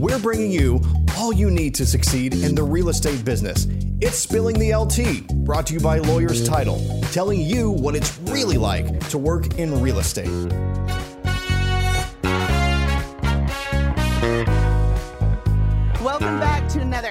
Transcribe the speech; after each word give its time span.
we're 0.00 0.18
bringing 0.18 0.50
you 0.50 0.80
all 1.18 1.30
you 1.30 1.50
need 1.50 1.74
to 1.74 1.84
succeed 1.84 2.32
in 2.32 2.54
the 2.54 2.62
real 2.62 2.88
estate 2.88 3.22
business. 3.22 3.66
It's 4.00 4.16
Spilling 4.16 4.58
the 4.58 4.70
LTea, 4.70 5.44
brought 5.44 5.66
to 5.66 5.74
you 5.74 5.80
by 5.80 5.98
Lawyers 5.98 6.48
Title, 6.48 7.02
telling 7.12 7.40
you 7.40 7.70
what 7.70 7.94
it's 7.94 8.18
really 8.20 8.56
like 8.56 9.08
to 9.10 9.18
work 9.18 9.58
in 9.58 9.82
real 9.82 9.98
estate. 9.98 10.30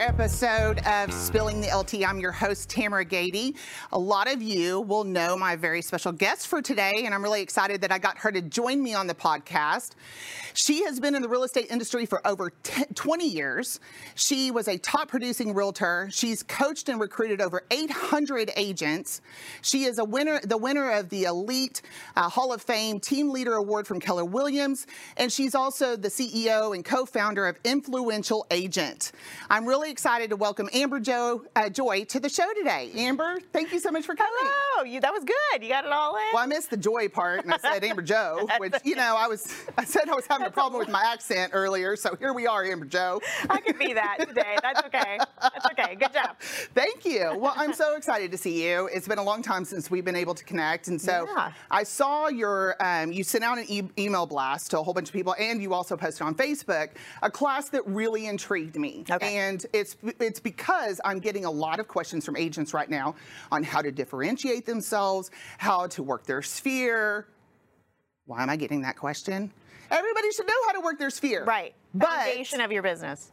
Episode 0.09 0.79
of 0.87 1.13
Spilling 1.13 1.61
the 1.61 1.67
LTea. 1.67 2.03
I'm 2.03 2.19
your 2.19 2.31
host, 2.31 2.67
Tamera 2.67 3.07
Gaede. 3.07 3.55
A 3.91 3.99
lot 3.99 4.27
of 4.27 4.41
you 4.41 4.81
will 4.81 5.03
know 5.03 5.37
my 5.37 5.55
very 5.55 5.83
special 5.83 6.11
guest 6.11 6.47
for 6.47 6.63
today, 6.63 7.03
and 7.05 7.13
I'm 7.13 7.21
really 7.21 7.43
excited 7.43 7.81
that 7.81 7.91
I 7.91 7.99
got 7.99 8.17
her 8.17 8.31
to 8.31 8.41
join 8.41 8.81
me 8.81 8.95
on 8.95 9.05
the 9.05 9.13
podcast. 9.13 9.91
She 10.55 10.83
has 10.85 10.99
been 10.99 11.13
in 11.13 11.21
the 11.21 11.29
real 11.29 11.43
estate 11.43 11.67
industry 11.69 12.07
for 12.07 12.25
over 12.27 12.49
10, 12.63 12.87
20 12.95 13.29
years. 13.29 13.79
She 14.15 14.49
was 14.49 14.67
a 14.67 14.79
top 14.79 15.09
producing 15.09 15.53
realtor. 15.53 16.09
She's 16.11 16.41
coached 16.41 16.89
and 16.89 16.99
recruited 16.99 17.39
over 17.39 17.61
800 17.69 18.51
agents. 18.57 19.21
She 19.61 19.83
is 19.83 19.99
a 19.99 20.03
winner, 20.03 20.39
the 20.43 20.57
winner 20.57 20.89
of 20.89 21.09
the 21.09 21.25
Elite 21.25 21.83
uh, 22.15 22.29
Hall 22.29 22.51
of 22.51 22.63
Fame 22.63 22.99
Team 22.99 23.29
Leader 23.29 23.53
Award 23.53 23.85
from 23.85 23.99
Keller 23.99 24.25
Williams, 24.25 24.87
and 25.17 25.31
she's 25.31 25.53
also 25.53 25.95
the 25.95 26.09
CEO 26.09 26.73
and 26.73 26.83
co-founder 26.83 27.47
of 27.47 27.57
Influential 27.63 28.47
Agent. 28.49 29.11
I'm 29.51 29.67
really 29.67 29.91
excited 29.99 30.29
to 30.29 30.37
welcome 30.37 30.69
Amber 30.71 30.97
Joe 31.01 31.43
uh, 31.57 31.67
Joy 31.67 32.05
to 32.05 32.21
the 32.21 32.29
show 32.29 32.47
today. 32.55 32.89
Amber, 32.95 33.37
thank 33.51 33.73
you 33.73 33.79
so 33.81 33.91
much 33.91 34.05
for 34.05 34.15
coming. 34.15 34.31
Hello, 34.39 34.85
you, 34.85 35.01
that 35.01 35.11
was 35.11 35.25
good. 35.25 35.61
You 35.61 35.67
got 35.67 35.83
it 35.83 35.91
all 35.91 36.15
in. 36.15 36.21
Well, 36.31 36.41
I 36.41 36.45
missed 36.45 36.69
the 36.69 36.77
joy 36.77 37.09
part, 37.09 37.43
and 37.43 37.53
I 37.53 37.57
said 37.57 37.83
Amber 37.83 38.01
Joe, 38.01 38.47
which 38.59 38.75
you 38.85 38.95
know 38.95 39.17
I 39.17 39.27
was. 39.27 39.53
I 39.77 39.83
said 39.83 40.07
I 40.07 40.15
was 40.15 40.25
having 40.25 40.47
a 40.47 40.51
problem 40.51 40.79
with 40.79 40.87
my 40.87 41.03
accent 41.03 41.51
earlier, 41.53 41.97
so 41.97 42.15
here 42.15 42.31
we 42.31 42.47
are, 42.47 42.63
Amber 42.63 42.85
Joe. 42.85 43.19
I 43.49 43.59
could 43.59 43.77
be 43.77 43.91
that 43.91 44.19
today. 44.25 44.55
That's 44.61 44.81
okay. 44.85 45.17
That's 45.41 45.65
okay. 45.65 45.95
Good 45.95 46.13
job. 46.13 46.37
Thank 46.73 47.03
you. 47.03 47.37
Well, 47.37 47.53
I'm 47.57 47.73
so 47.73 47.97
excited 47.97 48.31
to 48.31 48.37
see 48.37 48.65
you. 48.65 48.87
It's 48.93 49.05
been 49.07 49.19
a 49.19 49.23
long 49.23 49.41
time 49.41 49.65
since 49.65 49.91
we've 49.91 50.05
been 50.05 50.15
able 50.15 50.33
to 50.33 50.45
connect, 50.45 50.87
and 50.87 51.01
so 51.01 51.27
Yeah. 51.35 51.51
I 51.69 51.83
saw 51.83 52.29
your. 52.29 52.77
Um, 52.79 53.11
you 53.11 53.25
sent 53.25 53.43
out 53.43 53.57
an 53.57 53.65
e- 53.67 53.89
email 53.97 54.25
blast 54.25 54.71
to 54.71 54.79
a 54.79 54.83
whole 54.83 54.93
bunch 54.93 55.09
of 55.09 55.13
people, 55.13 55.35
and 55.37 55.61
you 55.61 55.73
also 55.73 55.97
posted 55.97 56.25
on 56.25 56.35
Facebook 56.35 56.91
a 57.21 57.29
class 57.29 57.67
that 57.71 57.85
really 57.85 58.27
intrigued 58.27 58.77
me. 58.77 59.03
Okay. 59.11 59.35
And 59.35 59.65
it's 59.73 59.88
it's 60.19 60.39
because 60.39 60.99
I'm 61.05 61.19
getting 61.19 61.45
a 61.45 61.51
lot 61.51 61.79
of 61.79 61.87
questions 61.87 62.25
from 62.25 62.35
agents 62.35 62.73
right 62.73 62.89
now 62.89 63.15
on 63.51 63.63
how 63.63 63.81
to 63.81 63.91
differentiate 63.91 64.65
themselves, 64.65 65.31
how 65.57 65.87
to 65.87 66.03
work 66.03 66.25
their 66.25 66.41
sphere. 66.41 67.27
Why 68.25 68.43
am 68.43 68.49
I 68.49 68.55
getting 68.55 68.81
that 68.81 68.95
question? 68.97 69.51
Everybody 69.91 70.31
should 70.31 70.47
know 70.47 70.53
how 70.67 70.73
to 70.73 70.81
work 70.81 70.99
their 70.99 71.09
sphere. 71.09 71.43
Right. 71.45 71.73
But 71.93 72.07
Foundation 72.07 72.61
of 72.61 72.71
your 72.71 72.83
business. 72.83 73.31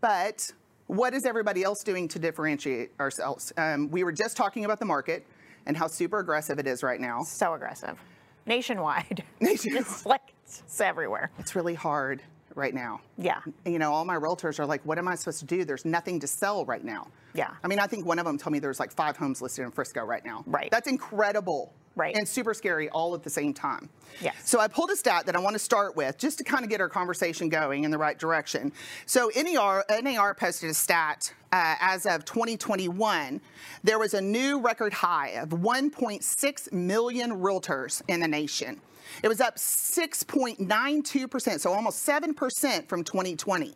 but 0.00 0.52
what 0.88 1.14
is 1.14 1.24
everybody 1.24 1.62
else 1.64 1.82
doing 1.82 2.06
to 2.08 2.18
differentiate 2.18 2.90
ourselves? 3.00 3.52
Um, 3.56 3.90
we 3.90 4.04
were 4.04 4.12
just 4.12 4.36
talking 4.36 4.64
about 4.64 4.78
the 4.78 4.84
market 4.84 5.26
and 5.66 5.76
how 5.76 5.86
super 5.88 6.18
aggressive 6.20 6.58
it 6.58 6.66
is 6.66 6.82
right 6.82 7.00
now. 7.00 7.22
So 7.22 7.54
aggressive. 7.54 7.98
Nationwide. 8.46 9.24
Nationwide. 9.40 9.80
It's 9.86 10.06
like 10.06 10.32
it's 10.44 10.80
everywhere. 10.80 11.30
It's 11.38 11.56
really 11.56 11.74
hard 11.74 12.22
right 12.56 12.74
now. 12.74 13.00
Yeah. 13.18 13.40
You 13.64 13.78
know, 13.78 13.92
all 13.92 14.04
my 14.04 14.16
realtors 14.16 14.58
are 14.58 14.66
like, 14.66 14.84
what 14.84 14.98
am 14.98 15.06
I 15.06 15.14
supposed 15.14 15.40
to 15.40 15.44
do? 15.44 15.64
There's 15.64 15.84
nothing 15.84 16.18
to 16.20 16.26
sell 16.26 16.64
right 16.64 16.82
now. 16.82 17.08
Yeah. 17.34 17.50
I 17.62 17.68
mean, 17.68 17.78
I 17.78 17.86
think 17.86 18.06
one 18.06 18.18
of 18.18 18.24
them 18.24 18.38
told 18.38 18.52
me 18.52 18.58
there's 18.58 18.80
like 18.80 18.92
five 18.92 19.16
homes 19.16 19.42
listed 19.42 19.64
in 19.64 19.70
Frisco 19.70 20.04
right 20.04 20.24
now. 20.24 20.42
Right. 20.46 20.70
That's 20.70 20.88
incredible. 20.88 21.72
Right. 21.94 22.14
And 22.14 22.28
super 22.28 22.52
scary 22.52 22.90
all 22.90 23.14
at 23.14 23.22
the 23.22 23.30
same 23.30 23.54
time. 23.54 23.88
Yes. 24.20 24.34
So 24.44 24.60
I 24.60 24.68
pulled 24.68 24.90
a 24.90 24.96
stat 24.96 25.24
that 25.26 25.34
I 25.34 25.38
want 25.38 25.54
to 25.54 25.58
start 25.58 25.96
with 25.96 26.18
just 26.18 26.36
to 26.38 26.44
kind 26.44 26.62
of 26.62 26.68
get 26.68 26.80
our 26.80 26.90
conversation 26.90 27.48
going 27.48 27.84
in 27.84 27.90
the 27.90 27.96
right 27.96 28.18
direction. 28.18 28.72
So 29.06 29.30
NAR, 29.34 29.84
NAR 30.02 30.34
posted 30.34 30.68
a 30.68 30.74
stat 30.74 31.32
uh, 31.52 31.76
as 31.80 32.04
of 32.04 32.26
2021. 32.26 33.40
There 33.82 33.98
was 33.98 34.12
a 34.12 34.20
new 34.20 34.60
record 34.60 34.92
high 34.92 35.30
of 35.40 35.50
1.6 35.50 36.72
million 36.72 37.30
realtors 37.30 38.02
in 38.08 38.20
the 38.20 38.28
nation. 38.28 38.80
It 39.22 39.28
was 39.28 39.40
up 39.40 39.56
6.92%, 39.56 41.60
so 41.60 41.72
almost 41.72 42.06
7% 42.06 42.88
from 42.88 43.04
2020. 43.04 43.74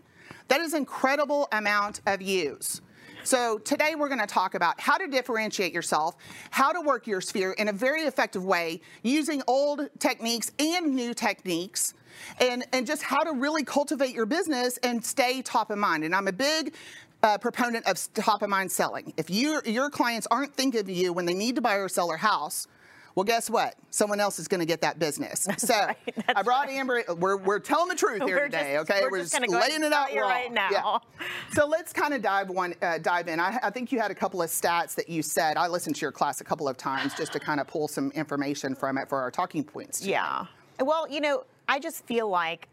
That 0.49 0.61
is 0.61 0.73
an 0.73 0.81
incredible 0.81 1.49
amount 1.53 2.01
of 2.07 2.21
use. 2.21 2.81
So 3.23 3.59
today 3.59 3.95
we're 3.97 4.09
going 4.09 4.21
to 4.21 4.27
talk 4.27 4.55
about 4.55 4.81
how 4.81 4.97
to 4.97 5.07
differentiate 5.07 5.75
yourself, 5.75 6.17
how 6.51 6.73
to 6.73 6.81
work 6.81 7.07
your 7.07 7.21
sphere 7.21 7.53
in 7.53 7.69
a 7.69 7.73
very 7.73 8.03
effective 8.03 8.45
way 8.45 8.81
using 9.03 9.43
old 9.47 9.89
techniques 9.99 10.53
and 10.59 10.95
new 10.95 11.13
techniques. 11.13 11.95
And, 12.41 12.65
and 12.73 12.87
just 12.87 13.03
how 13.03 13.23
to 13.23 13.33
really 13.33 13.62
cultivate 13.62 14.15
your 14.15 14.27
business 14.27 14.79
and 14.79 15.05
stay 15.05 15.43
top 15.43 15.71
of 15.71 15.79
mind. 15.79 16.05
And 16.05 16.15
I'm 16.15 16.29
a 16.29 16.33
big 16.33 16.75
uh, 17.23 17.39
proponent 17.39 17.87
of 17.87 17.99
top 18.15 18.43
of 18.43 18.51
mind 18.51 18.73
selling. 18.73 19.12
If 19.17 19.31
you, 19.31 19.61
your 19.65 19.91
clients 19.91 20.27
aren't 20.31 20.55
thinking 20.55 20.81
of 20.81 20.89
you 20.89 21.12
when 21.12 21.27
they 21.27 21.35
need 21.35 21.55
to 21.57 21.61
buy 21.61 21.75
or 21.75 21.89
sell 21.89 22.09
their 22.09 22.17
house, 22.17 22.67
well, 23.15 23.25
guess 23.25 23.50
what? 23.50 23.75
Someone 23.91 24.21
else 24.21 24.38
is 24.38 24.47
going 24.48 24.60
to 24.60 24.66
get 24.66 24.81
that 24.82 24.98
business. 24.98 25.47
So 25.59 25.75
right, 25.75 25.97
I 26.34 26.43
brought 26.43 26.69
Amber. 26.69 27.03
We're, 27.19 27.37
we're 27.37 27.59
telling 27.59 27.88
the 27.88 27.94
truth 27.94 28.22
here 28.22 28.37
We're 28.37 28.44
today, 28.47 28.75
just- 28.78 28.91
okay? 28.91 29.03
we're 29.10 29.19
just 29.21 29.32
just 29.32 29.53
ahead 29.53 29.69
laying 29.71 29.82
it 29.82 29.93
out 29.93 30.06
tell 30.09 30.15
you 30.16 30.22
raw. 30.22 30.28
right 30.28 30.53
now. 30.53 30.69
Yeah. 30.71 30.98
So 31.54 31.66
let's 31.66 31.93
kind 31.93 32.15
of 32.15 32.22
dive 32.22 32.49
one 32.49 32.75
uh, 32.81 32.99
dive 32.99 33.28
in. 33.28 33.41
I, 33.41 33.59
I 33.65 33.70
think 33.70 33.91
you 33.93 34.00
had 34.00 34.10
a 34.10 34.15
couple 34.15 34.41
of 34.41 34.49
stats 34.50 34.94
that 34.94 35.09
you 35.09 35.22
said. 35.22 35.56
I 35.56 35.66
listened 35.66 35.97
to 35.97 36.00
your 36.03 36.12
class 36.12 36.41
a 36.41 36.44
couple 36.44 36.69
of 36.69 36.76
times 36.76 37.12
just 37.15 37.32
to 37.32 37.41
kind 37.41 37.60
of 37.60 37.66
pull 37.66 37.88
some 37.88 38.10
information 38.12 38.75
from 38.75 38.97
it 38.99 39.09
for 39.09 39.20
our 39.20 39.31
talking 39.31 39.65
points. 39.65 40.04
Yeah. 40.06 40.47
Well, 40.78 41.09
you 41.10 41.20
know, 41.20 41.44
I 41.69 41.78
just 41.81 42.04
feel 42.06 42.28
like 42.28 42.69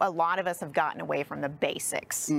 a 0.00 0.08
lot 0.10 0.38
of 0.38 0.46
us 0.46 0.60
have 0.60 0.72
gotten 0.72 1.00
away 1.00 1.24
from 1.24 1.40
the 1.40 1.48
basics. 1.48 2.30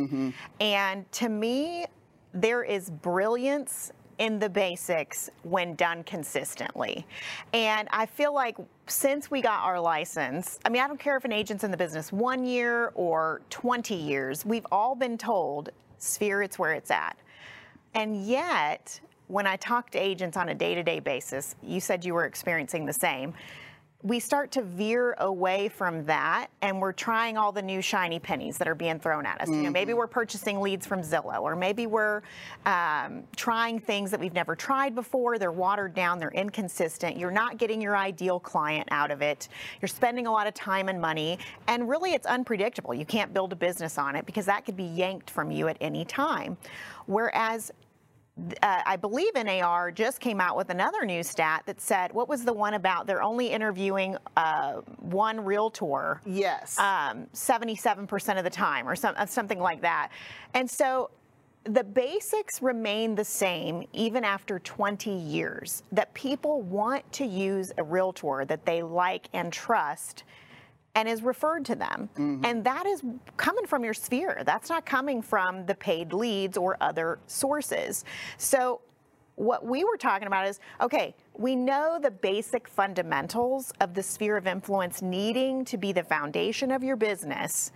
And 0.61 1.11
to 1.11 1.29
me, 1.29 1.85
there 2.33 2.63
is 2.63 2.89
brilliance 2.89 3.91
in 4.17 4.39
the 4.39 4.49
basics 4.49 5.29
when 5.43 5.75
done 5.75 6.03
consistently. 6.03 7.05
And 7.53 7.87
I 7.91 8.05
feel 8.05 8.33
like 8.33 8.57
since 8.87 9.31
we 9.31 9.41
got 9.41 9.63
our 9.63 9.79
license, 9.79 10.59
I 10.65 10.69
mean, 10.69 10.81
I 10.81 10.87
don't 10.87 10.99
care 10.99 11.17
if 11.17 11.25
an 11.25 11.31
agent's 11.31 11.63
in 11.63 11.71
the 11.71 11.77
business 11.77 12.11
one 12.11 12.45
year 12.45 12.91
or 12.95 13.41
20 13.49 13.95
years, 13.95 14.45
we've 14.45 14.65
all 14.71 14.95
been 14.95 15.17
told, 15.17 15.69
sphere, 15.97 16.41
it's 16.41 16.59
where 16.59 16.73
it's 16.73 16.91
at. 16.91 17.17
And 17.95 18.25
yet, 18.25 18.99
when 19.27 19.47
I 19.47 19.55
talk 19.57 19.89
to 19.91 19.97
agents 19.97 20.37
on 20.37 20.49
a 20.49 20.55
day 20.55 20.75
to 20.75 20.83
day 20.83 20.99
basis, 20.99 21.55
you 21.63 21.79
said 21.79 22.03
you 22.03 22.13
were 22.13 22.25
experiencing 22.25 22.85
the 22.85 22.93
same. 22.93 23.33
We 24.03 24.19
start 24.19 24.51
to 24.51 24.61
veer 24.61 25.15
away 25.19 25.69
from 25.69 26.05
that 26.05 26.47
and 26.61 26.81
we're 26.81 26.91
trying 26.91 27.37
all 27.37 27.53
the 27.53 27.61
new 27.61 27.81
shiny 27.81 28.19
pennies 28.19 28.57
that 28.57 28.67
are 28.67 28.75
being 28.75 28.99
thrown 28.99 29.25
at 29.25 29.39
us. 29.39 29.47
You 29.47 29.63
know, 29.63 29.69
maybe 29.69 29.93
we're 29.93 30.07
purchasing 30.07 30.59
leads 30.59 30.85
from 30.85 31.01
Zillow 31.01 31.41
or 31.41 31.55
maybe 31.55 31.87
we're 31.87 32.21
um, 32.65 33.23
trying 33.37 33.79
things 33.79 34.11
that 34.11 34.19
we've 34.19 34.33
never 34.33 34.55
tried 34.55 34.93
before. 34.93 35.37
They're 35.37 35.53
watered 35.53 35.93
down, 35.93 36.19
they're 36.19 36.31
inconsistent. 36.31 37.17
You're 37.17 37.31
not 37.31 37.57
getting 37.57 37.79
your 37.79 37.95
ideal 37.95 38.41
client 38.41 38.89
out 38.91 39.09
of 39.09 39.21
it. 39.21 39.47
You're 39.81 39.87
spending 39.87 40.27
a 40.27 40.31
lot 40.31 40.47
of 40.47 40.53
time 40.53 40.89
and 40.89 40.99
money 40.99 41.39
and 41.67 41.87
really 41.87 42.13
it's 42.13 42.27
unpredictable. 42.27 42.93
You 42.93 43.05
can't 43.05 43.33
build 43.33 43.53
a 43.53 43.55
business 43.55 43.97
on 43.97 44.17
it 44.17 44.25
because 44.25 44.45
that 44.47 44.65
could 44.65 44.75
be 44.75 44.83
yanked 44.83 45.29
from 45.29 45.49
you 45.49 45.69
at 45.69 45.77
any 45.79 46.03
time. 46.03 46.57
Whereas 47.05 47.71
uh, 48.63 48.81
I 48.85 48.95
believe 48.95 49.31
NAR 49.35 49.91
just 49.91 50.19
came 50.19 50.41
out 50.41 50.57
with 50.57 50.69
another 50.69 51.05
new 51.05 51.21
stat 51.21 51.63
that 51.67 51.79
said, 51.79 52.11
what 52.13 52.27
was 52.27 52.43
the 52.43 52.53
one 52.53 52.73
about? 52.73 53.05
They're 53.05 53.21
only 53.21 53.47
interviewing 53.47 54.17
uh, 54.35 54.81
one 54.99 55.43
realtor 55.43 56.19
Yes. 56.25 56.79
um, 56.79 57.27
77% 57.33 58.37
of 58.37 58.43
the 58.43 58.49
time 58.49 58.87
or 58.89 58.95
some, 58.95 59.13
uh, 59.17 59.25
something 59.27 59.59
like 59.59 59.81
that. 59.81 60.09
And 60.55 60.69
so 60.69 61.11
the 61.65 61.83
basics 61.83 62.61
remain 62.61 63.15
the 63.15 63.23
same 63.23 63.87
even 63.93 64.23
after 64.23 64.59
20 64.59 65.11
years 65.11 65.83
that 65.91 66.13
people 66.13 66.61
want 66.63 67.09
to 67.13 67.25
use 67.25 67.71
a 67.77 67.83
realtor 67.83 68.45
that 68.45 68.65
they 68.65 68.81
like 68.81 69.29
and 69.33 69.53
trust 69.53 70.23
and 70.95 71.07
is 71.07 71.23
referred 71.23 71.65
to 71.65 71.75
them. 71.75 72.09
Mm-hmm. 72.15 72.45
And 72.45 72.63
that 72.63 72.85
is 72.85 73.01
coming 73.37 73.65
from 73.65 73.83
your 73.83 73.93
sphere. 73.93 74.43
That's 74.45 74.69
not 74.69 74.85
coming 74.85 75.21
from 75.21 75.65
the 75.65 75.75
paid 75.75 76.13
leads 76.13 76.57
or 76.57 76.77
other 76.81 77.19
sources. 77.27 78.05
So 78.37 78.81
what 79.35 79.65
we 79.65 79.83
were 79.83 79.97
talking 79.97 80.27
about 80.27 80.47
is 80.47 80.59
okay, 80.79 81.15
we 81.35 81.55
know 81.55 81.97
the 82.01 82.11
basic 82.11 82.67
fundamentals 82.67 83.71
of 83.81 83.93
the 83.93 84.03
sphere 84.03 84.37
of 84.37 84.45
influence 84.45 85.01
needing 85.01 85.65
to 85.65 85.77
be 85.77 85.91
the 85.91 86.03
foundation 86.03 86.71
of 86.71 86.83
your 86.83 86.95
business. 86.95 87.71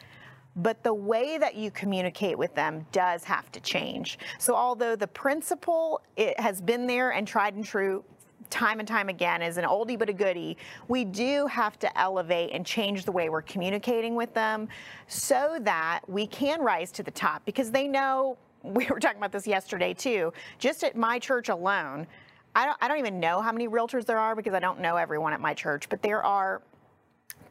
But 0.55 0.83
the 0.83 0.93
way 0.93 1.37
that 1.37 1.53
you 1.53 1.69
communicate 1.69 2.35
with 2.35 2.55
them 2.55 2.87
does 2.91 3.23
have 3.25 3.51
to 3.51 3.59
change. 3.59 4.17
So, 4.39 4.55
although 4.55 4.95
the 4.95 5.07
principle 5.07 6.01
it 6.15 6.39
has 6.39 6.61
been 6.61 6.87
there 6.87 7.11
and 7.11 7.27
tried 7.27 7.53
and 7.53 7.63
true 7.63 8.03
time 8.49 8.79
and 8.79 8.87
time 8.87 9.09
again 9.09 9.41
is 9.41 9.57
an 9.57 9.65
oldie 9.65 9.97
but 9.97 10.09
a 10.09 10.13
goodie, 10.13 10.57
we 10.87 11.03
do 11.03 11.47
have 11.47 11.77
to 11.79 11.99
elevate 11.99 12.51
and 12.53 12.65
change 12.65 13.05
the 13.05 13.11
way 13.11 13.29
we're 13.29 13.41
communicating 13.41 14.15
with 14.15 14.33
them 14.33 14.67
so 15.07 15.57
that 15.61 16.01
we 16.07 16.27
can 16.27 16.61
rise 16.61 16.91
to 16.91 17.03
the 17.03 17.11
top 17.11 17.43
because 17.45 17.71
they 17.71 17.87
know 17.87 18.37
we 18.63 18.85
were 18.87 18.99
talking 18.99 19.17
about 19.17 19.31
this 19.31 19.47
yesterday 19.47 19.93
too. 19.93 20.33
Just 20.59 20.83
at 20.83 20.95
my 20.95 21.19
church 21.19 21.49
alone, 21.49 22.07
I 22.55 22.65
don't, 22.65 22.77
I 22.81 22.87
don't 22.87 22.97
even 22.97 23.19
know 23.19 23.41
how 23.41 23.51
many 23.51 23.67
realtors 23.67 24.05
there 24.05 24.17
are 24.17 24.35
because 24.35 24.53
I 24.53 24.59
don't 24.59 24.79
know 24.79 24.95
everyone 24.95 25.31
at 25.33 25.39
my 25.39 25.53
church, 25.53 25.87
but 25.89 26.01
there 26.01 26.23
are 26.23 26.61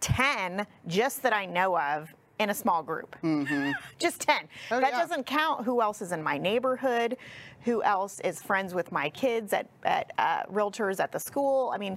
10 0.00 0.66
just 0.86 1.22
that 1.22 1.32
I 1.32 1.46
know 1.46 1.78
of 1.78 2.14
in 2.38 2.50
a 2.50 2.54
small 2.54 2.82
group. 2.82 3.16
Just 3.98 4.20
10. 4.20 4.36
Mm-hmm. 4.36 4.74
Oh, 4.74 4.80
that 4.80 4.92
yeah. 4.92 5.00
doesn't 5.00 5.26
count 5.26 5.64
who 5.64 5.80
else 5.80 6.02
is 6.02 6.12
in 6.12 6.22
my 6.22 6.38
neighborhood, 6.38 7.16
who 7.62 7.82
else 7.82 8.20
is 8.20 8.42
friends 8.42 8.74
with 8.74 8.92
my 8.92 9.08
kids 9.10 9.52
at, 9.52 9.68
at 9.84 10.12
uh, 10.18 10.42
realtors 10.44 11.00
at 11.00 11.12
the 11.12 11.18
school. 11.18 11.72
I 11.74 11.78
mean, 11.78 11.96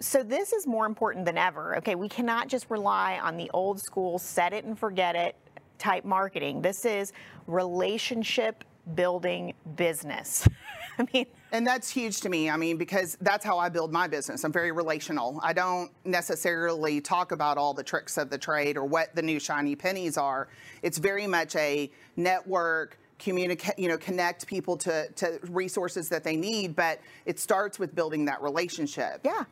so 0.00 0.22
this 0.22 0.52
is 0.52 0.66
more 0.66 0.86
important 0.86 1.24
than 1.24 1.38
ever. 1.38 1.76
Okay, 1.76 1.94
we 1.94 2.08
cannot 2.08 2.48
just 2.48 2.68
rely 2.70 3.18
on 3.22 3.36
the 3.36 3.48
old 3.54 3.80
school 3.80 4.18
set 4.18 4.52
it 4.52 4.64
and 4.64 4.78
forget 4.78 5.14
it 5.16 5.36
type 5.78 6.04
marketing. 6.04 6.60
This 6.60 6.84
is 6.84 7.12
relationship 7.46 8.64
building 8.94 9.54
business. 9.76 10.46
I 10.98 11.06
mean, 11.12 11.26
And 11.52 11.66
that's 11.66 11.90
huge 11.90 12.22
to 12.22 12.30
me. 12.30 12.48
I 12.48 12.56
mean, 12.56 12.78
because 12.78 13.16
that's 13.20 13.44
how 13.44 13.58
I 13.58 13.68
build 13.68 13.92
my 13.92 14.08
business. 14.08 14.42
I'm 14.42 14.52
very 14.52 14.72
relational. 14.72 15.38
I 15.42 15.52
don't 15.52 15.90
necessarily 16.06 17.00
talk 17.02 17.30
about 17.30 17.58
all 17.58 17.74
the 17.74 17.84
tricks 17.84 18.16
of 18.16 18.30
the 18.30 18.38
trade 18.38 18.78
or 18.78 18.84
what 18.84 19.14
the 19.14 19.22
new 19.22 19.38
shiny 19.38 19.76
pennies 19.76 20.16
are. 20.16 20.48
It's 20.82 20.96
very 20.96 21.26
much 21.26 21.54
a 21.56 21.90
network, 22.16 22.98
communicate, 23.18 23.78
you 23.78 23.86
know, 23.88 23.98
connect 23.98 24.46
people 24.46 24.78
to, 24.78 25.08
to 25.12 25.38
resources 25.50 26.08
that 26.08 26.24
they 26.24 26.36
need. 26.36 26.74
But 26.74 27.00
it 27.26 27.38
starts 27.38 27.78
with 27.78 27.94
building 27.94 28.24
that 28.24 28.40
relationship. 28.40 29.20
Yeah. 29.22 29.44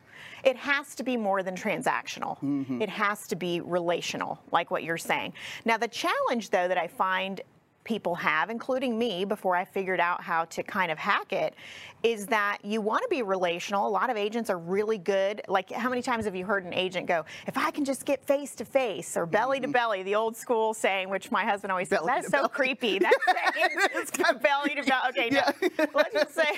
It 0.43 0.57
has 0.57 0.95
to 0.95 1.03
be 1.03 1.17
more 1.17 1.43
than 1.43 1.55
transactional. 1.55 2.39
Mm-hmm. 2.41 2.81
It 2.81 2.89
has 2.89 3.27
to 3.27 3.35
be 3.35 3.61
relational, 3.61 4.39
like 4.51 4.71
what 4.71 4.83
you're 4.83 4.97
saying. 4.97 5.33
Now, 5.65 5.77
the 5.77 5.87
challenge, 5.87 6.49
though, 6.49 6.67
that 6.67 6.79
I 6.79 6.87
find 6.87 7.41
people 7.83 8.15
have, 8.15 8.49
including 8.49 8.97
me, 8.97 9.25
before 9.25 9.55
I 9.55 9.65
figured 9.65 9.99
out 9.99 10.21
how 10.21 10.45
to 10.45 10.63
kind 10.63 10.91
of 10.91 10.97
hack 10.97 11.33
it, 11.33 11.55
is 12.03 12.25
that 12.27 12.57
you 12.63 12.81
want 12.81 13.03
to 13.03 13.07
be 13.09 13.21
relational. 13.21 13.87
A 13.87 13.89
lot 13.89 14.09
of 14.09 14.17
agents 14.17 14.49
are 14.49 14.57
really 14.57 14.97
good. 14.97 15.41
Like, 15.47 15.71
how 15.71 15.89
many 15.89 16.01
times 16.01 16.25
have 16.25 16.35
you 16.35 16.45
heard 16.45 16.63
an 16.65 16.73
agent 16.73 17.07
go, 17.07 17.25
if 17.47 17.57
I 17.57 17.71
can 17.71 17.85
just 17.85 18.05
get 18.05 18.23
face 18.25 18.55
to 18.55 18.65
face 18.65 19.15
or 19.17 19.25
belly 19.25 19.59
to 19.59 19.67
belly, 19.67 20.03
the 20.03 20.15
old 20.15 20.35
school 20.35 20.73
saying, 20.73 21.09
which 21.09 21.31
my 21.31 21.43
husband 21.45 21.71
always 21.71 21.89
says, 21.89 21.99
Mm-hmm. 21.99 22.07
Belly 22.07 22.21
that 22.21 22.25
is 22.25 22.31
so 22.31 22.37
belly." 22.39 22.49
creepy. 22.49 22.99
That's 22.99 23.15
saying 23.25 23.69
It's 23.95 24.11
kind 24.11 24.35
of- 24.35 24.41
belly 24.43 24.75
to 24.75 24.83
belly. 24.83 25.09
Okay, 25.09 25.29
no. 25.29 25.85
Let's 25.93 26.13
just 26.13 26.35
say 26.35 26.57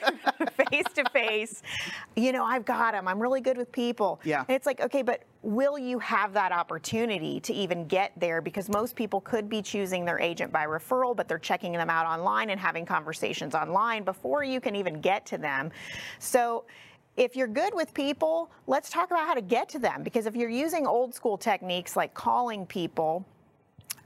face 0.69 0.85
to 0.95 1.03
face. 1.11 1.61
You 2.15 2.31
know, 2.31 2.43
I've 2.45 2.65
got 2.65 2.93
them. 2.93 3.07
I'm 3.07 3.21
really 3.21 3.41
good 3.41 3.57
with 3.57 3.71
people. 3.71 4.19
Yeah. 4.23 4.45
And 4.47 4.55
it's 4.55 4.65
like, 4.65 4.79
okay, 4.81 5.01
but 5.01 5.23
will 5.43 5.77
you 5.77 5.99
have 5.99 6.33
that 6.33 6.53
opportunity 6.53 7.39
to 7.41 7.53
even 7.53 7.85
get 7.85 8.13
there? 8.17 8.41
Because 8.41 8.69
most 8.69 8.95
people 8.95 9.19
could 9.21 9.49
be 9.49 9.61
choosing 9.61 10.05
their 10.05 10.19
agent 10.19 10.51
by 10.51 10.65
referral, 10.65 11.15
but 11.15 11.27
they're 11.27 11.37
checking 11.37 11.73
them 11.73 11.89
out 11.89 12.05
online 12.05 12.49
and 12.49 12.59
having 12.59 12.85
conversations 12.85 13.53
online 13.53 14.03
before 14.03 14.43
you 14.43 14.61
can 14.61 14.75
even 14.75 15.01
get 15.01 15.25
to 15.27 15.37
them. 15.37 15.69
So 16.17 16.63
if 17.17 17.35
you're 17.35 17.47
good 17.47 17.73
with 17.73 17.93
people, 17.93 18.49
let's 18.67 18.89
talk 18.89 19.11
about 19.11 19.27
how 19.27 19.33
to 19.33 19.41
get 19.41 19.67
to 19.69 19.79
them. 19.79 20.01
Because 20.01 20.25
if 20.25 20.35
you're 20.35 20.49
using 20.49 20.87
old 20.87 21.13
school 21.13 21.37
techniques 21.37 21.97
like 21.97 22.13
calling 22.13 22.65
people, 22.65 23.25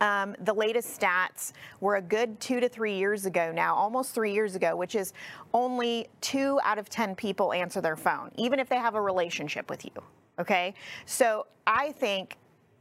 um, 0.02 0.36
the 0.42 0.54
latest 0.54 1.00
stats 1.00 1.54
were 1.80 1.96
a 1.96 2.02
good 2.02 2.40
two 2.40 2.60
to 2.60 2.68
three 2.68 2.98
years 2.98 3.26
ago 3.26 3.52
now, 3.52 3.76
almost 3.76 4.14
three 4.14 4.34
years 4.34 4.56
ago, 4.56 4.76
which 4.76 4.96
is 4.96 5.14
only 5.54 6.08
two 6.22 6.60
out 6.64 6.78
of 6.78 6.90
10 6.90 7.16
people 7.16 7.54
answer 7.54 7.80
their 7.80 7.96
phone, 7.96 8.32
even 8.38 8.60
if 8.60 8.70
they 8.70 8.78
have 8.78 8.96
a 8.96 9.02
relationship 9.02 9.70
with 9.70 9.86
you. 9.86 9.92
Okay. 10.40 10.74
So 11.06 11.48
I 11.66 11.92
think 11.94 12.38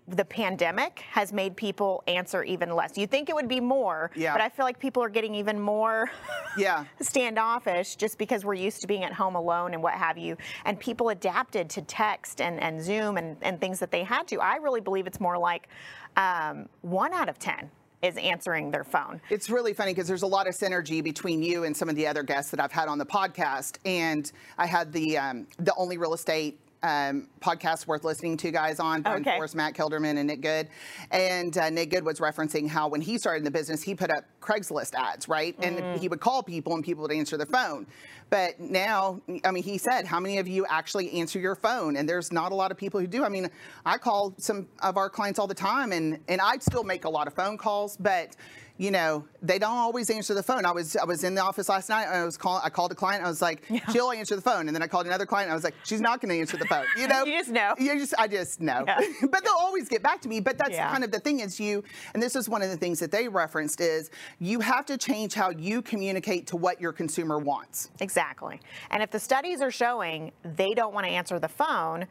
the 0.08 0.25
pandemic 0.25 1.00
has 1.11 1.32
made 1.32 1.56
people 1.56 2.05
answer 2.06 2.44
even 2.44 2.70
less. 2.70 2.97
You 2.97 3.08
think 3.08 3.29
it 3.29 3.35
would 3.35 3.49
be 3.49 3.58
more, 3.58 4.12
Yeah. 4.14 4.32
but 4.35 4.41
I 4.41 4.49
feel 4.49 4.64
like 4.64 4.79
people 4.79 5.03
are 5.03 5.08
getting 5.08 5.35
even 5.35 5.58
more 5.61 6.08
Yeah. 6.56 6.85
standoffish 7.00 7.97
just 7.97 8.17
because 8.17 8.44
we're 8.44 8.55
used 8.55 8.81
to 8.82 8.87
being 8.87 9.03
at 9.03 9.12
home 9.12 9.35
alone 9.35 9.75
and 9.75 9.82
what 9.82 9.94
have 9.94 10.17
you. 10.17 10.37
And 10.64 10.79
people 10.79 11.08
adapted 11.08 11.69
to 11.70 11.82
text 11.82 12.41
and, 12.41 12.61
and 12.61 12.81
Zoom 12.81 13.17
and, 13.17 13.37
and 13.43 13.61
things 13.61 13.81
that 13.81 13.91
they 13.91 14.05
had 14.05 14.29
to. 14.29 14.41
I 14.41 14.56
really 14.56 14.81
believe 14.81 15.08
it's 15.08 15.19
more 15.20 15.37
like 15.38 15.69
um, 16.17 16.69
one 16.82 17.12
out 17.12 17.29
of 17.29 17.41
10 17.41 17.69
is 18.03 18.17
answering 18.19 18.70
their 18.70 18.85
phone. 18.85 19.20
It's 19.29 19.50
really 19.50 19.73
funny 19.73 19.93
because 19.93 20.06
there's 20.06 20.23
a 20.23 20.26
lot 20.29 20.47
of 20.47 20.55
synergy 20.55 21.03
between 21.03 21.43
you 21.43 21.64
and 21.64 21.76
some 21.76 21.88
of 21.88 21.97
the 21.97 22.06
other 22.06 22.23
guests 22.23 22.53
that 22.53 22.61
I've 22.61 22.70
had 22.70 22.87
on 22.87 22.99
the 22.99 23.06
podcast. 23.06 23.79
And 23.85 24.31
I 24.56 24.67
had 24.67 24.93
the 24.93 25.19
um, 25.19 25.49
the 25.58 25.75
only 25.76 25.99
real 25.99 26.14
estate 26.14 26.61
um, 26.86 27.28
podcast 27.40 27.86
worth 27.86 28.04
listening 28.04 28.36
to 28.38 28.50
guys 28.50 28.78
on, 28.78 29.02
Brian 29.02 29.22
Okay. 29.22 29.36
Forrest, 29.36 29.54
Matt 29.56 29.74
Kilderman, 29.74 30.16
and 30.16 30.28
Nick 30.28 30.40
Good. 30.40 30.68
And 31.10 31.56
uh, 31.58 31.68
Nick 31.70 31.90
Good 31.90 32.04
was 32.04 32.20
referencing 32.20 32.68
how 32.68 32.88
when 32.88 33.00
he 33.00 33.18
started 33.18 33.38
in 33.38 33.44
the 33.44 33.50
business, 33.50 33.82
he 33.82 33.94
put 33.94 34.10
up 34.10 34.24
Craigslist 34.40 34.94
ads, 34.94 35.28
right? 35.28 35.56
And 35.60 35.98
he 36.00 36.08
would 36.08 36.20
call 36.20 36.42
people 36.42 36.74
and 36.74 36.84
people 36.84 37.02
would 37.02 37.12
answer 37.12 37.36
the 37.36 37.46
phone. 37.46 37.86
But 38.30 38.58
now, 38.58 39.20
I 39.44 39.50
mean, 39.50 39.62
he 39.62 39.78
said, 39.78 40.04
how 40.04 40.18
many 40.20 40.38
of 40.38 40.48
you 40.48 40.66
actually 40.68 41.12
answer 41.12 41.38
your 41.38 41.54
phone? 41.54 41.96
And 41.96 42.08
there's 42.08 42.32
not 42.32 42.52
a 42.52 42.54
lot 42.54 42.70
of 42.70 42.76
people 42.76 43.00
who 43.00 43.06
do. 43.06 43.24
I 43.24 43.28
mean, 43.28 43.48
I 43.84 43.98
call 43.98 44.34
some 44.38 44.68
of 44.80 44.96
our 44.96 45.08
clients 45.08 45.38
all 45.38 45.46
the 45.46 45.54
time, 45.54 45.92
and 45.92 46.18
and 46.28 46.40
I 46.40 46.58
still 46.58 46.84
make 46.84 47.04
a 47.04 47.08
lot 47.08 47.26
of 47.26 47.34
phone 47.34 47.56
calls, 47.56 47.96
but 47.96 48.36
you 48.78 48.90
know, 48.90 49.25
they 49.40 49.58
don't 49.58 49.76
always 49.76 50.11
answer 50.11 50.34
the 50.34 50.43
phone. 50.43 50.67
I 50.67 50.70
was 50.73 50.96
I 50.96 51.05
was 51.05 51.25
in 51.25 51.34
the 51.34 51.40
office 51.43 51.69
last 51.69 51.88
night. 51.88 52.05
And 52.05 52.14
I 52.14 52.25
was 52.25 52.37
calling. 52.37 52.61
I 52.64 52.69
called 52.69 52.93
a 52.93 52.94
client. 52.94 53.25
I 53.25 53.28
was 53.28 53.40
like, 53.40 53.62
she'll 53.90 54.11
answer 54.11 54.37
the 54.37 54.43
phone, 54.43 54.67
and 54.69 54.75
then 54.75 54.82
I 54.82 54.87
called 54.87 55.06
another 55.06 55.25
client. 55.25 55.46
And 55.46 55.52
I 55.52 55.55
was 55.55 55.64
like, 55.64 55.75
she's 55.84 56.00
not 56.00 56.20
going 56.20 56.28
to 56.34 56.38
answer 56.38 56.56
the 56.58 56.67
phone. 56.67 56.84
You 56.99 57.08
know, 57.12 57.25
You 57.25 57.38
just 57.38 57.50
know. 57.50 57.75
You 57.78 57.99
just 57.99 58.14
I 58.19 58.28
just 58.28 58.61
know. 58.61 58.84
Yeah. 58.87 59.00
but 59.31 59.44
they'll 59.44 59.55
always 59.58 59.88
get 59.88 60.02
back 60.02 60.20
to 60.23 60.28
me. 60.28 60.40
But 60.40 60.58
that's 60.58 60.73
Yeah. 60.73 60.90
kind 60.90 61.05
of 61.05 61.11
the 61.11 61.20
thing 61.20 61.40
is 61.40 61.58
you, 61.58 61.82
and 62.12 62.23
this 62.23 62.37
is 62.37 62.49
one 62.49 62.61
of 62.62 62.69
the 62.70 62.76
things 62.76 62.99
that 63.00 63.11
they 63.11 63.28
referenced 63.28 63.81
is 63.81 64.11
you 64.40 64.61
have 64.61 64.84
to 64.87 64.99
change 64.99 65.32
how 65.34 65.50
you 65.50 65.81
communicate 65.81 66.46
to 66.49 66.56
what 66.56 66.81
your 66.81 66.93
consumer 66.93 67.38
wants. 67.38 67.90
Exactly. 68.00 68.61
And 68.90 69.02
if 69.02 69.11
the 69.11 69.20
studies 69.20 69.61
are 69.62 69.70
showing 69.70 70.32
they 70.44 70.75
don't 70.75 70.93
want 70.93 71.06
to 71.06 71.11
answer 71.12 71.38
the 71.38 71.49
phone, 71.49 72.06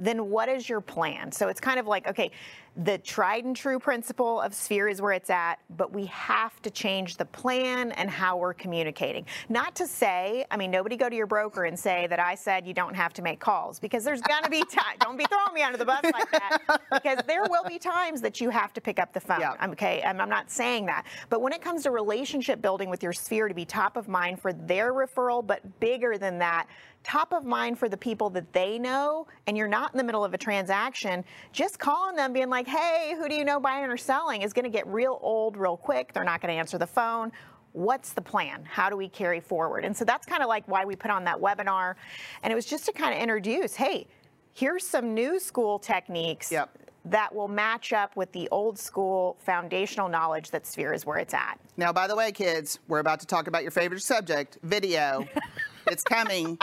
then 0.00 0.30
what 0.30 0.48
is 0.48 0.68
your 0.68 0.80
plan? 0.80 1.32
So 1.32 1.48
it's 1.48 1.60
kind 1.60 1.80
of 1.80 1.86
like, 1.88 2.06
okay, 2.06 2.30
the 2.78 2.96
tried 2.98 3.44
and 3.44 3.56
true 3.56 3.80
principle 3.80 4.40
of 4.40 4.54
sphere 4.54 4.86
is 4.86 5.02
where 5.02 5.12
it's 5.12 5.30
at, 5.30 5.56
but 5.76 5.92
we 5.92 6.06
have 6.06 6.62
to 6.62 6.70
change 6.70 7.16
the 7.16 7.24
plan 7.24 7.90
and 7.92 8.08
how 8.08 8.36
we're 8.36 8.54
communicating. 8.54 9.26
Not 9.48 9.74
to 9.76 9.86
say, 9.86 10.46
I 10.48 10.56
mean, 10.56 10.70
nobody 10.70 10.96
go 10.96 11.08
to 11.08 11.16
your 11.16 11.26
broker 11.26 11.64
and 11.64 11.76
say 11.76 12.06
that 12.06 12.20
I 12.20 12.36
said 12.36 12.68
you 12.68 12.74
don't 12.74 12.94
have 12.94 13.12
to 13.14 13.22
make 13.22 13.40
calls 13.40 13.80
because 13.80 14.04
there's 14.04 14.20
going 14.22 14.44
to 14.44 14.50
be 14.50 14.60
time. 14.60 14.94
don't 15.00 15.16
be 15.16 15.24
throwing 15.24 15.54
me 15.54 15.62
under 15.62 15.76
the 15.76 15.84
bus 15.84 16.04
like 16.04 16.30
that 16.30 16.80
because 16.92 17.18
there 17.26 17.42
will 17.50 17.64
be 17.66 17.78
times 17.78 18.20
that 18.20 18.40
you 18.40 18.48
have 18.48 18.72
to 18.74 18.80
pick 18.80 19.00
up 19.00 19.12
the 19.12 19.20
phone. 19.20 19.40
Yeah. 19.40 19.54
I'm 19.58 19.72
okay. 19.72 20.00
I'm, 20.04 20.20
I'm 20.20 20.28
not 20.28 20.48
saying 20.48 20.86
that. 20.86 21.04
But 21.30 21.42
when 21.42 21.52
it 21.52 21.60
comes 21.60 21.82
to 21.82 21.90
relationship 21.90 22.62
building 22.62 22.88
with 22.88 23.02
your 23.02 23.12
sphere 23.12 23.48
to 23.48 23.54
be 23.54 23.64
top 23.64 23.96
of 23.96 24.06
mind 24.06 24.40
for 24.40 24.52
their 24.52 24.92
referral, 24.92 25.44
but 25.44 25.80
bigger 25.80 26.16
than 26.16 26.38
that, 26.38 26.68
top 27.02 27.32
of 27.32 27.44
mind 27.44 27.78
for 27.78 27.88
the 27.88 27.96
people 27.96 28.30
that 28.30 28.52
they 28.52 28.78
know, 28.78 29.26
and 29.46 29.56
you're 29.56 29.68
not 29.68 29.92
in 29.92 29.98
the 29.98 30.04
middle 30.04 30.24
of 30.24 30.34
a 30.34 30.38
transaction, 30.38 31.24
just 31.52 31.78
calling 31.78 32.14
them, 32.14 32.32
being 32.32 32.50
like, 32.50 32.67
hey, 32.68 33.14
who 33.18 33.28
do 33.28 33.34
you 33.34 33.44
know 33.44 33.58
buying 33.58 33.84
or 33.90 33.96
selling 33.96 34.42
is 34.42 34.52
going 34.52 34.64
to 34.64 34.70
get 34.70 34.86
real 34.86 35.18
old 35.22 35.56
real 35.56 35.76
quick. 35.76 36.12
They're 36.12 36.24
not 36.24 36.40
going 36.40 36.54
to 36.54 36.58
answer 36.58 36.78
the 36.78 36.86
phone. 36.86 37.32
What's 37.72 38.12
the 38.12 38.22
plan? 38.22 38.64
How 38.64 38.88
do 38.90 38.96
we 38.96 39.08
carry 39.08 39.40
forward? 39.40 39.84
And 39.84 39.96
so 39.96 40.04
that's 40.04 40.26
kind 40.26 40.42
of 40.42 40.48
like 40.48 40.66
why 40.68 40.84
we 40.84 40.96
put 40.96 41.10
on 41.10 41.24
that 41.24 41.38
webinar. 41.38 41.94
And 42.42 42.52
it 42.52 42.56
was 42.56 42.66
just 42.66 42.86
to 42.86 42.92
kind 42.92 43.14
of 43.14 43.20
introduce 43.20 43.74
hey, 43.74 44.06
here's 44.52 44.86
some 44.86 45.14
new 45.14 45.38
school 45.38 45.78
techniques 45.78 46.50
Yep. 46.50 46.70
that 47.06 47.34
will 47.34 47.48
match 47.48 47.92
up 47.92 48.16
with 48.16 48.32
the 48.32 48.48
old 48.50 48.78
school 48.78 49.36
foundational 49.40 50.08
knowledge 50.08 50.50
that 50.50 50.66
Sphere 50.66 50.92
is 50.92 51.06
where 51.06 51.18
it's 51.18 51.34
at. 51.34 51.58
Now, 51.76 51.92
by 51.92 52.06
the 52.06 52.16
way, 52.16 52.32
kids, 52.32 52.78
we're 52.88 52.98
about 52.98 53.20
to 53.20 53.26
talk 53.26 53.46
about 53.46 53.62
your 53.62 53.70
favorite 53.70 54.02
subject, 54.02 54.58
video. 54.62 55.26
it's 55.86 56.02
coming. 56.02 56.58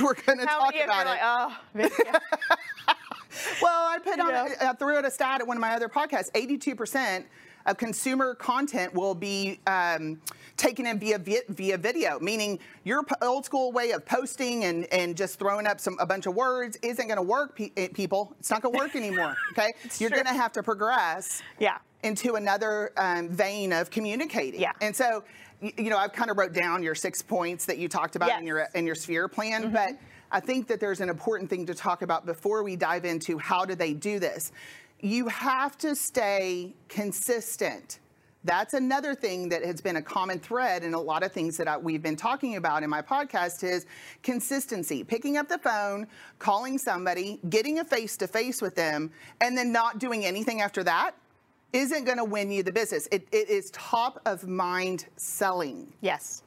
We're 0.00 0.14
going 0.14 0.38
to 0.38 0.46
talk 0.46 0.72
many 0.72 0.82
of 0.82 0.86
you 0.86 0.92
about 0.92 1.06
it. 1.06 1.10
like, 1.10 1.20
oh, 1.22 1.56
video? 1.74 2.20
Well, 3.62 3.86
I 3.88 3.98
put 3.98 4.18
on, 4.20 4.28
Yeah. 4.30 4.70
I 4.70 4.72
threw 4.74 4.96
out 4.96 5.04
a 5.04 5.10
stat 5.10 5.40
at 5.40 5.46
one 5.46 5.56
of 5.56 5.60
my 5.60 5.74
other 5.74 5.88
podcasts. 5.88 6.30
82% 6.32 7.24
of 7.66 7.76
consumer 7.76 8.34
content 8.34 8.94
will 8.94 9.14
be 9.14 9.60
um, 9.66 10.20
taken 10.56 10.86
in 10.86 10.98
via, 10.98 11.18
via 11.18 11.76
video, 11.76 12.18
meaning 12.20 12.58
your 12.84 13.04
old 13.22 13.44
school 13.44 13.70
way 13.72 13.90
of 13.90 14.04
posting 14.06 14.64
and, 14.64 14.86
and 14.92 15.16
just 15.16 15.38
throwing 15.38 15.66
up 15.66 15.78
some 15.78 15.96
a 16.00 16.06
bunch 16.06 16.26
of 16.26 16.34
words 16.34 16.78
isn't 16.82 17.06
going 17.06 17.16
to 17.18 17.22
work, 17.22 17.56
pe- 17.56 17.70
eh, 17.76 17.88
people. 17.92 18.34
It's 18.38 18.50
not 18.50 18.62
going 18.62 18.74
to 18.74 18.78
work 18.78 18.96
anymore. 18.96 19.36
Okay, 19.52 19.72
you're 19.98 20.10
going 20.10 20.24
to 20.24 20.32
have 20.32 20.52
to 20.52 20.62
progress. 20.62 21.42
Yeah. 21.58 21.78
Into 22.02 22.36
another 22.36 22.92
um, 22.96 23.28
vein 23.28 23.72
of 23.74 23.90
communicating. 23.90 24.58
Yeah. 24.60 24.72
And 24.80 24.96
so, 24.96 25.22
you 25.60 25.90
know, 25.90 25.98
I've 25.98 26.14
kind 26.14 26.30
of 26.30 26.38
wrote 26.38 26.54
down 26.54 26.82
your 26.82 26.94
six 26.94 27.20
points 27.20 27.66
that 27.66 27.76
you 27.76 27.88
talked 27.88 28.16
about 28.16 28.30
in 28.38 28.46
your 28.46 28.66
in 28.74 28.86
your 28.86 28.94
sphere 28.94 29.28
plan, 29.28 29.70
but 29.70 29.90
I 30.32 30.40
think 30.40 30.68
that 30.68 30.80
there's 30.80 31.00
an 31.00 31.08
important 31.08 31.50
thing 31.50 31.66
to 31.66 31.74
talk 31.74 32.02
about 32.02 32.26
before 32.26 32.62
we 32.62 32.76
dive 32.76 33.04
into 33.04 33.38
how 33.38 33.64
do 33.64 33.74
they 33.74 33.92
do 33.92 34.18
this. 34.18 34.52
You 35.00 35.28
have 35.28 35.76
to 35.78 35.94
stay 35.96 36.74
consistent. 36.88 38.00
That's 38.44 38.72
another 38.72 39.14
thing 39.14 39.50
that 39.50 39.62
has 39.64 39.80
been 39.82 39.96
a 39.96 40.02
common 40.02 40.38
thread 40.38 40.82
in 40.82 40.94
a 40.94 41.00
lot 41.00 41.22
of 41.22 41.32
things 41.32 41.58
that 41.58 41.68
I, 41.68 41.76
we've 41.76 42.02
been 42.02 42.16
talking 42.16 42.56
about 42.56 42.82
in 42.82 42.88
my 42.88 43.02
podcast 43.02 43.62
is 43.64 43.84
consistency. 44.22 45.04
Picking 45.04 45.36
up 45.36 45.48
the 45.48 45.58
phone, 45.58 46.06
calling 46.38 46.78
somebody, 46.78 47.38
getting 47.50 47.80
a 47.80 47.84
face 47.84 48.16
to 48.18 48.26
face 48.26 48.62
with 48.62 48.74
them, 48.74 49.10
and 49.42 49.56
then 49.56 49.72
not 49.72 49.98
doing 49.98 50.24
anything 50.24 50.62
after 50.62 50.82
that 50.84 51.14
isn't 51.72 52.04
going 52.04 52.18
to 52.18 52.24
win 52.24 52.50
you 52.50 52.62
the 52.62 52.72
business. 52.72 53.08
It, 53.12 53.28
it 53.30 53.48
is 53.48 53.70
top 53.72 54.20
of 54.24 54.48
mind 54.48 55.06
selling. 55.16 55.92
Yes. 56.00 56.42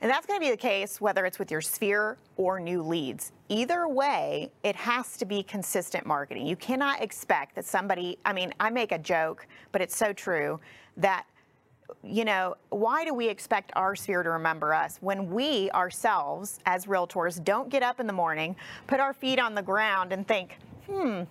And 0.00 0.10
that's 0.10 0.26
going 0.26 0.38
to 0.38 0.44
be 0.44 0.50
the 0.50 0.56
case 0.56 1.00
whether 1.00 1.24
it's 1.24 1.38
with 1.38 1.50
your 1.50 1.60
sphere 1.60 2.18
or 2.36 2.60
new 2.60 2.82
leads. 2.82 3.32
Either 3.48 3.88
way, 3.88 4.50
it 4.62 4.76
has 4.76 5.16
to 5.18 5.24
be 5.24 5.42
consistent 5.42 6.06
marketing. 6.06 6.46
You 6.46 6.56
cannot 6.56 7.02
expect 7.02 7.54
that 7.54 7.64
somebody, 7.64 8.18
I 8.24 8.32
mean, 8.32 8.52
I 8.60 8.70
make 8.70 8.92
a 8.92 8.98
joke, 8.98 9.46
but 9.72 9.80
it's 9.80 9.96
so 9.96 10.12
true 10.12 10.60
that 10.96 11.24
you 12.02 12.24
know, 12.24 12.56
why 12.70 13.04
do 13.04 13.14
we 13.14 13.28
expect 13.28 13.72
our 13.76 13.94
sphere 13.94 14.22
to 14.22 14.30
remember 14.30 14.74
us 14.74 14.98
when 15.00 15.30
we 15.30 15.70
ourselves, 15.70 16.58
as 16.66 16.86
realtors, 16.86 17.42
don't 17.42 17.68
get 17.68 17.82
up 17.82 18.00
in 18.00 18.06
the 18.06 18.12
morning, 18.12 18.56
put 18.86 19.00
our 19.00 19.12
feet 19.12 19.38
on 19.38 19.54
the 19.54 19.62
ground, 19.62 20.12
and 20.12 20.26
think, 20.26 20.58
hmm, 20.88 21.22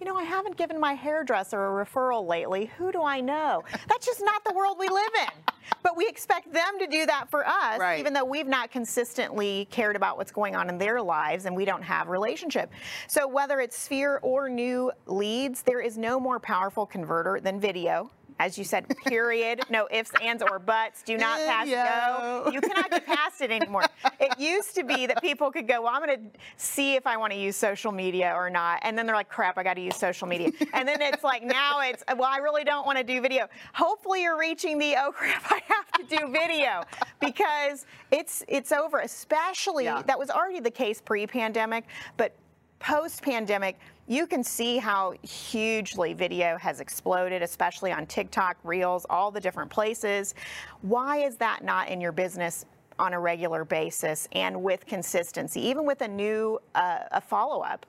you 0.00 0.06
know, 0.06 0.16
I 0.16 0.22
haven't 0.22 0.56
given 0.56 0.78
my 0.78 0.94
hairdresser 0.94 1.56
a 1.80 1.84
referral 1.84 2.26
lately. 2.26 2.70
Who 2.78 2.92
do 2.92 3.02
I 3.02 3.20
know? 3.20 3.64
That's 3.88 4.06
just 4.06 4.20
not 4.24 4.44
the 4.44 4.52
world 4.52 4.76
we 4.78 4.88
live 4.88 5.10
in. 5.22 5.28
But 5.82 5.96
we 5.96 6.08
expect 6.08 6.50
them 6.52 6.78
to 6.80 6.86
do 6.86 7.04
that 7.06 7.30
for 7.30 7.46
us, 7.46 7.78
Right. 7.78 8.00
even 8.00 8.12
though 8.12 8.24
we've 8.24 8.46
not 8.48 8.70
consistently 8.70 9.68
cared 9.70 9.96
about 9.96 10.16
what's 10.16 10.32
going 10.32 10.56
on 10.56 10.68
in 10.70 10.78
their 10.78 11.00
lives 11.00 11.44
and 11.44 11.54
we 11.54 11.64
don't 11.66 11.82
have 11.82 12.08
relationship. 12.08 12.72
So 13.06 13.28
whether 13.28 13.60
it's 13.60 13.78
sphere 13.78 14.18
or 14.22 14.48
new 14.48 14.90
leads, 15.06 15.62
there 15.62 15.80
is 15.80 15.96
no 15.98 16.18
more 16.18 16.40
powerful 16.40 16.84
converter 16.86 17.38
than 17.40 17.60
video. 17.60 18.10
As 18.38 18.56
you 18.56 18.64
said, 18.64 18.86
period. 19.06 19.62
No 19.68 19.88
ifs, 19.90 20.12
ands, 20.22 20.42
or 20.42 20.58
buts. 20.58 21.02
Do 21.02 21.18
not 21.18 21.40
eh, 21.40 21.46
pass 21.46 21.66
go. 21.66 22.50
You 22.52 22.60
cannot 22.60 22.90
get 22.90 23.04
past 23.04 23.40
it 23.40 23.50
anymore. 23.50 23.84
It 24.20 24.38
used 24.38 24.74
to 24.76 24.84
be 24.84 25.06
that 25.06 25.20
people 25.20 25.50
could 25.50 25.66
go, 25.66 25.82
well, 25.82 25.92
I'm 25.94 26.04
going 26.04 26.30
to 26.32 26.38
see 26.56 26.94
if 26.94 27.06
I 27.06 27.16
want 27.16 27.32
to 27.32 27.38
use 27.38 27.56
social 27.56 27.90
media 27.90 28.32
or 28.34 28.48
not. 28.48 28.78
And 28.82 28.96
then 28.96 29.06
they're 29.06 29.16
like, 29.16 29.28
crap, 29.28 29.58
I 29.58 29.62
got 29.62 29.74
to 29.74 29.80
use 29.80 29.96
social 29.96 30.28
media. 30.28 30.50
And 30.72 30.86
then 30.86 31.02
it's 31.02 31.24
like, 31.24 31.42
now 31.42 31.80
it's, 31.80 32.04
well, 32.16 32.30
I 32.30 32.38
really 32.38 32.64
don't 32.64 32.86
want 32.86 32.98
to 32.98 33.04
do 33.04 33.20
video. 33.20 33.48
Hopefully 33.74 34.22
you're 34.22 34.38
reaching 34.38 34.78
the, 34.78 34.94
oh 34.98 35.12
crap, 35.12 35.42
I 35.50 35.60
have 35.66 35.90
to 35.92 36.16
do 36.16 36.30
video 36.32 36.82
because 37.20 37.86
it's, 38.12 38.44
it's 38.48 38.70
over, 38.72 39.00
especially 39.00 39.84
Yeah. 39.84 40.02
that 40.06 40.18
was 40.18 40.30
already 40.30 40.60
the 40.60 40.70
case 40.70 41.00
pre-pandemic, 41.00 41.84
but 42.16 42.34
post-pandemic, 42.78 43.78
you 44.08 44.26
can 44.26 44.42
see 44.42 44.78
how 44.78 45.12
hugely 45.22 46.14
video 46.14 46.56
has 46.56 46.80
exploded, 46.80 47.42
especially 47.42 47.92
on 47.92 48.06
TikTok, 48.06 48.56
Reels, 48.64 49.06
all 49.10 49.30
the 49.30 49.40
different 49.40 49.70
places. 49.70 50.34
Why 50.80 51.18
is 51.18 51.36
that 51.36 51.62
not 51.62 51.88
in 51.88 52.00
your 52.00 52.12
business 52.12 52.64
on 52.98 53.12
a 53.12 53.20
regular 53.20 53.64
basis 53.64 54.26
and 54.32 54.62
with 54.62 54.86
consistency, 54.86 55.60
even 55.60 55.84
with 55.84 56.00
a 56.00 56.08
new 56.08 56.58
uh, 56.74 57.00
a 57.12 57.20
follow-up? 57.20 57.86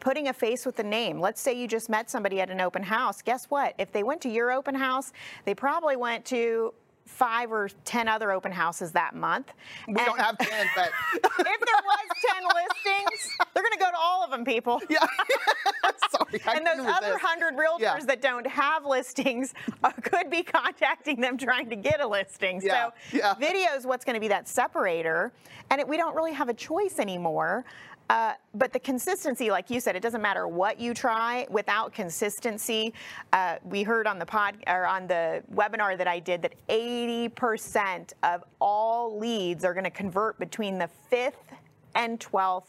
Putting 0.00 0.28
a 0.28 0.32
face 0.32 0.66
with 0.66 0.78
a 0.80 0.82
name. 0.82 1.20
Let's 1.20 1.40
say 1.40 1.52
you 1.52 1.68
just 1.68 1.88
met 1.88 2.10
somebody 2.10 2.40
at 2.40 2.50
an 2.50 2.60
open 2.60 2.82
house. 2.82 3.22
Guess 3.22 3.46
what? 3.46 3.74
If 3.78 3.92
they 3.92 4.02
went 4.02 4.20
to 4.22 4.28
your 4.28 4.50
open 4.50 4.74
house, 4.74 5.12
they 5.44 5.54
probably 5.54 5.94
went 5.94 6.24
to 6.26 6.74
five 7.06 7.52
or 7.52 7.68
ten 7.84 8.08
other 8.08 8.32
open 8.32 8.50
houses 8.50 8.92
that 8.92 9.14
month. 9.14 9.52
We 9.86 9.94
don't 9.94 10.18
have 10.18 10.36
10, 10.38 10.66
but 10.74 10.90
if 11.14 11.22
there 11.22 11.40
was 11.40 12.06
10 12.34 12.42
listings, 12.54 13.28
they're 13.54 13.62
going 13.62 13.72
to 13.72 13.78
go 13.78 13.90
to 13.90 13.96
all 13.96 14.24
of 14.24 14.30
them, 14.30 14.44
people. 14.44 14.80
yeah. 14.90 14.98
Sorry. 16.10 16.40
And 16.56 16.66
those 16.66 16.86
other. 16.86 17.10
100 17.12 17.54
realtors 17.56 17.80
Yeah. 17.80 17.98
that 18.06 18.20
don't 18.22 18.46
have 18.46 18.84
listings 18.84 19.54
uh, 19.82 19.90
could 20.02 20.30
be 20.30 20.42
contacting 20.42 21.20
them 21.20 21.36
trying 21.38 21.68
to 21.70 21.76
get 21.76 22.00
a 22.00 22.06
listing. 22.06 22.60
Yeah, 22.62 22.90
So, 23.10 23.16
yeah. 23.18 23.34
video 23.34 23.72
is 23.76 23.86
what's 23.86 24.04
going 24.04 24.14
to 24.14 24.20
be 24.20 24.28
that 24.28 24.48
separator. 24.48 25.32
And 25.70 25.80
it, 25.80 25.86
we 25.88 25.96
don't 25.96 26.14
really 26.16 26.32
have 26.32 26.48
a 26.48 26.54
choice 26.54 26.98
anymore. 26.98 27.64
Uh, 28.10 28.34
but 28.54 28.72
the 28.72 28.78
consistency, 28.78 29.50
like 29.50 29.70
you 29.70 29.80
said, 29.80 29.96
it 29.96 30.02
doesn't 30.02 30.20
matter 30.20 30.46
what 30.46 30.78
you 30.78 30.92
try. 30.92 31.46
Without 31.50 31.92
consistency, 31.92 32.92
uh, 33.32 33.56
we 33.64 33.82
heard 33.82 34.06
on 34.06 34.18
the 34.18 34.26
pod 34.26 34.56
or 34.66 34.86
on 34.86 35.06
the 35.06 35.42
webinar 35.54 35.96
that 35.96 36.06
I 36.06 36.18
did 36.18 36.42
that 36.42 36.54
80% 36.68 38.12
of 38.22 38.44
all 38.60 39.18
leads 39.18 39.64
are 39.64 39.72
going 39.72 39.84
to 39.84 39.90
convert 39.90 40.38
between 40.38 40.78
the 40.78 40.88
fifth 41.08 41.54
and 41.94 42.20
12th 42.20 42.66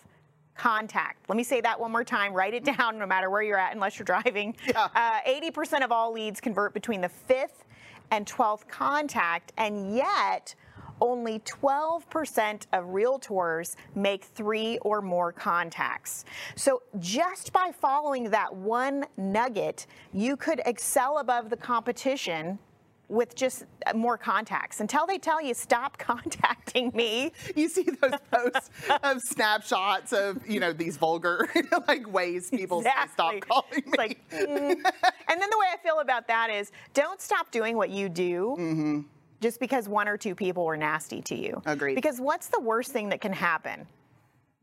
contact. 0.56 1.30
Let 1.30 1.36
me 1.36 1.44
say 1.44 1.60
that 1.62 1.80
one 1.80 1.92
more 1.92 2.06
time. 2.06 2.34
Write 2.34 2.54
it 2.54 2.64
down, 2.64 2.98
no 2.98 3.06
matter 3.06 3.30
where 3.30 3.42
you're 3.42 3.60
at, 3.60 3.74
unless 3.74 4.00
you're 4.00 4.06
driving. 4.06 4.56
Yeah. 4.66 4.88
Uh, 4.96 5.20
80% 5.28 5.84
of 5.84 5.92
all 5.92 6.14
leads 6.14 6.40
convert 6.40 6.74
between 6.74 7.02
the 7.02 7.10
fifth 7.10 7.66
and 8.12 8.26
12th 8.26 8.68
contact, 8.68 9.52
and 9.58 9.96
yet 9.96 10.56
only 11.02 11.40
12% 11.40 12.66
of 12.74 12.86
realtors 12.86 13.76
make 13.96 14.24
three 14.24 14.78
or 14.80 15.02
more 15.02 15.32
contacts. 15.32 16.26
So 16.56 16.82
just 17.00 17.54
by 17.54 17.72
following 17.72 18.30
that 18.32 18.54
one 18.54 19.06
nugget, 19.18 19.88
you 20.14 20.38
could 20.38 20.62
excel 20.66 21.20
above 21.20 21.50
the 21.50 21.58
competition 21.58 22.60
with 23.08 23.36
just 23.36 23.66
uh, 23.86 23.94
more 23.94 24.18
contacts 24.18 24.80
until 24.80 25.06
they 25.06 25.18
tell 25.18 25.42
you 25.42 25.54
stop 25.54 25.98
contacting 26.00 26.92
me 26.94 27.32
You 27.56 27.70
see 27.70 27.84
those 27.84 28.20
posts 28.32 28.70
of 29.04 29.22
snapshots 29.22 30.14
of, 30.14 30.46
you 30.48 30.60
know, 30.60 30.74
these 30.74 30.98
vulgar 30.98 31.48
like 31.88 32.12
ways 32.12 32.50
people 32.50 32.82
say 32.82 32.90
stop 33.14 33.40
calling 33.42 33.84
me. 33.86 33.98
Like, 33.98 34.30
mm. 34.32 34.72
and 34.72 35.42
then 35.42 35.50
the 35.50 35.58
way 35.58 35.68
I 35.72 35.78
feel 35.84 36.00
about 36.00 36.28
that 36.28 36.50
is, 36.50 36.72
don't 36.94 37.22
stop 37.22 37.52
doing 37.52 37.78
what 37.78 37.90
you 37.90 38.10
do 38.10 39.06
just 39.42 39.60
because 39.60 39.88
one 39.88 40.08
or 40.08 40.18
two 40.18 40.36
people 40.36 40.66
were 40.66 40.78
nasty 40.78 41.22
to 41.22 41.36
you. 41.36 41.62
Agreed. 41.66 41.96
Because 41.96 42.20
what's 42.20 42.48
the 42.48 42.60
worst 42.60 42.92
thing 42.92 43.10
that 43.10 43.22
can 43.22 43.34
happen? 43.34 43.88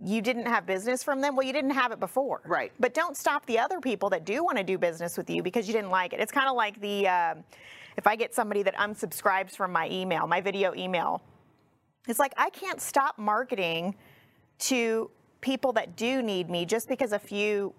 You 0.05 0.21
didn't 0.21 0.47
have 0.47 0.67
business 0.67 1.02
from 1.02 1.21
them. 1.21 1.37
Well, 1.37 1.47
you 1.47 1.52
didn't 1.52 1.71
have 1.71 1.93
it 1.93 2.00
before. 2.00 2.41
Right. 2.45 2.73
But 2.81 2.93
don't 2.93 3.17
stop 3.17 3.47
the 3.47 3.59
other 3.59 3.81
people 3.81 4.11
that 4.11 4.25
do 4.25 4.43
want 4.43 4.59
to 4.59 4.64
do 4.64 4.76
business 4.76 5.17
with 5.17 5.31
you 5.31 5.43
because 5.43 5.69
you 5.69 5.73
didn't 5.73 5.91
like 5.91 6.12
it. 6.12 6.21
It's 6.21 6.33
kind 6.33 6.49
of 6.49 6.57
like 6.57 6.81
the 6.81 7.07
um 7.09 7.45
if 7.97 8.07
I 8.07 8.17
get 8.17 8.35
somebody 8.35 8.62
that 8.62 8.75
unsubscribes 8.76 9.52
from 9.52 9.71
my 9.71 9.88
email, 9.91 10.26
my 10.26 10.41
video 10.41 10.75
email. 10.75 11.23
It's 12.09 12.19
like 12.19 12.33
I 12.37 12.50
can't 12.50 12.81
stop 12.81 13.19
marketing 13.19 13.95
to 14.61 15.11
people 15.41 15.73
that 15.75 15.97
do 15.97 16.23
need 16.23 16.50
me 16.50 16.64
just 16.64 16.88
because 16.88 17.12
a 17.12 17.19
few 17.19 17.75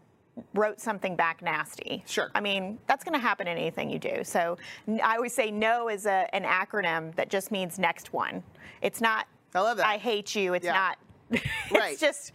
wrote 0.54 0.80
something 0.82 1.16
back 1.16 1.42
nasty. 1.42 2.04
Sure. 2.08 2.32
I 2.34 2.42
mean, 2.42 2.80
that's 2.88 3.04
going 3.04 3.13
to 3.13 3.20
happen 3.20 3.48
in 3.48 3.58
anything 3.58 3.90
you 3.90 4.00
do. 4.00 4.24
So 4.24 4.58
I 5.04 5.16
always 5.16 5.34
say 5.34 5.52
no 5.52 5.90
is 5.90 6.06
a, 6.06 6.28
an 6.34 6.44
acronym 6.44 7.13
that 7.16 7.30
just 7.30 7.52
means 7.52 7.78
next 7.78 8.13
one. 8.13 8.42
It's 8.82 9.00
not 9.02 9.28
I 9.54 9.60
love 9.62 9.78
that. 9.78 9.86
I 9.86 9.98
hate 9.98 10.36
you. 10.36 10.54
It's 10.56 10.66
Yeah. 10.66 10.74
not 10.74 10.98
it's 11.32 11.72
Right. 11.72 12.00
just 12.00 12.32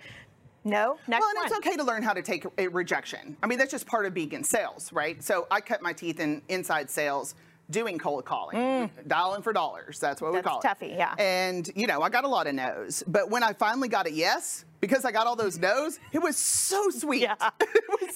no, 0.64 0.98
next 1.08 1.08
one. 1.08 1.20
Well, 1.20 1.28
and 1.30 1.36
one. 1.38 1.46
it's 1.46 1.66
okay 1.66 1.76
to 1.76 1.82
learn 1.84 2.02
how 2.02 2.12
to 2.12 2.22
take 2.22 2.44
a 2.58 2.68
rejection. 2.68 3.36
I 3.42 3.46
mean, 3.46 3.58
that's 3.58 3.70
just 3.70 3.86
part 3.86 4.06
of 4.06 4.14
being 4.14 4.32
in 4.32 4.44
sales, 4.44 4.92
right? 4.92 5.22
So 5.22 5.46
I 5.50 5.60
cut 5.60 5.82
my 5.82 5.92
teeth 5.92 6.20
in 6.20 6.42
inside 6.48 6.90
sales 6.90 7.34
doing 7.70 7.98
cold 7.98 8.24
calling, 8.24 8.90
dialing 9.06 9.42
for 9.42 9.52
dollars. 9.52 9.98
That's 9.98 10.20
what 10.22 10.32
we 10.32 10.38
Mm. 10.38 10.42
That's 10.42 10.48
call 10.48 10.60
it. 10.60 10.62
toughy, 10.62 10.94
yeah. 10.96 11.14
And, 11.18 11.70
you 11.74 11.86
know, 11.86 12.00
I 12.02 12.08
got 12.08 12.24
a 12.24 12.28
lot 12.28 12.46
of 12.46 12.54
no's. 12.54 13.02
But 13.06 13.28
when 13.30 13.42
I 13.42 13.52
finally 13.52 13.88
got 13.88 14.06
a 14.06 14.10
yes, 14.12 14.64
because 14.80 15.04
I 15.04 15.12
got 15.12 15.26
all 15.26 15.36
those 15.36 15.58
no's, 15.58 15.98
it 16.12 16.18
was 16.20 16.36
so 16.36 16.90
sweet. 16.90 17.22
Yeah. 17.22 17.34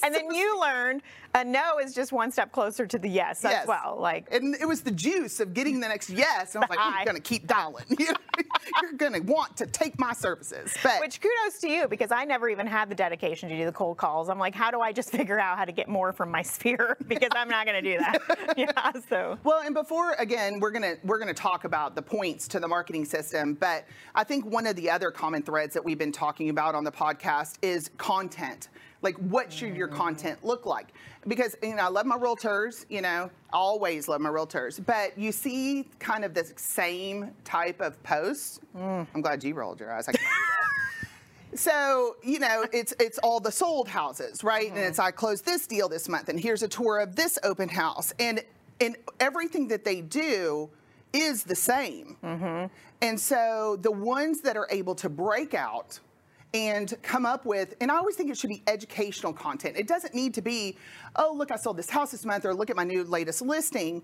And 0.01 0.13
so 0.13 0.19
then 0.19 0.33
you 0.35 0.59
learned 0.59 1.01
a 1.33 1.45
no 1.45 1.77
is 1.79 1.93
just 1.93 2.11
one 2.11 2.29
step 2.31 2.51
closer 2.51 2.85
to 2.85 2.97
the 2.99 3.07
yes, 3.09 3.45
as 3.45 3.51
Yes. 3.51 3.67
well. 3.67 3.97
Like 3.99 4.27
and 4.31 4.53
it 4.55 4.65
was 4.67 4.81
the 4.81 4.91
juice 4.91 5.39
of 5.39 5.53
getting 5.53 5.79
the 5.79 5.87
next 5.87 6.09
yes. 6.09 6.55
And 6.55 6.63
I 6.63 6.67
was 6.67 6.75
like, 6.77 6.95
you're 6.95 7.05
going 7.05 7.15
to 7.15 7.21
keep 7.21 7.47
dialing. 7.47 7.85
You're 8.81 8.93
going 8.93 9.13
to 9.13 9.19
want 9.19 9.55
to 9.57 9.65
take 9.67 9.99
my 9.99 10.13
services. 10.13 10.73
But 10.81 10.99
Which 11.01 11.19
kudos 11.21 11.59
to 11.61 11.69
you 11.69 11.87
because 11.87 12.11
I 12.11 12.23
never 12.25 12.49
even 12.49 12.65
had 12.65 12.89
the 12.89 12.95
dedication 12.95 13.49
to 13.49 13.57
do 13.57 13.65
the 13.65 13.71
cold 13.71 13.97
calls. 13.97 14.29
I'm 14.29 14.39
like, 14.39 14.55
how 14.55 14.71
do 14.71 14.79
I 14.81 14.91
just 14.91 15.11
figure 15.11 15.39
out 15.39 15.57
how 15.57 15.65
to 15.65 15.71
get 15.71 15.87
more 15.87 16.11
from 16.13 16.31
my 16.31 16.41
sphere? 16.41 16.97
Because 17.07 17.29
I'm 17.35 17.49
not 17.49 17.65
going 17.65 17.83
to 17.83 17.91
do 17.93 17.99
that. 17.99 18.53
yeah. 18.57 18.91
So 19.09 19.37
Well, 19.43 19.61
and 19.63 19.73
before 19.75 20.13
again, 20.13 20.59
we're 20.59 20.71
gonna 20.71 20.95
we're 21.03 21.19
gonna 21.19 21.33
talk 21.33 21.63
about 21.65 21.95
the 21.95 22.01
points 22.01 22.47
to 22.49 22.59
the 22.59 22.67
marketing 22.67 23.05
system, 23.05 23.53
but 23.53 23.85
I 24.15 24.23
think 24.23 24.45
one 24.45 24.65
of 24.65 24.75
the 24.75 24.89
other 24.89 25.11
common 25.11 25.43
threads 25.43 25.73
that 25.75 25.83
we've 25.85 25.97
been 25.97 26.11
talking 26.11 26.49
about 26.53 26.75
on 26.75 26.83
the 26.83 26.91
podcast 26.91 27.57
is 27.61 27.89
content. 27.97 28.69
Like, 29.01 29.17
what 29.17 29.51
should 29.51 29.75
your 29.75 29.89
mm-hmm. 29.89 29.97
content 29.97 30.45
look 30.45 30.65
like? 30.65 30.93
Because 31.27 31.55
you 31.61 31.75
know, 31.75 31.83
I 31.83 31.89
love 31.89 32.05
my 32.05 32.17
realtors. 32.17 32.85
You 32.89 33.01
know, 33.01 33.29
always 33.51 34.07
love 34.07 34.21
my 34.21 34.29
realtors. 34.29 34.83
But 34.83 35.17
you 35.17 35.31
see, 35.31 35.89
kind 35.99 36.23
of 36.23 36.33
this 36.33 36.53
same 36.55 37.31
type 37.43 37.81
of 37.81 38.01
posts. 38.03 38.59
Mm. 38.75 39.05
I'm 39.13 39.21
glad 39.21 39.43
you 39.43 39.53
rolled 39.53 39.79
your 39.79 39.91
eyes. 39.91 40.07
I 40.07 40.13
can't 40.13 40.23
do 40.23 40.29
that. 40.29 40.69
So 41.55 42.15
you 42.23 42.39
know, 42.39 42.65
it's 42.73 42.95
it's 42.99 43.19
all 43.19 43.39
the 43.39 43.51
sold 43.51 43.87
houses, 43.87 44.43
right? 44.43 44.69
And 44.69 44.79
it's 44.79 44.97
mm-hmm. 44.97 45.07
I 45.07 45.11
closed 45.11 45.45
this 45.45 45.67
deal 45.67 45.87
this 45.87 46.09
month, 46.09 46.29
and 46.29 46.39
here's 46.39 46.63
a 46.63 46.67
tour 46.67 46.97
of 46.97 47.15
this 47.15 47.37
open 47.43 47.69
house, 47.69 48.11
and 48.17 48.43
and 48.81 48.97
everything 49.19 49.67
that 49.67 49.85
they 49.85 50.01
do 50.01 50.69
is 51.13 51.43
the 51.43 51.55
same. 51.55 52.17
Mm-hmm. 52.23 52.73
And 53.01 53.19
so 53.19 53.77
the 53.81 53.91
ones 53.91 54.41
that 54.41 54.57
are 54.57 54.67
able 54.71 54.95
to 54.95 55.09
break 55.09 55.53
out 55.53 55.99
and 56.53 56.93
come 57.01 57.25
up 57.25 57.45
with, 57.45 57.73
and 57.81 57.91
I 57.91 57.97
always 57.97 58.15
think 58.15 58.29
it 58.29 58.37
should 58.37 58.49
be 58.49 58.63
educational 58.67 59.33
content. 59.33 59.77
It 59.77 59.87
doesn't 59.87 60.13
need 60.13 60.33
to 60.35 60.41
be, 60.41 60.77
oh 61.15 61.33
look, 61.35 61.51
I 61.51 61.55
sold 61.55 61.77
this 61.77 61.89
house 61.89 62.11
this 62.11 62.25
month, 62.25 62.45
or 62.45 62.53
look 62.53 62.69
at 62.69 62.75
my 62.75 62.83
new 62.83 63.03
latest 63.03 63.41
listing 63.41 64.03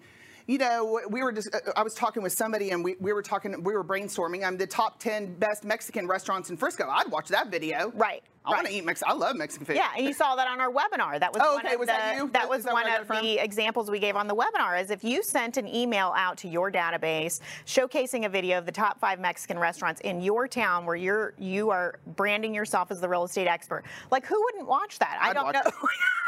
you 0.49 0.57
know, 0.57 0.99
we 1.07 1.21
were 1.21 1.31
just, 1.31 1.53
uh, 1.53 1.59
I 1.75 1.83
was 1.83 1.93
talking 1.93 2.23
with 2.23 2.33
somebody 2.33 2.71
and 2.71 2.83
we, 2.83 2.95
we 2.99 3.13
were 3.13 3.21
talking, 3.21 3.63
we 3.63 3.71
were 3.71 3.83
brainstorming. 3.83 4.43
I'm 4.43 4.57
the 4.57 4.65
top 4.65 4.99
10 4.99 5.35
best 5.35 5.63
Mexican 5.63 6.07
restaurants 6.07 6.49
in 6.49 6.57
Frisco. 6.57 6.89
I'd 6.89 7.07
watch 7.11 7.27
that 7.27 7.51
video. 7.51 7.91
Right. 7.93 8.23
I 8.49 8.55
want 8.57 8.67
to 8.67 8.73
eat 8.73 8.85
Mexican. 8.85 9.11
I 9.11 9.15
love 9.15 9.35
Mexican 9.35 9.65
food. 9.65 9.75
Yeah, 9.75 9.89
and 9.95 10.05
you 10.05 10.13
saw 10.13 10.35
that 10.35 10.47
on 10.47 10.59
our 10.61 10.71
webinar. 10.71 11.19
That 11.19 11.33
was 11.33 11.41
Oh, 11.45 11.55
one 11.55 11.65
okay, 11.65 11.73
of 11.75 11.79
was 11.79 11.87
the, 11.87 11.93
that 11.93 12.15
you? 12.17 12.29
That 12.33 12.49
was 12.49 12.63
that 12.63 12.73
one 12.73 12.87
of 12.87 13.07
the 13.07 13.37
examples 13.39 13.89
we 13.91 13.99
gave 13.99 14.15
on 14.15 14.27
the 14.27 14.35
webinar. 14.35 14.81
Is 14.81 14.91
if 14.91 15.03
you 15.03 15.23
sent 15.23 15.57
an 15.57 15.67
email 15.67 16.13
out 16.15 16.37
to 16.39 16.47
your 16.47 16.71
database 16.71 17.39
showcasing 17.65 18.25
a 18.25 18.29
video 18.29 18.57
of 18.57 18.65
the 18.65 18.71
top 18.71 18.99
five 18.99 19.19
Mexican 19.19 19.57
restaurants 19.59 20.01
in 20.01 20.21
your 20.21 20.47
town 20.47 20.85
where 20.85 20.95
you're 20.95 21.33
you 21.37 21.69
are 21.69 21.99
branding 22.15 22.53
yourself 22.53 22.91
as 22.91 22.99
the 23.01 23.07
real 23.09 23.23
estate 23.23 23.47
expert, 23.47 23.83
like 24.11 24.25
who 24.25 24.41
wouldn't 24.45 24.67
watch 24.67 24.99
that? 24.99 25.17
I 25.21 25.29
I'd 25.29 25.33
don't 25.33 25.53
know. 25.53 25.61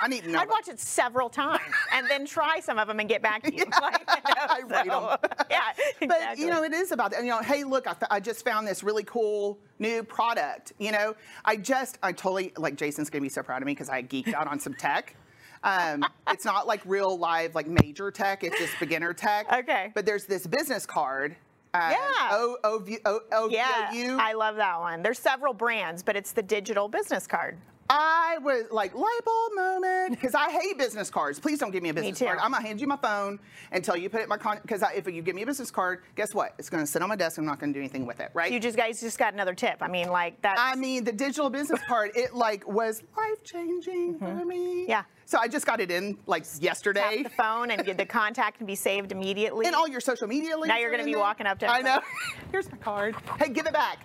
I 0.04 0.08
need 0.08 0.24
to 0.24 0.30
know 0.32 0.40
I'd 0.40 0.50
watch 0.50 0.68
it 0.68 0.80
several 0.80 1.30
times 1.30 1.62
and 1.94 2.08
then 2.10 2.26
try 2.26 2.60
some 2.60 2.80
of 2.80 2.88
them 2.88 3.00
and 3.00 3.08
get 3.08 3.22
back 3.22 3.44
to 3.44 3.54
you. 3.56 3.66
Like, 3.82 4.00
you 4.08 4.36
know, 4.36 4.42
I 4.48 4.60
rate 4.68 4.80
'em. 4.82 4.86
so, 4.92 5.18
Yeah, 5.50 5.60
But 6.00 6.04
exactly. 6.18 6.44
you 6.46 6.50
know, 6.52 6.64
it 6.64 6.74
is 6.74 6.92
about 6.92 7.12
that. 7.12 7.24
You 7.24 7.30
know, 7.30 7.42
hey, 7.42 7.64
look, 7.64 7.88
I, 7.88 7.96
I 8.12 8.20
just 8.20 8.44
found 8.46 8.68
this 8.68 8.84
really 8.84 9.04
cool 9.04 9.60
new 9.82 10.04
product. 10.04 10.72
You 10.80 10.94
know, 10.94 11.16
I 11.44 11.58
just, 11.58 11.98
I 12.02 12.14
totally 12.14 12.54
like. 12.58 12.76
Jason's 12.76 13.10
gonna 13.10 13.22
be 13.22 13.30
so 13.30 13.44
proud 13.44 13.62
of 13.62 13.66
me 13.66 13.74
because 13.74 13.90
I 13.90 14.02
geeked 14.04 14.34
out 14.34 14.48
on 14.48 14.60
some 14.60 14.74
tech. 14.74 15.16
Um, 15.64 16.06
it's 16.30 16.46
not 16.46 16.66
like 16.68 16.82
real 16.86 17.18
live, 17.18 17.54
like 17.54 17.68
major 17.68 18.10
tech. 18.12 18.44
It's 18.44 18.58
just 18.58 18.80
beginner 18.80 19.14
tech. 19.14 19.52
Okay. 19.52 19.92
But 19.94 20.06
there's 20.06 20.26
this 20.26 20.48
business 20.48 20.86
card. 20.86 21.36
Um, 21.74 21.92
Yeah. 21.92 22.30
O 22.32 22.58
O 22.64 22.80
V 22.80 23.00
O 23.06 23.20
O 23.32 23.48
V 23.48 23.54
yeah, 23.56 23.90
O 23.92 23.96
U. 23.96 24.18
I 24.20 24.34
love 24.34 24.56
that 24.56 24.80
one. 24.80 25.02
There's 25.02 25.20
several 25.20 25.54
brands, 25.54 26.02
but 26.04 26.16
it's 26.16 26.32
the 26.32 26.42
digital 26.42 26.88
business 26.88 27.28
card. 27.28 27.58
I 27.92 28.38
was 28.42 28.66
like 28.72 28.96
light 28.96 29.20
bulb 29.26 29.52
moment 29.54 30.12
because 30.22 30.34
I 30.34 30.50
hate 30.50 30.78
business 30.78 31.10
cards. 31.10 31.40
Please 31.40 31.60
don't 31.60 31.72
give 31.72 31.84
me 31.84 31.90
a 31.90 31.94
business 31.94 32.20
too. 32.20 32.26
card. 32.26 32.40
I'm 32.42 32.52
gonna 32.52 32.66
hand 32.66 32.80
you 32.80 32.88
my 32.88 32.96
phone 32.96 33.40
until 33.72 33.98
you 33.98 34.10
put 34.10 34.22
it 34.22 34.24
in 34.24 34.30
my 34.30 34.38
con. 34.38 34.60
Because 34.62 34.82
if 34.96 35.08
you 35.08 35.22
give 35.22 35.36
me 35.36 35.42
a 35.42 35.46
business 35.46 35.72
card, 35.72 36.04
guess 36.16 36.34
what? 36.34 36.54
It's 36.58 36.70
gonna 36.70 36.88
sit 36.88 37.02
on 37.02 37.10
my 37.10 37.16
desk. 37.18 37.38
I'm 37.38 37.46
not 37.46 37.60
gonna 37.60 37.74
do 37.74 37.80
anything 37.80 38.06
with 38.06 38.20
it, 38.22 38.32
right? 38.34 38.52
You 38.52 38.60
just 38.60 38.78
guys 38.78 39.02
just 39.02 39.20
got 39.20 39.34
another 39.34 39.54
tip. 39.54 39.78
I 39.82 39.90
mean, 39.90 40.10
like 40.10 40.42
that. 40.42 40.56
I 40.58 40.76
mean, 40.76 41.04
the 41.04 41.12
digital 41.12 41.50
business 41.50 41.82
card, 41.88 42.12
it 42.16 42.34
like 42.34 42.66
was 42.68 43.04
life 43.18 43.44
changing 43.44 44.16
mm-hmm. 44.16 44.40
for 44.40 44.46
me. 44.46 44.88
Yeah. 44.88 45.04
So 45.32 45.38
I 45.38 45.48
just 45.48 45.66
got 45.66 45.80
it 45.80 45.90
in 45.90 46.18
like 46.28 46.44
yesterday. 46.60 47.24
tap 47.24 47.24
the 47.24 47.30
phone 47.42 47.72
and 47.72 47.86
get 47.86 47.98
the 47.98 48.06
contact 48.06 48.58
can 48.58 48.68
be 48.68 48.76
saved 48.76 49.14
immediately. 49.14 49.66
And 49.66 49.74
all 49.74 49.88
your 49.88 50.02
social 50.02 50.28
media 50.28 50.58
links. 50.58 50.68
Now 50.68 50.78
you're 50.78 50.92
gonna 50.92 51.06
be 51.06 51.14
there. 51.14 51.22
walking 51.22 51.48
up 51.48 51.58
to 51.60 51.68
I 51.72 51.80
know. 51.80 52.02
Here's 52.52 52.70
my 52.70 52.78
card. 52.80 53.16
Hey, 53.40 53.48
give 53.48 53.66
it 53.66 53.72
back. 53.72 54.00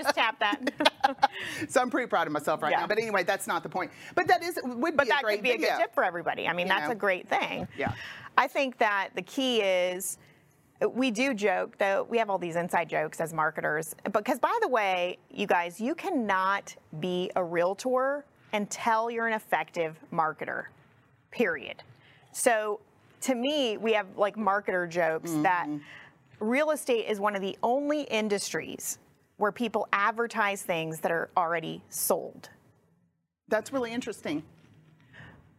just 0.00 0.14
tap 0.14 0.38
that. 0.38 1.30
so 1.68 1.80
I'm 1.80 1.90
pretty 1.90 2.06
proud 2.06 2.28
of 2.28 2.32
myself 2.32 2.62
right 2.62 2.70
Yeah. 2.70 2.82
now. 2.82 2.86
But 2.86 2.98
anyway, 2.98 3.24
that's 3.24 3.48
not 3.48 3.64
the 3.64 3.68
point. 3.68 3.90
But 4.14 4.28
that 4.28 4.40
is 4.40 4.60
would 4.62 4.96
but 4.96 5.06
be 5.06 5.10
a 5.10 5.14
that 5.14 5.24
great 5.24 5.38
could 5.38 5.42
be 5.42 5.50
a 5.50 5.58
good 5.58 5.76
tip 5.78 5.92
for 5.92 6.04
everybody. 6.04 6.46
I 6.46 6.52
mean, 6.52 6.68
You 6.68 6.74
that's 6.74 6.86
know? 6.86 6.92
a 6.92 6.94
great 6.94 7.28
thing. 7.28 7.66
Yeah. 7.76 7.92
I 8.36 8.46
think 8.46 8.78
that 8.78 9.08
the 9.16 9.22
key 9.22 9.62
is 9.62 10.16
we 10.92 11.10
do 11.10 11.34
joke 11.34 11.76
though 11.78 12.06
we 12.08 12.18
have 12.18 12.30
all 12.30 12.38
these 12.38 12.54
inside 12.54 12.88
jokes 12.88 13.20
as 13.20 13.34
marketers 13.34 13.96
because 14.12 14.38
by 14.38 14.56
the 14.62 14.68
way 14.68 15.18
you 15.28 15.44
guys 15.48 15.80
you 15.80 15.92
cannot 15.96 16.76
be 17.00 17.32
a 17.34 17.42
realtor 17.42 18.24
until 18.52 19.10
you're 19.10 19.26
an 19.26 19.34
effective 19.34 19.98
marketer 20.12 20.64
period 21.30 21.82
so 22.32 22.80
to 23.20 23.34
me 23.34 23.76
we 23.76 23.92
have 23.92 24.06
like 24.16 24.36
marketer 24.36 24.88
jokes 24.88 25.30
mm-hmm. 25.30 25.42
that 25.42 25.68
real 26.40 26.70
estate 26.70 27.06
is 27.08 27.20
one 27.20 27.34
of 27.34 27.42
the 27.42 27.56
only 27.62 28.02
industries 28.02 28.98
where 29.36 29.52
people 29.52 29.88
advertise 29.92 30.62
things 30.62 31.00
that 31.00 31.10
are 31.10 31.30
already 31.36 31.82
sold 31.90 32.48
That's 33.48 33.72
really 33.72 33.92
interesting. 33.92 34.42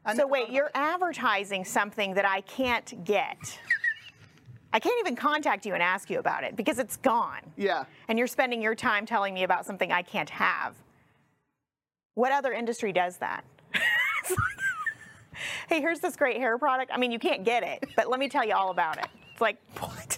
I 0.05 0.15
So 0.15 0.27
wait, 0.27 0.49
you're 0.49 0.71
advertising 0.73 1.65
something 1.65 2.13
that 2.13 2.25
I 2.25 2.41
can't 2.41 3.03
get. 3.03 3.59
I 4.71 4.79
can't 4.79 4.99
even 4.99 5.15
contact 5.15 5.65
you 5.65 5.73
and 5.73 5.81
ask 5.81 6.09
you 6.09 6.19
about 6.19 6.43
it 6.43 6.55
because 6.55 6.77
it's 6.79 6.97
gone. 6.97 7.41
Yeah. 7.57 7.85
And 8.07 8.17
you're 8.17 8.27
spending 8.27 8.61
your 8.61 8.75
time 8.75 9.05
telling 9.05 9.33
me 9.33 9.43
about 9.43 9.65
something 9.65 9.91
I 9.91 10.03
can't 10.03 10.29
have. 10.29 10.75
What 12.19 12.33
other 12.33 12.51
industry 12.51 12.91
does 12.91 13.15
that? 13.19 13.45
Hey, 15.69 15.79
here's 15.79 15.99
this 15.99 16.17
great 16.17 16.37
hair 16.37 16.57
product. 16.57 16.91
I 16.93 16.97
mean, 16.97 17.11
you 17.11 17.19
can't 17.19 17.45
get 17.45 17.63
it, 17.63 17.87
but 17.95 18.09
let 18.09 18.19
me 18.19 18.27
tell 18.27 18.43
you 18.43 18.55
all 18.55 18.71
about 18.71 18.97
it. 18.97 19.05
It's 19.31 19.39
like, 19.39 19.57
what? 19.79 20.17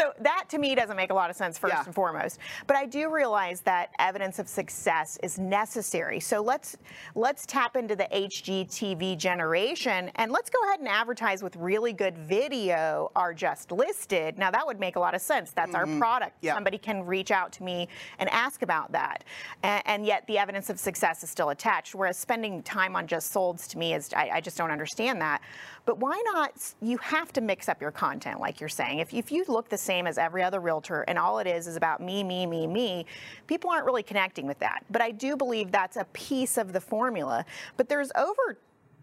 So 0.00 0.14
that 0.20 0.46
to 0.48 0.58
me 0.58 0.74
doesn't 0.74 0.96
make 0.96 1.10
a 1.10 1.14
lot 1.14 1.28
of 1.28 1.36
sense 1.36 1.58
first 1.58 1.74
Yeah. 1.74 1.84
and 1.84 1.94
foremost. 1.94 2.38
But 2.66 2.76
I 2.76 2.86
do 2.86 3.10
realize 3.10 3.60
that 3.62 3.90
evidence 3.98 4.38
of 4.38 4.48
success 4.48 5.18
is 5.22 5.38
necessary. 5.38 6.20
So 6.20 6.40
let's 6.40 6.78
let's 7.14 7.44
tap 7.44 7.76
into 7.76 7.94
the 7.94 8.08
HGTV 8.10 9.18
generation 9.18 10.10
and 10.14 10.32
let's 10.32 10.48
go 10.48 10.58
ahead 10.64 10.80
and 10.80 10.88
advertise 10.88 11.42
with 11.42 11.54
really 11.56 11.92
good 11.92 12.16
video 12.16 13.12
are 13.14 13.34
just 13.34 13.72
listed. 13.72 14.38
Now 14.38 14.50
that 14.50 14.66
would 14.66 14.80
make 14.80 14.96
a 14.96 15.00
lot 15.00 15.14
of 15.14 15.20
sense. 15.20 15.50
That's 15.50 15.74
our 15.74 15.84
mm-hmm. 15.84 15.98
product. 15.98 16.38
Yeah. 16.40 16.54
Somebody 16.54 16.78
can 16.78 17.04
reach 17.04 17.30
out 17.30 17.52
to 17.52 17.62
me 17.62 17.86
and 18.18 18.30
ask 18.30 18.62
about 18.62 18.92
that. 18.92 19.24
And, 19.62 19.82
and 19.84 20.06
yet 20.06 20.26
the 20.28 20.38
evidence 20.38 20.70
of 20.70 20.80
success 20.80 21.22
is 21.22 21.28
still 21.28 21.50
attached. 21.50 21.94
Whereas 21.94 22.16
spending 22.16 22.62
time 22.62 22.96
on 22.96 23.06
just 23.06 23.34
solds 23.34 23.68
to 23.68 23.76
me 23.76 23.92
is 23.92 24.14
I, 24.14 24.30
I 24.34 24.40
just 24.40 24.56
don't 24.56 24.70
understand 24.70 25.20
that. 25.20 25.42
But 25.84 25.98
why 25.98 26.22
not? 26.32 26.52
You 26.80 26.98
have 26.98 27.32
to 27.32 27.40
mix 27.40 27.68
up 27.68 27.80
your 27.80 27.90
content, 27.90 28.40
like 28.40 28.60
you're 28.60 28.68
saying. 28.68 28.98
If, 28.98 29.12
if 29.14 29.32
you 29.32 29.44
look 29.48 29.68
the 29.68 29.78
same 29.78 30.06
as 30.06 30.18
every 30.18 30.42
other 30.42 30.60
realtor 30.60 31.02
and 31.02 31.18
all 31.18 31.38
it 31.38 31.46
is 31.46 31.66
is 31.66 31.76
about 31.76 32.00
me, 32.00 32.22
me, 32.22 32.46
me, 32.46 32.66
me, 32.66 33.06
people 33.46 33.70
aren't 33.70 33.86
really 33.86 34.02
connecting 34.02 34.46
with 34.46 34.58
that. 34.60 34.84
But 34.90 35.02
I 35.02 35.10
do 35.10 35.36
believe 35.36 35.72
that's 35.72 35.96
a 35.96 36.04
piece 36.12 36.58
of 36.58 36.72
the 36.72 36.80
formula. 36.80 37.44
But 37.76 37.88
there's 37.88 38.10
over 38.16 38.58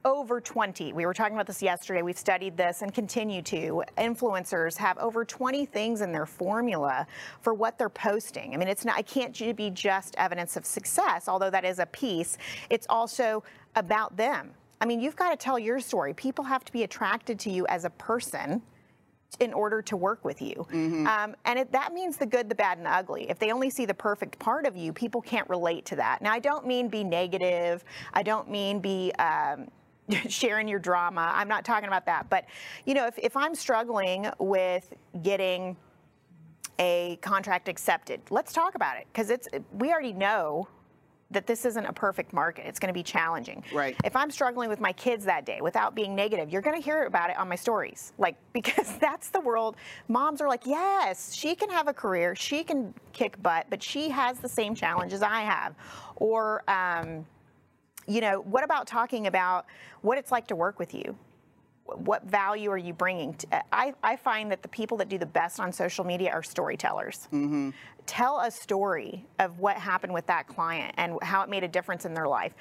over 0.06 0.40
20. 0.40 0.94
We 0.94 1.06
were 1.06 1.14
talking 1.14 1.34
about 1.34 1.48
this 1.48 1.62
yesterday. 1.62 2.02
We've 2.02 2.18
studied 2.18 2.56
this 2.56 2.82
and 2.82 2.94
continue 2.94 3.42
to. 3.42 3.84
Influencers 3.98 4.78
have 4.78 4.98
over 5.00 5.26
20 5.26 5.66
things 5.66 6.02
in 6.02 6.14
their 6.14 6.26
formula 6.26 7.06
for 7.42 7.54
what 7.54 7.78
they're 7.78 7.90
posting. 7.90 8.54
I 8.54 8.58
mean, 8.58 8.70
it's 8.70 8.86
not, 8.86 9.00
it 9.00 9.06
can't 9.06 9.36
be 9.58 9.70
just 9.70 10.16
evidence 10.18 10.56
of 10.56 10.66
success, 10.66 11.28
although 11.28 11.50
that 11.50 11.66
is 11.66 11.80
a 11.80 11.86
piece. 11.88 12.38
It's 12.70 12.88
also 12.90 13.44
about 13.76 14.16
them. 14.16 14.52
I 14.80 14.86
mean, 14.86 15.00
you've 15.00 15.16
got 15.16 15.32
to 15.32 15.38
tell 15.38 15.58
your 15.58 15.80
story. 15.80 16.14
People 16.14 16.44
have 16.46 16.64
to 16.66 16.72
be 16.72 16.84
attracted 16.84 17.40
to 17.40 17.52
you 17.52 17.66
as 17.68 17.86
a 17.86 17.90
person 17.92 18.62
in 19.40 19.54
order 19.54 19.82
to 19.82 19.98
work 19.98 20.24
with 20.24 20.42
you. 20.42 20.66
Um, 21.08 21.36
and 21.46 21.60
it, 21.60 21.72
that 21.72 21.94
means 21.94 22.18
the 22.18 22.26
good, 22.26 22.50
the 22.50 22.56
bad, 22.56 22.78
and 22.78 22.86
the 22.86 22.92
ugly. 22.92 23.30
If 23.30 23.40
they 23.40 23.52
only 23.52 23.70
see 23.70 23.86
the 23.86 23.94
perfect 23.94 24.40
part 24.40 24.66
of 24.66 24.76
you, 24.76 24.94
people 24.94 25.22
can't 25.22 25.48
relate 25.50 25.86
to 25.88 25.96
that. 25.98 26.22
Now, 26.22 26.32
I 26.32 26.40
don't 26.40 26.66
mean 26.66 26.88
be 26.88 27.04
negative. 27.04 27.84
I 28.14 28.24
don't 28.24 28.50
mean 28.50 28.80
be. 28.80 29.12
Um, 29.14 29.68
sharing 30.30 30.70
your 30.70 30.80
drama 30.80 31.34
i'm 31.36 31.50
not 31.50 31.66
talking 31.66 31.88
about 31.88 32.06
that 32.06 32.30
but 32.30 32.46
you 32.86 32.94
know 32.94 33.08
if, 33.08 33.20
if 33.20 33.36
i'm 33.36 33.54
struggling 33.54 34.30
with 34.40 34.94
getting 35.22 35.76
a 36.80 37.18
contract 37.22 37.68
accepted 37.68 38.22
let's 38.30 38.54
talk 38.54 38.76
about 38.76 38.98
it 38.98 39.06
because 39.12 39.30
it's 39.30 39.50
we 39.74 39.92
already 39.92 40.14
know 40.14 40.66
that 41.32 41.46
this 41.46 41.66
isn't 41.66 41.86
a 41.86 41.94
perfect 41.94 42.32
market. 42.32 42.66
It's 42.68 42.80
going 42.80 42.94
to 42.94 42.98
be 42.98 43.04
challenging. 43.04 43.64
Right. 43.74 43.96
If 44.04 44.16
I'm 44.16 44.32
struggling 44.32 44.70
with 44.70 44.80
my 44.80 44.94
kids 44.94 45.26
that 45.26 45.46
day 45.46 45.60
without 45.62 45.94
being 45.94 46.16
negative, 46.16 46.50
you're 46.50 46.62
going 46.62 46.80
to 46.80 46.84
hear 46.84 47.06
about 47.06 47.30
it 47.30 47.38
on 47.38 47.50
my 47.50 47.56
stories. 47.56 48.14
Like, 48.18 48.36
because 48.54 48.98
that's 48.98 49.30
the 49.30 49.42
world. 49.42 49.76
Moms 50.08 50.42
are 50.42 50.48
like, 50.48 50.66
yes, 50.66 51.34
she 51.34 51.56
can 51.56 51.70
have 51.70 51.88
a 51.88 51.94
career, 51.94 52.36
she 52.36 52.64
can 52.64 52.94
kick 53.14 53.42
butt, 53.42 53.68
but 53.70 53.84
she 53.84 54.10
has 54.10 54.40
the 54.40 54.50
same 54.50 54.74
challenges 54.74 55.22
I 55.22 55.42
have. 55.42 55.76
Or, 56.16 56.64
um, 56.70 57.26
you 58.08 58.22
know, 58.22 58.40
what 58.42 58.64
about 58.64 58.88
talking 58.88 59.28
about 59.28 59.66
what 60.02 60.18
it's 60.18 60.32
like 60.32 60.48
to 60.48 60.56
work 60.56 60.80
with 60.80 60.94
you? 60.94 61.18
What 61.96 62.26
value 62.26 62.70
are 62.70 62.78
you 62.78 62.94
bringing? 62.94 63.36
I, 63.72 63.94
I 64.04 64.16
find 64.18 64.52
that 64.52 64.62
the 64.62 64.68
people 64.68 64.98
that 64.98 65.08
do 65.08 65.18
the 65.18 65.26
best 65.26 65.60
on 65.60 65.72
social 65.72 66.04
media 66.04 66.32
are 66.32 66.44
storytellers. 66.44 67.28
Tell 68.06 68.40
a 68.40 68.52
story 68.52 69.26
of 69.40 69.60
what 69.60 69.76
happened 69.76 70.14
with 70.14 70.26
that 70.28 70.48
client 70.48 70.94
and 70.98 71.22
how 71.22 71.44
it 71.44 71.50
made 71.50 71.64
a 71.64 71.68
difference 71.68 72.06
in 72.06 72.14
their 72.14 72.28
life. 72.28 72.54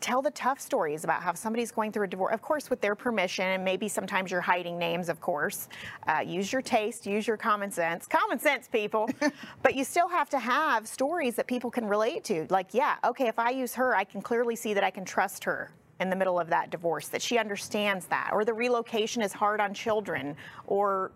Tell 0.00 0.22
the 0.22 0.30
tough 0.30 0.58
stories 0.60 1.04
about 1.04 1.22
how 1.22 1.34
somebody's 1.34 1.70
going 1.70 1.92
through 1.92 2.04
a 2.04 2.08
divorce, 2.08 2.32
of 2.32 2.40
course, 2.40 2.70
with 2.70 2.80
their 2.80 2.94
permission, 2.94 3.44
and 3.44 3.64
maybe 3.64 3.86
sometimes 3.86 4.30
you're 4.30 4.40
hiding 4.40 4.78
names, 4.78 5.10
of 5.10 5.20
course. 5.20 5.68
Uh, 6.06 6.20
use 6.26 6.52
your 6.52 6.62
taste, 6.62 7.04
use 7.04 7.26
your 7.26 7.36
common 7.36 7.70
sense. 7.70 8.06
Common 8.06 8.38
sense, 8.38 8.66
people. 8.66 9.10
but 9.62 9.74
you 9.74 9.84
still 9.84 10.08
have 10.08 10.30
to 10.30 10.38
have 10.38 10.88
stories 10.88 11.34
that 11.34 11.46
people 11.46 11.70
can 11.70 11.86
relate 11.86 12.24
to. 12.24 12.46
Like, 12.48 12.72
yeah, 12.72 12.96
okay, 13.04 13.28
if 13.28 13.38
I 13.38 13.50
use 13.50 13.74
her, 13.74 13.94
I 13.94 14.04
can 14.04 14.22
clearly 14.22 14.56
see 14.56 14.72
that 14.72 14.84
I 14.84 14.90
can 14.90 15.04
trust 15.04 15.44
her 15.44 15.70
in 16.00 16.10
the 16.10 16.16
middle 16.16 16.38
of 16.38 16.48
that 16.48 16.70
divorce, 16.70 17.08
that 17.08 17.22
she 17.22 17.38
understands 17.38 18.06
that, 18.06 18.30
or 18.32 18.44
the 18.44 18.54
relocation 18.54 19.22
is 19.22 19.32
hard 19.32 19.60
on 19.60 19.74
children, 19.74 20.36
or 20.66 21.12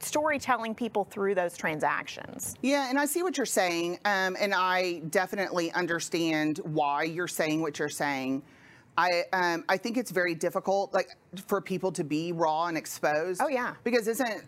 storytelling 0.00 0.74
people 0.74 1.04
through 1.04 1.34
those 1.34 1.56
transactions. 1.56 2.56
Yeah, 2.62 2.90
and 2.90 2.98
I 2.98 3.06
see 3.06 3.22
what 3.22 3.36
you're 3.36 3.46
saying, 3.46 3.98
um, 4.04 4.36
and 4.38 4.54
I 4.54 5.00
definitely 5.10 5.72
understand 5.72 6.58
why 6.64 7.04
you're 7.04 7.28
saying 7.28 7.62
what 7.62 7.78
you're 7.78 7.88
saying. 7.88 8.42
I 8.96 9.24
um, 9.32 9.64
I 9.68 9.76
think 9.76 9.96
it's 9.96 10.10
very 10.10 10.34
difficult, 10.34 10.94
like 10.94 11.08
for 11.46 11.60
people 11.60 11.90
to 11.92 12.04
be 12.04 12.32
raw 12.32 12.66
and 12.66 12.76
exposed. 12.76 13.40
Oh, 13.42 13.48
yeah. 13.48 13.74
because 13.82 14.06
isn't 14.06 14.44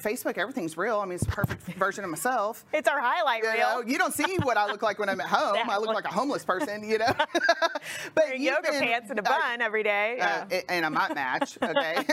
Facebook 0.00 0.38
everything's 0.38 0.76
real? 0.76 0.98
I 1.00 1.04
mean, 1.04 1.14
it's 1.14 1.24
a 1.24 1.28
perfect 1.30 1.62
version 1.78 2.04
of 2.04 2.10
myself. 2.10 2.64
It's 2.72 2.88
our 2.88 3.00
highlight 3.00 3.42
You 3.42 3.50
reel. 3.50 3.58
know, 3.58 3.82
you 3.86 3.98
don't 3.98 4.14
see 4.14 4.36
what 4.42 4.56
I 4.56 4.66
look 4.66 4.82
like 4.82 4.98
when 4.98 5.08
I'm 5.08 5.20
at 5.20 5.26
home. 5.28 5.68
I 5.68 5.78
look 5.78 5.94
like 5.94 6.04
a 6.04 6.12
homeless 6.12 6.44
person, 6.44 6.88
you 6.88 6.98
know. 6.98 7.06
but 7.32 7.80
Wearing 8.16 8.42
you've 8.42 8.54
yoga 8.54 8.70
been- 8.70 8.82
pants 8.82 9.10
and 9.10 9.18
a 9.18 9.22
bun 9.22 9.60
every 9.60 9.82
day. 9.82 10.18
uh, 10.20 10.44
Yeah. 10.50 10.60
and 10.68 10.86
I 10.86 10.88
might 10.88 11.14
match, 11.14 11.58
okay? 11.62 12.04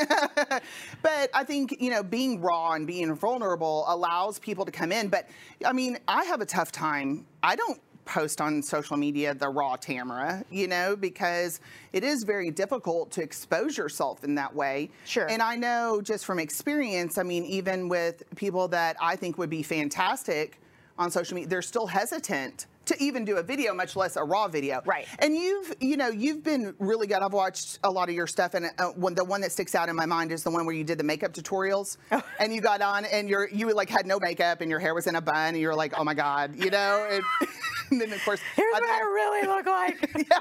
but 1.02 1.30
I 1.34 1.44
think, 1.44 1.76
you 1.80 1.90
know, 1.92 2.04
being 2.04 2.42
raw 2.42 2.72
and 2.74 2.86
being 2.88 3.14
vulnerable 3.16 3.86
allows 3.88 4.40
people 4.40 4.66
to 4.66 4.72
come 4.72 4.92
in. 4.92 5.10
But 5.10 5.28
I 5.66 5.74
mean, 5.74 5.98
I 6.08 6.24
have 6.26 6.42
a 6.42 6.46
tough 6.46 6.72
time. 6.72 7.26
I 7.42 7.56
don't 7.56 7.80
post 8.06 8.42
on 8.42 8.62
social 8.62 8.98
media 8.98 9.34
the 9.34 9.48
raw 9.48 9.76
Tamera, 9.76 10.44
you 10.50 10.68
know, 10.68 10.96
because 10.96 11.60
it 11.92 12.04
is 12.04 12.24
very 12.24 12.52
difficult 12.52 13.12
to 13.12 13.22
expose 13.22 13.78
yourself 13.78 14.24
in 14.24 14.36
that 14.36 14.54
way. 14.54 14.90
Sure. 15.06 15.30
And 15.30 15.42
I 15.42 15.56
know 15.56 16.02
just 16.02 16.26
from 16.26 16.40
experience, 16.40 17.18
I 17.18 17.24
mean, 17.24 17.46
even 17.46 17.90
with 17.90 18.24
people 18.36 18.68
that 18.70 18.98
I 19.02 19.16
think 19.16 19.38
would 19.38 19.50
be 19.50 19.64
fantastic 19.64 20.60
on 20.98 21.10
social 21.10 21.36
media, 21.36 21.50
they're 21.50 21.62
still 21.62 21.88
hesitant 21.88 22.68
to 22.86 23.02
even 23.02 23.26
do 23.26 23.38
a 23.38 23.44
video, 23.44 23.74
much 23.74 23.96
less 23.96 24.16
a 24.16 24.24
raw 24.24 24.48
video. 24.48 24.82
Right. 24.86 25.08
And 25.20 25.36
you've, 25.36 25.74
you 25.80 25.98
know, 25.98 26.10
you've 26.10 26.44
been 26.44 26.76
really 26.80 27.08
good. 27.08 27.18
I've 27.22 27.34
watched 27.34 27.80
a 27.84 27.90
lot 27.90 28.10
of 28.10 28.16
your 28.16 28.28
stuff, 28.28 28.54
and 28.54 28.68
uh, 28.78 28.88
when 28.96 29.16
the 29.16 29.24
one 29.24 29.42
that 29.42 29.52
sticks 29.52 29.76
out 29.76 29.90
in 29.90 29.96
my 29.96 30.06
mind 30.06 30.32
is 30.32 30.44
the 30.44 30.52
one 30.52 30.66
where 30.66 30.76
you 30.76 30.84
did 30.84 30.98
the 30.98 31.04
makeup 31.04 31.34
tutorials, 31.34 31.98
Oh. 32.12 32.22
and 32.40 32.54
you 32.54 32.62
got 32.62 32.82
on, 32.82 33.06
and 33.06 33.30
you're 33.30 33.48
you 33.50 33.74
like 33.74 33.90
had 33.90 34.06
no 34.06 34.20
makeup, 34.20 34.62
and 34.62 34.70
your 34.70 34.80
hair 34.80 34.94
was 34.94 35.08
in 35.08 35.16
a 35.16 35.22
bun, 35.22 35.50
and 35.50 35.58
you're 35.58 35.76
like, 35.76 35.94
oh 35.98 36.04
my 36.04 36.14
god, 36.14 36.56
you 36.56 36.70
know. 36.70 37.08
And, 37.10 37.24
and 37.92 38.02
then 38.02 38.12
of 38.14 38.24
course, 38.26 38.42
Here's 38.56 38.72
what 38.74 38.84
I 38.84 39.00
really 39.02 39.48
look 39.48 39.66
like. 39.66 40.28
yeah. 40.32 40.40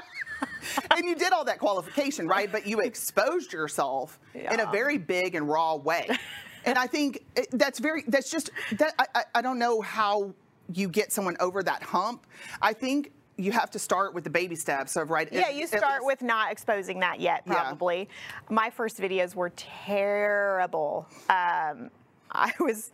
and 0.95 1.05
you 1.05 1.15
did 1.15 1.31
all 1.33 1.45
that 1.45 1.59
qualification, 1.59 2.27
right? 2.27 2.51
But 2.51 2.67
you 2.67 2.79
exposed 2.79 3.53
yourself 3.53 4.19
in 4.33 4.59
a 4.59 4.69
very 4.71 4.97
big 4.97 5.35
and 5.35 5.47
raw 5.47 5.75
way. 5.75 6.07
And 6.65 6.77
I 6.77 6.87
think 6.87 7.25
that's 7.51 7.79
very, 7.79 8.03
that's 8.07 8.31
just, 8.31 8.49
that 8.77 8.93
I, 8.97 9.05
I, 9.15 9.23
I 9.35 9.41
don't 9.41 9.59
know 9.59 9.81
how 9.81 10.33
you 10.71 10.87
get 10.87 11.11
someone 11.11 11.35
over 11.39 11.63
that 11.63 11.83
hump. 11.83 12.25
I 12.61 12.73
think 12.73 13.11
you 13.37 13.51
have 13.51 13.71
to 13.71 13.79
start 13.79 14.13
with 14.13 14.23
the 14.23 14.29
baby 14.29 14.55
steps 14.55 14.95
of, 14.95 15.09
right? 15.09 15.27
Yeah, 15.31 15.49
you 15.49 15.65
start 15.65 16.05
with 16.05 16.21
not 16.21 16.51
exposing 16.51 16.99
that 16.99 17.19
yet, 17.19 17.41
Yeah. 17.47 17.53
probably. 17.53 18.07
My 18.49 18.69
first 18.69 18.99
videos 18.99 19.33
were 19.35 19.49
terrible. 19.51 21.07
Um, 21.29 21.89
I 22.31 22.51
was. 22.59 22.91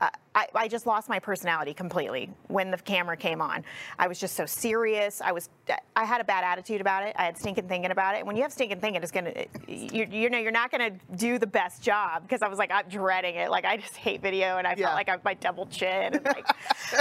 I, 0.00 0.10
I- 0.34 0.46
I 0.54 0.68
just 0.68 0.86
lost 0.86 1.08
my 1.08 1.18
personality 1.18 1.72
completely 1.72 2.28
when 2.48 2.70
the 2.70 2.76
camera 2.76 3.16
came 3.16 3.40
on. 3.40 3.64
I 3.98 4.06
was 4.08 4.18
just 4.18 4.34
so 4.36 4.44
serious. 4.44 5.20
I 5.22 5.32
was, 5.32 5.48
I 5.94 6.04
had 6.04 6.20
a 6.20 6.24
bad 6.24 6.44
attitude 6.44 6.80
about 6.82 7.02
it. 7.04 7.16
I 7.18 7.24
had 7.24 7.38
stinking 7.38 7.68
thinking 7.68 7.90
about 7.90 8.14
it. 8.14 8.18
And 8.18 8.26
When 8.26 8.36
you 8.36 8.42
have 8.42 8.52
stinking 8.52 8.80
thinking, 8.80 9.02
it's 9.02 9.10
gonna, 9.12 9.32
you, 9.66 10.06
you 10.10 10.28
know, 10.28 10.38
you're 10.38 10.52
not 10.52 10.70
gonna 10.70 10.90
do 11.16 11.38
the 11.38 11.46
best 11.46 11.82
job 11.82 12.22
because 12.22 12.42
I 12.42 12.48
was 12.48 12.58
like, 12.58 12.70
I'm 12.70 12.86
dreading 12.88 13.36
it. 13.36 13.50
Like 13.50 13.64
I 13.64 13.76
just 13.78 13.96
hate 13.96 14.20
video, 14.20 14.58
and 14.58 14.66
I 14.66 14.74
Yeah. 14.76 14.86
felt 14.86 14.94
like 14.96 15.08
I 15.08 15.12
have 15.12 15.24
my 15.24 15.34
double 15.34 15.64
chin, 15.66 16.14
and 16.14 16.24
like, 16.24 16.46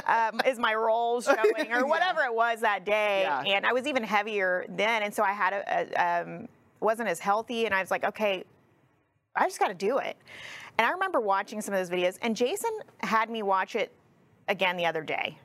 um, 0.08 0.40
is 0.46 0.58
my 0.58 0.74
roll 0.74 1.20
showing 1.22 1.72
or 1.74 1.86
whatever 1.88 2.22
it 2.24 2.34
was 2.34 2.62
that 2.62 2.86
day. 2.86 3.22
Yeah. 3.24 3.42
And 3.42 3.66
I 3.66 3.74
was 3.74 3.86
even 3.88 4.04
heavier 4.04 4.66
then, 4.70 5.04
and 5.04 5.14
so 5.14 5.24
I 5.24 5.34
had 5.34 5.54
a, 5.54 6.00
a 6.00 6.22
um, 6.24 6.48
wasn't 6.80 7.10
as 7.10 7.20
healthy, 7.20 7.66
and 7.66 7.74
I 7.76 7.82
was 7.82 7.92
like, 7.92 8.06
okay, 8.06 8.44
I 9.36 9.46
just 9.48 9.60
got 9.60 9.68
to 9.68 9.74
do 9.74 9.98
it. 9.98 10.16
And 10.78 10.86
I 10.86 10.92
remember 10.92 11.20
watching 11.20 11.62
some 11.62 11.74
of 11.74 11.80
those 11.80 11.90
videos, 11.90 12.18
and 12.22 12.36
Jason 12.36 12.72
had 13.00 13.30
me 13.30 13.44
watch 13.44 13.76
it 13.76 13.92
again 14.48 14.78
the 14.78 14.86
other 14.86 15.04
day. 15.04 15.38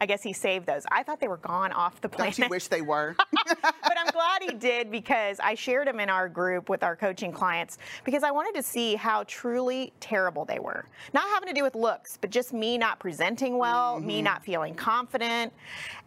I 0.00 0.06
guess 0.06 0.22
he 0.22 0.32
saved 0.32 0.66
those. 0.66 0.84
I 0.90 1.02
thought 1.02 1.20
they 1.20 1.28
were 1.28 1.38
gone 1.38 1.72
off 1.72 2.00
the 2.00 2.08
planet. 2.08 2.36
Don't 2.36 2.46
you 2.46 2.50
wish 2.50 2.66
they 2.66 2.82
were? 2.82 3.16
but 3.32 3.96
I'm 3.96 4.10
glad 4.12 4.42
he 4.42 4.52
did 4.52 4.90
because 4.90 5.40
I 5.40 5.54
shared 5.54 5.86
them 5.86 5.98
in 5.98 6.10
our 6.10 6.28
group 6.28 6.68
with 6.68 6.82
our 6.82 6.94
coaching 6.94 7.32
clients 7.32 7.78
because 8.04 8.22
I 8.22 8.30
wanted 8.30 8.54
to 8.56 8.62
see 8.62 8.96
how 8.96 9.24
truly 9.26 9.92
terrible 10.00 10.44
they 10.44 10.58
were. 10.58 10.84
Not 11.14 11.24
having 11.28 11.48
to 11.48 11.54
do 11.54 11.62
with 11.62 11.74
looks, 11.74 12.18
but 12.20 12.30
just 12.30 12.52
me 12.52 12.76
not 12.76 12.98
presenting 12.98 13.56
well, 13.56 13.98
me 13.98 14.16
mm-hmm. 14.16 14.24
not 14.24 14.44
feeling 14.44 14.74
confident. 14.74 15.52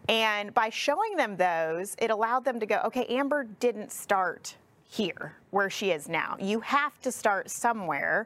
And 0.10 0.54
by 0.54 0.70
showing 0.70 1.16
them 1.16 1.36
those, 1.36 1.96
it 1.98 2.12
allowed 2.12 2.46
them 2.46 2.60
to 2.60 2.66
go, 2.66 2.82
okay, 2.86 3.06
Amber 3.06 3.46
didn't 3.60 3.92
start 3.92 4.58
here 4.88 5.36
where 5.52 5.70
she 5.70 5.92
is 5.92 6.08
now. 6.08 6.36
You 6.40 6.60
have 6.62 7.00
to 7.02 7.12
start 7.12 7.50
somewhere. 7.50 8.26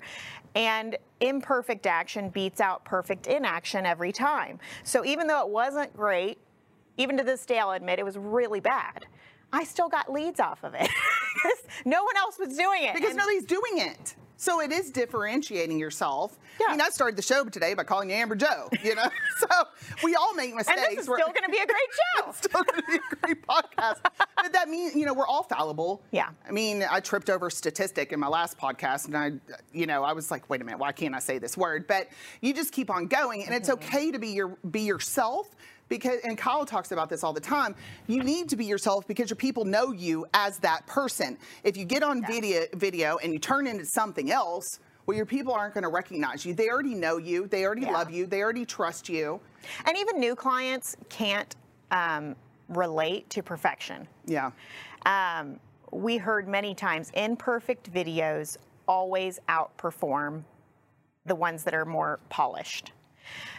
And 0.55 0.97
imperfect 1.21 1.85
action 1.87 2.29
beats 2.29 2.59
out 2.61 2.83
perfect 2.85 3.27
inaction 3.27 3.85
every 3.85 4.11
time. 4.11 4.59
So 4.83 5.05
even 5.05 5.27
though 5.27 5.41
it 5.41 5.49
wasn't 5.49 5.95
great, 5.95 6.37
even 6.97 7.17
to 7.17 7.23
this 7.23 7.45
day, 7.45 7.57
I'll 7.59 7.71
admit 7.71 7.99
it 7.99 8.05
was 8.05 8.17
really 8.17 8.59
bad. 8.59 9.05
I 9.53 9.63
still 9.63 9.89
got 9.89 10.11
leads 10.11 10.39
off 10.39 10.63
of 10.63 10.73
it 10.75 10.89
no 11.85 12.03
one 12.03 12.15
else 12.17 12.37
was 12.39 12.55
doing 12.57 12.83
it. 12.83 12.93
because 12.93 13.09
And- 13.11 13.17
nobody's 13.17 13.45
doing 13.45 13.77
it. 13.77 14.15
So 14.41 14.59
it 14.59 14.71
is 14.71 14.89
differentiating 14.89 15.77
yourself. 15.77 16.39
I 16.67 16.71
mean, 16.71 16.81
I 16.81 16.89
started 16.89 17.15
the 17.15 17.21
show 17.21 17.43
today 17.45 17.75
by 17.75 17.83
calling 17.83 18.09
you 18.09 18.15
Amber 18.15 18.35
Joe, 18.35 18.69
you 18.83 18.95
know? 18.95 19.03
so 19.37 19.47
we 20.03 20.15
all 20.15 20.33
make 20.33 20.55
mistakes. 20.55 20.81
and 20.81 20.97
this 20.97 21.03
is 21.03 21.07
We're- 21.07 21.21
still 21.21 21.31
going 21.31 21.45
to 21.45 21.51
be 21.51 21.59
a 21.59 21.65
great 21.67 21.77
show. 22.25 22.31
still 22.31 22.63
going 22.63 22.81
to 22.81 22.87
be 22.87 22.95
a 22.95 23.15
great 23.17 23.45
podcast. 23.45 23.97
but 24.35 24.51
that 24.51 24.67
means, 24.67 24.95
you 24.95 25.05
know, 25.05 25.13
we're 25.13 25.27
all 25.27 25.43
fallible. 25.43 26.01
Yeah. 26.09 26.29
I 26.47 26.51
mean, 26.51 26.83
I 26.89 27.01
tripped 27.01 27.29
over 27.29 27.47
a 27.47 27.51
statistic 27.51 28.13
in 28.13 28.19
my 28.19 28.29
last 28.29 28.57
podcast, 28.57 29.05
and 29.05 29.15
I, 29.15 29.33
you 29.73 29.85
know, 29.85 30.03
I 30.03 30.13
was 30.13 30.31
like, 30.31 30.49
wait 30.49 30.59
a 30.59 30.63
minute, 30.63 30.79
why 30.79 30.91
can't 30.91 31.13
I 31.13 31.19
say 31.19 31.37
this 31.37 31.55
word? 31.55 31.85
But 31.85 32.07
you 32.41 32.55
just 32.55 32.71
keep 32.73 32.89
on 32.89 33.05
going, 33.05 33.43
and 33.45 33.53
it's 33.53 33.69
Mm-hmm. 33.69 33.95
okay 33.95 34.09
to 34.11 34.17
be 34.17 34.29
your 34.29 34.57
be 34.71 34.81
yourself. 34.81 35.49
Because, 35.91 36.19
and 36.23 36.37
Kyle 36.37 36.65
talks 36.65 36.93
about 36.93 37.09
this 37.09 37.21
all 37.21 37.33
the 37.33 37.41
time. 37.41 37.75
You 38.07 38.23
need 38.23 38.47
to 38.47 38.55
be 38.55 38.63
yourself 38.63 39.05
because 39.05 39.29
your 39.29 39.35
people 39.35 39.65
know 39.65 39.91
you 39.91 40.25
as 40.33 40.57
that 40.59 40.87
person. 40.87 41.37
If 41.65 41.75
you 41.75 41.83
get 41.83 42.01
on 42.01 42.25
video, 42.25 42.61
video 42.75 43.17
and 43.17 43.33
you 43.33 43.39
turn 43.39 43.67
into 43.67 43.85
something 43.85 44.31
else, 44.31 44.79
well, 45.05 45.17
your 45.17 45.25
people 45.25 45.51
aren't 45.53 45.73
going 45.73 45.83
to 45.83 45.89
recognize 45.89 46.45
you. 46.45 46.53
They 46.53 46.69
already 46.69 46.95
know 46.95 47.17
you. 47.17 47.45
They 47.45 47.65
already 47.65 47.81
Yeah. 47.81 47.91
love 47.91 48.09
you. 48.09 48.25
They 48.25 48.41
already 48.41 48.65
trust 48.65 49.09
you. 49.09 49.41
And 49.83 49.97
even 49.97 50.17
new 50.17 50.33
clients 50.33 50.95
can't 51.09 51.53
um, 51.91 52.37
relate 52.69 53.29
to 53.31 53.43
perfection. 53.43 54.07
Yeah. 54.25 54.51
Um, 55.05 55.59
we 55.91 56.15
heard 56.15 56.47
many 56.47 56.73
times 56.73 57.11
imperfect 57.15 57.91
videos 57.91 58.55
always 58.87 59.39
outperform 59.49 60.43
the 61.25 61.35
ones 61.35 61.65
that 61.65 61.73
are 61.73 61.83
more 61.85 62.21
polished. 62.29 62.93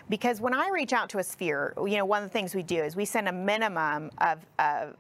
Because 0.09 0.41
when 0.41 0.55
I 0.55 0.69
reach 0.69 0.93
out 0.93 1.09
to 1.11 1.19
a 1.19 1.23
sphere, 1.25 1.75
you 1.79 1.97
know, 1.97 2.05
one 2.05 2.23
of 2.23 2.29
the 2.29 2.33
things 2.33 2.55
we 2.55 2.63
do 2.63 2.83
is 2.83 2.97
we 2.97 3.05
send 3.05 3.29
a 3.29 3.33
minimum 3.33 4.11
of, 4.19 4.39
of 4.59 4.97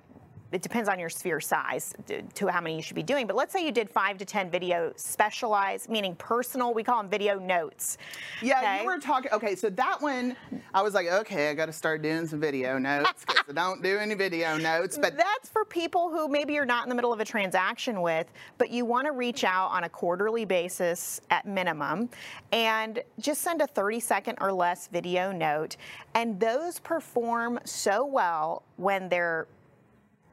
it 0.52 0.62
depends 0.62 0.88
on 0.88 0.98
your 0.98 1.08
sphere 1.08 1.40
size 1.40 1.94
to- 2.06 2.22
to 2.22 2.46
how 2.48 2.60
many 2.60 2.76
you 2.76 2.82
should 2.82 2.94
be 2.96 3.02
doing. 3.02 3.26
But 3.26 3.36
let's 3.36 3.52
say 3.52 3.64
you 3.64 3.72
did 3.72 3.88
five 3.90 4.18
to 4.18 4.24
10 4.24 4.50
video 4.50 4.92
specialized, 4.96 5.88
meaning 5.88 6.14
personal, 6.16 6.74
we 6.74 6.82
call 6.82 6.98
them 7.02 7.08
video 7.10 7.38
notes. 7.38 7.98
Yeah, 8.40 8.58
Okay? 8.58 8.80
you 8.80 8.86
were 8.86 8.98
talking. 8.98 9.32
Okay, 9.32 9.54
so 9.56 9.70
that 9.70 10.00
one, 10.02 10.36
I 10.74 10.82
was 10.82 10.94
like, 10.94 11.06
okay, 11.08 11.50
I 11.50 11.54
got 11.54 11.66
to 11.66 11.72
start 11.72 12.02
doing 12.02 12.26
some 12.26 12.40
video 12.40 12.78
notes 12.78 13.24
because 13.26 13.44
I 13.48 13.52
don't 13.52 13.82
do 13.82 13.98
any 13.98 14.14
video 14.14 14.56
notes. 14.56 14.98
But 14.98 15.16
that's 15.16 15.48
for 15.48 15.64
people 15.64 16.10
who 16.10 16.28
maybe 16.28 16.52
you're 16.54 16.64
not 16.64 16.84
in 16.84 16.88
the 16.88 16.94
middle 16.94 17.12
of 17.12 17.20
a 17.20 17.24
transaction 17.24 18.02
with, 18.02 18.30
but 18.58 18.70
you 18.70 18.84
want 18.84 19.06
to 19.06 19.12
reach 19.12 19.44
out 19.44 19.68
on 19.68 19.84
a 19.84 19.88
quarterly 19.88 20.44
basis 20.44 21.20
at 21.30 21.46
minimum 21.46 22.08
and 22.52 23.02
just 23.18 23.42
send 23.42 23.62
a 23.62 23.66
30 23.66 24.00
second 24.00 24.38
or 24.40 24.52
less 24.52 24.86
video 24.88 25.32
note. 25.32 25.76
And 26.14 26.38
those 26.38 26.78
perform 26.78 27.58
so 27.64 28.04
well 28.04 28.62
when 28.76 29.08
they're 29.08 29.46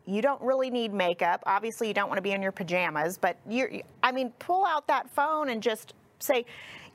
you 0.10 0.22
don't 0.24 0.42
really 0.42 0.72
need 0.72 0.92
makeup. 0.92 1.44
Obviously, 1.46 1.88
you 1.88 1.94
don't 1.94 2.08
want 2.08 2.18
to 2.18 2.22
be 2.22 2.32
in 2.32 2.42
your 2.42 2.52
pajamas, 2.52 3.18
but 3.18 3.38
you're, 3.48 3.72
I 4.02 4.12
mean, 4.12 4.32
pull 4.40 4.66
out 4.66 4.88
that 4.88 5.10
phone 5.10 5.50
and 5.50 5.62
just 5.62 5.94
say, 6.20 6.46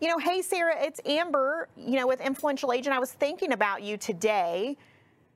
you 0.00 0.08
know, 0.08 0.18
hey, 0.18 0.42
Sarah, 0.42 0.74
it's 0.78 1.00
Amber, 1.06 1.68
you 1.76 1.98
know, 1.98 2.08
with 2.08 2.20
Influential 2.20 2.72
Agent. 2.72 2.94
I 2.94 2.98
was 2.98 3.12
thinking 3.12 3.52
about 3.52 3.82
you 3.82 3.96
today, 3.96 4.76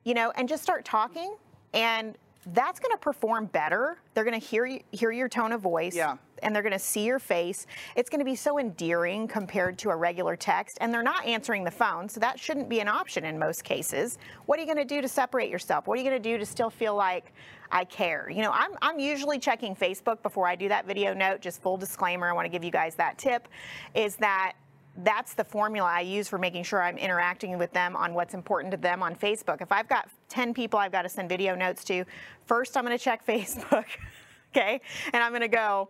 you 0.03 0.13
know, 0.13 0.31
and 0.35 0.49
just 0.49 0.61
start 0.61 0.83
talking. 0.83 1.35
And 1.73 2.17
that's 2.47 2.79
going 2.79 2.91
to 2.91 2.97
perform 2.97 3.45
better. 3.45 3.97
They're 4.13 4.25
going 4.25 4.39
to 4.39 4.45
hear 4.45 4.79
hear 4.91 5.11
your 5.11 5.29
tone 5.29 5.53
of 5.53 5.61
voice. 5.61 5.95
Yeah. 5.95 6.17
And 6.43 6.55
they're 6.55 6.63
going 6.63 6.73
to 6.73 6.79
see 6.79 7.05
your 7.05 7.19
face. 7.19 7.67
It's 7.95 8.09
going 8.09 8.19
to 8.19 8.25
be 8.25 8.35
so 8.35 8.59
endearing 8.59 9.27
compared 9.27 9.77
to 9.79 9.89
a 9.89 9.95
regular 9.95 10.35
text. 10.35 10.77
And 10.81 10.93
they're 10.93 11.03
not 11.03 11.25
answering 11.25 11.63
the 11.63 11.71
phone, 11.71 12.09
so 12.09 12.19
that 12.19 12.39
shouldn't 12.39 12.69
be 12.69 12.79
an 12.79 12.87
option 12.87 13.25
in 13.25 13.37
most 13.37 13.63
cases. 13.63 14.17
What 14.45 14.59
are 14.59 14.61
you 14.61 14.67
going 14.67 14.87
to 14.87 14.95
do 14.95 15.01
to 15.01 15.07
separate 15.07 15.49
yourself? 15.49 15.87
What 15.87 15.97
are 15.97 16.01
you 16.01 16.09
going 16.09 16.21
to 16.21 16.29
do 16.29 16.37
to 16.37 16.45
still 16.45 16.69
feel 16.69 16.95
like 16.95 17.33
I 17.71 17.85
care? 17.85 18.29
You 18.29 18.41
know, 18.41 18.51
I'm, 18.51 18.71
I'm 18.81 18.99
usually 18.99 19.39
checking 19.39 19.75
Facebook 19.75 20.21
before 20.23 20.47
I 20.47 20.55
do 20.55 20.69
that 20.69 20.85
video 20.85 21.13
note. 21.13 21.41
Just 21.41 21.61
full 21.61 21.77
disclaimer, 21.77 22.29
I 22.29 22.33
want 22.33 22.45
to 22.45 22.49
give 22.49 22.63
you 22.63 22.71
guys 22.71 22.95
that 22.95 23.17
tip 23.17 23.47
is 23.93 24.15
that 24.17 24.53
that's 25.03 25.33
the 25.33 25.43
formula 25.43 25.89
I 25.89 26.01
use 26.01 26.27
for 26.27 26.37
making 26.37 26.63
sure 26.63 26.81
I'm 26.81 26.97
interacting 26.97 27.57
with 27.57 27.71
them 27.71 27.95
on 27.95 28.13
what's 28.13 28.33
important 28.33 28.71
to 28.71 28.77
them 28.77 29.01
on 29.01 29.15
Facebook. 29.15 29.61
If 29.61 29.71
I've 29.71 29.87
got 29.87 30.09
10 30.29 30.53
people 30.53 30.79
I've 30.79 30.91
got 30.91 31.03
to 31.03 31.09
send 31.09 31.29
video 31.29 31.55
notes 31.55 31.83
to, 31.85 32.05
first 32.45 32.75
I'm 32.75 32.85
going 32.85 32.97
to 32.97 33.03
check 33.03 33.25
Facebook, 33.27 33.85
okay? 34.51 34.81
And 35.13 35.23
I'm 35.23 35.31
going 35.31 35.41
to 35.41 35.47
go, 35.47 35.89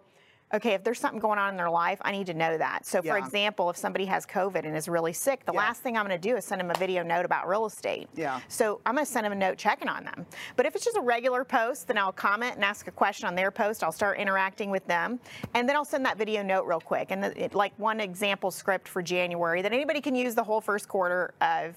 okay, 0.54 0.74
if 0.74 0.84
there's 0.84 1.00
something 1.00 1.20
going 1.20 1.38
on 1.38 1.52
in 1.52 1.58
their 1.58 1.70
life, 1.70 2.00
I 2.02 2.12
need 2.12 2.26
to 2.28 2.34
know 2.34 2.58
that. 2.58 2.86
So, 2.86 3.02
for 3.02 3.18
example, 3.18 3.70
if 3.70 3.78
somebody 3.78 4.06
has 4.06 4.26
COVID 4.26 4.66
and 4.66 4.76
is 4.76 4.90
really 4.90 5.14
sick, 5.14 5.46
the 5.46 5.54
Yeah. 5.54 5.60
last 5.60 5.82
thing 5.82 5.96
I'm 5.98 6.06
going 6.08 6.20
to 6.20 6.30
do 6.30 6.36
is 6.38 6.46
send 6.46 6.60
them 6.60 6.72
a 6.72 6.74
video 6.76 7.04
note 7.04 7.24
about 7.26 7.48
real 7.48 7.66
estate. 7.66 8.10
Yeah. 8.16 8.40
So, 8.48 8.82
I'm 8.86 8.96
going 8.96 9.06
to 9.06 9.12
send 9.12 9.26
them 9.26 9.32
a 9.34 9.36
note 9.36 9.58
checking 9.58 9.88
on 9.88 10.04
them. 10.06 10.26
But 10.56 10.66
if 10.66 10.76
it's 10.76 10.84
just 10.86 10.98
a 10.98 11.02
regular 11.02 11.44
post, 11.44 11.88
then 11.88 11.98
I'll 11.98 12.12
comment 12.12 12.56
and 12.56 12.64
ask 12.64 12.88
a 12.88 12.92
question 12.92 13.28
on 13.28 13.36
their 13.36 13.52
post. 13.52 13.84
I'll 13.84 13.92
start 13.92 14.18
interacting 14.18 14.72
with 14.72 14.86
them. 14.88 15.20
And 15.54 15.70
then 15.70 15.76
I'll 15.76 15.86
send 15.86 16.06
that 16.06 16.18
video 16.18 16.42
note 16.42 16.66
real 16.66 16.82
quick. 16.82 17.12
And 17.12 17.24
the, 17.24 17.44
it, 17.44 17.54
like 17.54 17.74
one 17.78 18.00
example 18.00 18.50
script 18.50 18.88
for 18.88 19.02
January 19.02 19.62
that 19.62 19.72
anybody 19.74 20.02
can 20.02 20.16
use 20.16 20.34
the 20.36 20.44
whole 20.44 20.62
first 20.62 20.88
quarter 20.88 21.34
of 21.42 21.76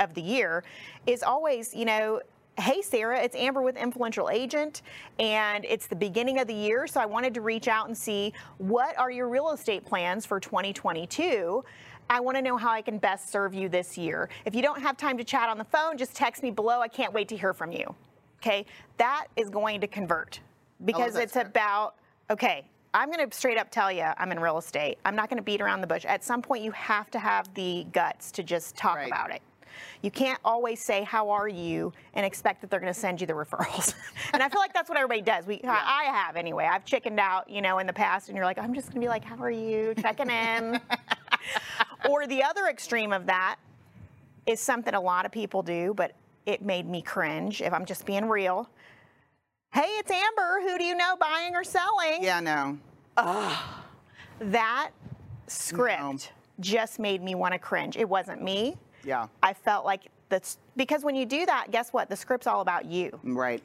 of 0.00 0.14
the 0.14 0.20
year 0.20 0.64
is 1.06 1.22
always, 1.22 1.74
you 1.74 1.84
know, 1.84 2.20
Hey 2.58 2.82
Sarah, 2.82 3.18
it's 3.22 3.34
Amber 3.36 3.62
with 3.62 3.76
Influential 3.76 4.28
Agent, 4.28 4.82
and 5.18 5.64
it's 5.64 5.86
the 5.86 5.96
beginning 5.96 6.40
of 6.40 6.46
the 6.46 6.54
year, 6.54 6.86
so 6.86 7.00
I 7.00 7.06
wanted 7.06 7.32
to 7.34 7.40
reach 7.40 7.68
out 7.68 7.86
and 7.86 7.96
see 7.96 8.34
what 8.58 8.98
are 8.98 9.10
your 9.10 9.28
real 9.28 9.50
estate 9.52 9.84
plans 9.86 10.26
for 10.26 10.38
2022. 10.38 11.64
I 12.10 12.20
want 12.20 12.36
to 12.36 12.42
know 12.42 12.58
how 12.58 12.70
I 12.70 12.82
can 12.82 12.98
best 12.98 13.30
serve 13.30 13.54
you 13.54 13.68
this 13.70 13.96
year. 13.96 14.28
If 14.44 14.54
you 14.54 14.60
don't 14.62 14.80
have 14.82 14.96
time 14.98 15.16
to 15.16 15.24
chat 15.24 15.48
on 15.48 15.56
the 15.56 15.64
phone, 15.64 15.96
just 15.96 16.14
text 16.14 16.42
me 16.42 16.50
below. 16.50 16.80
I 16.80 16.88
can't 16.88 17.14
wait 17.14 17.28
to 17.28 17.36
hear 17.36 17.54
from 17.54 17.72
you. 17.72 17.94
Okay, 18.42 18.66
that 18.98 19.26
is 19.36 19.48
going 19.48 19.80
to 19.80 19.86
convert 19.86 20.40
because 20.84 21.16
it's 21.16 21.36
about 21.36 21.94
okay. 22.30 22.66
I'm 22.92 23.10
going 23.10 23.26
to 23.26 23.34
straight 23.36 23.56
up 23.56 23.70
tell 23.70 23.90
you 23.92 24.04
I'm 24.18 24.32
in 24.32 24.40
real 24.40 24.58
estate. 24.58 24.98
I'm 25.04 25.14
not 25.14 25.30
going 25.30 25.36
to 25.38 25.42
beat 25.44 25.60
around 25.60 25.80
the 25.80 25.86
bush. 25.86 26.04
At 26.04 26.24
some 26.24 26.42
point, 26.42 26.62
you 26.64 26.72
have 26.72 27.10
to 27.12 27.18
have 27.20 27.52
the 27.54 27.86
guts 27.92 28.32
to 28.32 28.42
just 28.42 28.76
talk 28.76 28.96
Right. 28.96 29.06
about 29.06 29.30
it. 29.30 29.40
You 30.02 30.10
can't 30.10 30.38
always 30.44 30.80
say 30.80 31.02
how 31.02 31.30
are 31.30 31.48
you 31.48 31.92
and 32.14 32.24
expect 32.26 32.60
that 32.60 32.70
they're 32.70 32.80
going 32.80 32.92
to 32.92 32.98
send 32.98 33.20
you 33.20 33.26
the 33.26 33.32
referrals. 33.32 33.94
and 34.32 34.42
I 34.42 34.48
feel 34.48 34.60
like 34.60 34.72
that's 34.72 34.88
what 34.88 34.98
everybody 34.98 35.22
does. 35.22 35.46
We, 35.46 35.60
I, 35.64 36.02
I 36.02 36.04
have 36.04 36.36
anyway. 36.36 36.68
I've 36.70 36.84
chickened 36.84 37.20
out, 37.20 37.48
you 37.48 37.62
know, 37.62 37.78
in 37.78 37.86
the 37.86 37.92
past, 37.92 38.28
and 38.28 38.36
you're 38.36 38.46
like, 38.46 38.58
I'm 38.58 38.74
just 38.74 38.88
going 38.88 39.00
to 39.00 39.04
be 39.04 39.08
like, 39.08 39.24
how 39.24 39.36
are 39.36 39.50
you? 39.50 39.94
Checking 40.00 40.30
in. 40.30 40.80
or 42.08 42.26
the 42.26 42.42
other 42.42 42.66
extreme 42.66 43.12
of 43.12 43.26
that 43.26 43.56
is 44.46 44.60
something 44.60 44.94
a 44.94 45.00
lot 45.00 45.26
of 45.26 45.32
people 45.32 45.62
do, 45.62 45.94
but 45.94 46.14
it 46.46 46.62
made 46.62 46.88
me 46.88 47.02
cringe. 47.02 47.60
If 47.62 47.72
I'm 47.72 47.84
just 47.84 48.06
being 48.06 48.28
real. 48.28 48.68
Hey, 49.72 49.82
it's 49.98 50.10
Amber. 50.10 50.60
Who 50.62 50.78
do 50.78 50.84
you 50.84 50.96
know 50.96 51.16
buying 51.20 51.54
or 51.54 51.62
selling? 51.62 52.22
Yeah, 52.22 52.40
no. 52.40 52.78
That 54.40 54.90
script 55.46 56.00
No. 56.00 56.16
just 56.60 56.98
made 56.98 57.22
me 57.22 57.34
want 57.34 57.52
to 57.52 57.58
cringe. 57.58 57.96
It 57.96 58.08
wasn't 58.08 58.42
me. 58.42 58.76
Yeah. 59.04 59.26
I 59.42 59.52
felt 59.52 59.84
like 59.84 60.02
that's 60.28 60.58
because 60.76 61.04
when 61.04 61.14
you 61.14 61.26
do 61.26 61.46
that, 61.46 61.70
guess 61.70 61.92
what? 61.92 62.08
The 62.08 62.16
script's 62.16 62.46
all 62.46 62.60
about 62.60 62.84
you. 62.84 63.18
Right. 63.22 63.62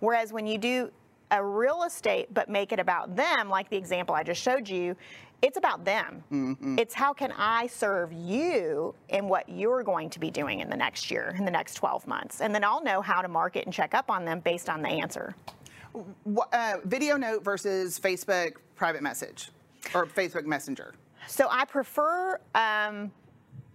Whereas 0.00 0.32
when 0.32 0.46
you 0.46 0.58
do 0.58 0.90
a 1.32 1.44
real 1.44 1.82
estate 1.82 2.32
but 2.32 2.48
make 2.48 2.72
it 2.72 2.78
about 2.78 3.16
them, 3.16 3.48
like 3.48 3.68
the 3.68 3.76
example 3.76 4.14
I 4.14 4.22
just 4.22 4.40
showed 4.40 4.68
you, 4.68 4.96
it's 5.42 5.58
about 5.58 5.84
them. 5.84 6.24
Mm-hmm. 6.32 6.78
It's 6.78 6.94
how 6.94 7.12
can 7.12 7.32
I 7.36 7.66
serve 7.66 8.12
you 8.12 8.94
in 9.10 9.28
what 9.28 9.48
you're 9.48 9.82
going 9.82 10.08
to 10.10 10.20
be 10.20 10.30
doing 10.30 10.60
in 10.60 10.70
the 10.70 10.76
next 10.76 11.10
year, 11.10 11.34
in 11.38 11.44
the 11.44 11.50
next 11.50 11.74
12 11.74 12.06
months. 12.06 12.40
And 12.40 12.54
then 12.54 12.64
I'll 12.64 12.82
know 12.82 13.02
how 13.02 13.20
to 13.20 13.28
market 13.28 13.64
and 13.66 13.74
check 13.74 13.94
up 13.94 14.10
on 14.10 14.24
them 14.24 14.40
based 14.40 14.70
on 14.70 14.82
the 14.82 14.88
answer. 14.88 15.34
Uh, 16.52 16.76
video 16.84 17.16
note 17.16 17.44
versus 17.44 17.98
Facebook 17.98 18.54
private 18.76 19.02
message 19.02 19.50
or 19.94 20.06
Facebook 20.06 20.44
Messenger. 20.44 20.94
So 21.26 21.48
I 21.50 21.64
prefer, 21.64 22.40
um, 22.54 23.10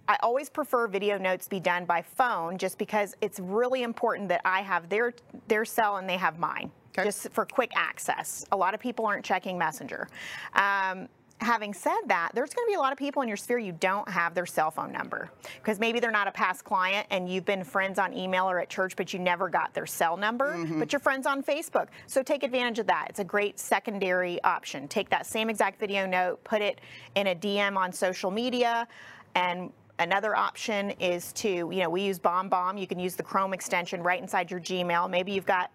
I 0.07 0.17
always 0.21 0.49
prefer 0.49 0.87
video 0.87 1.17
notes 1.17 1.47
be 1.47 1.59
done 1.59 1.85
by 1.85 2.01
phone 2.01 2.57
just 2.57 2.77
because 2.77 3.15
it's 3.21 3.39
really 3.39 3.83
important 3.83 4.27
that 4.29 4.41
I 4.43 4.61
have 4.61 4.89
their 4.89 5.13
their 5.47 5.63
cell 5.65 5.97
and 5.97 6.09
they 6.09 6.17
have 6.17 6.37
mine, 6.39 6.71
Okay. 6.97 7.03
just 7.07 7.29
for 7.31 7.45
quick 7.45 7.71
access. 7.75 8.45
A 8.51 8.57
lot 8.57 8.73
of 8.73 8.79
people 8.79 9.05
aren't 9.05 9.23
checking 9.23 9.57
Messenger. 9.57 10.07
Um, 10.53 11.07
having 11.39 11.73
said 11.73 11.97
that, 12.07 12.29
there's 12.35 12.53
going 12.53 12.67
to 12.67 12.69
be 12.69 12.75
a 12.75 12.79
lot 12.79 12.91
of 12.91 12.99
people 12.99 13.21
in 13.23 13.27
your 13.27 13.37
sphere 13.37 13.57
you 13.57 13.71
don't 13.71 14.07
have 14.09 14.35
their 14.35 14.45
cell 14.45 14.69
phone 14.69 14.91
number 14.91 15.31
because 15.55 15.79
maybe 15.79 15.99
they're 15.99 16.11
not 16.11 16.27
a 16.27 16.31
past 16.31 16.63
client 16.63 17.07
and 17.09 17.27
you've 17.27 17.45
been 17.45 17.63
friends 17.63 17.97
on 17.97 18.13
email 18.15 18.47
or 18.49 18.59
at 18.59 18.69
church, 18.69 18.95
but 18.95 19.11
you 19.13 19.17
never 19.19 19.49
got 19.49 19.73
their 19.73 19.87
cell 19.87 20.15
number, 20.17 20.63
but 20.77 20.91
you're 20.93 20.99
friends 20.99 21.25
on 21.25 21.41
Facebook. 21.41 21.87
So 22.05 22.21
take 22.21 22.43
advantage 22.43 22.77
of 22.79 22.87
that. 22.87 23.07
It's 23.09 23.19
a 23.19 23.23
great 23.23 23.59
secondary 23.59 24.43
option. 24.43 24.87
Take 24.87 25.09
that 25.09 25.25
same 25.25 25.49
exact 25.49 25.79
video 25.79 26.05
note, 26.05 26.43
put 26.43 26.61
it 26.61 26.79
in 27.15 27.27
a 27.27 27.35
DM 27.35 27.75
on 27.77 27.91
social 27.91 28.29
media, 28.29 28.87
and 29.33 29.71
Another 30.01 30.35
option 30.35 30.89
is 30.99 31.31
to, 31.33 31.47
you 31.47 31.69
know, 31.83 31.89
we 31.91 32.01
use 32.01 32.17
BombBomb. 32.17 32.79
You 32.79 32.87
can 32.87 32.97
use 32.97 33.15
the 33.15 33.21
Chrome 33.21 33.53
extension 33.53 34.01
right 34.01 34.19
inside 34.19 34.49
your 34.49 34.59
Gmail. 34.59 35.07
Maybe 35.11 35.31
you've 35.31 35.45
got 35.45 35.69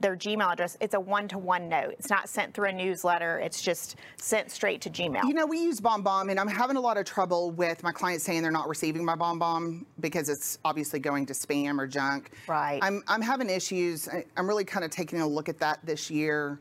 their 0.00 0.14
Gmail 0.16 0.52
address. 0.52 0.76
It's 0.82 0.92
a 0.92 1.00
one-to-one 1.00 1.70
note. 1.70 1.94
It's 1.98 2.10
not 2.10 2.28
sent 2.28 2.52
through 2.52 2.68
a 2.68 2.72
newsletter. 2.72 3.38
It's 3.38 3.62
just 3.62 3.96
sent 4.18 4.50
straight 4.50 4.82
to 4.82 4.90
Gmail. 4.90 5.22
You 5.24 5.32
know, 5.32 5.46
we 5.46 5.62
use 5.62 5.80
BombBomb, 5.80 6.30
and 6.30 6.38
I'm 6.38 6.46
having 6.46 6.76
a 6.76 6.80
lot 6.80 6.98
of 6.98 7.06
trouble 7.06 7.52
with 7.52 7.82
my 7.82 7.90
clients 7.90 8.22
saying 8.24 8.42
they're 8.42 8.50
not 8.50 8.68
receiving 8.68 9.02
my 9.02 9.16
BombBomb 9.16 9.86
because 9.98 10.28
it's 10.28 10.58
obviously 10.66 11.00
going 11.00 11.24
to 11.24 11.32
spam 11.32 11.78
or 11.78 11.86
junk. 11.86 12.32
Right. 12.46 12.80
I'm, 12.82 13.02
I'm 13.08 13.22
having 13.22 13.48
issues. 13.48 14.08
I- 14.10 14.26
I'm 14.36 14.46
really 14.46 14.66
kind 14.66 14.84
of 14.84 14.90
taking 14.90 15.22
a 15.22 15.26
look 15.26 15.48
at 15.48 15.58
that 15.60 15.78
this 15.84 16.10
year 16.10 16.60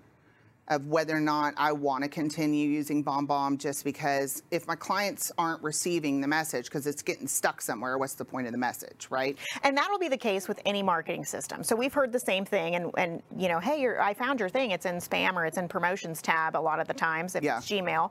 of 0.69 0.87
whether 0.87 1.15
or 1.15 1.19
not 1.19 1.53
I 1.57 1.73
want 1.73 2.03
to 2.03 2.09
continue 2.09 2.69
using 2.69 3.03
BombBomb 3.03 3.57
just 3.57 3.83
because 3.83 4.43
if 4.49 4.65
my 4.65 4.75
clients 4.75 5.31
aren't 5.37 5.61
receiving 5.61 6.21
the 6.21 6.27
message 6.27 6.65
because 6.65 6.87
it's 6.87 7.01
getting 7.01 7.27
stuck 7.27 7.61
somewhere, 7.61 7.97
what's 7.97 8.13
the 8.13 8.23
point 8.23 8.47
of 8.47 8.53
the 8.53 8.57
message, 8.57 9.07
right? 9.09 9.37
And 9.63 9.77
that'll 9.77 9.99
be 9.99 10.07
the 10.07 10.17
case 10.17 10.47
with 10.47 10.61
any 10.65 10.81
marketing 10.81 11.25
system. 11.25 11.63
So 11.63 11.75
we've 11.75 11.93
heard 11.93 12.13
the 12.13 12.19
same 12.19 12.45
thing, 12.45 12.75
and, 12.75 12.91
and 12.97 13.21
you 13.37 13.49
know, 13.49 13.59
hey, 13.59 13.87
I 13.99 14.13
found 14.13 14.39
your 14.39 14.49
thing. 14.49 14.71
It's 14.71 14.85
in 14.85 14.95
spam 14.95 15.33
or 15.33 15.45
it's 15.45 15.57
in 15.57 15.67
promotions 15.67 16.21
tab 16.21 16.55
a 16.55 16.59
lot 16.59 16.79
of 16.79 16.87
the 16.87 16.93
times 16.93 17.35
if 17.35 17.43
Yeah. 17.43 17.57
it's 17.57 17.67
Gmail, 17.69 18.09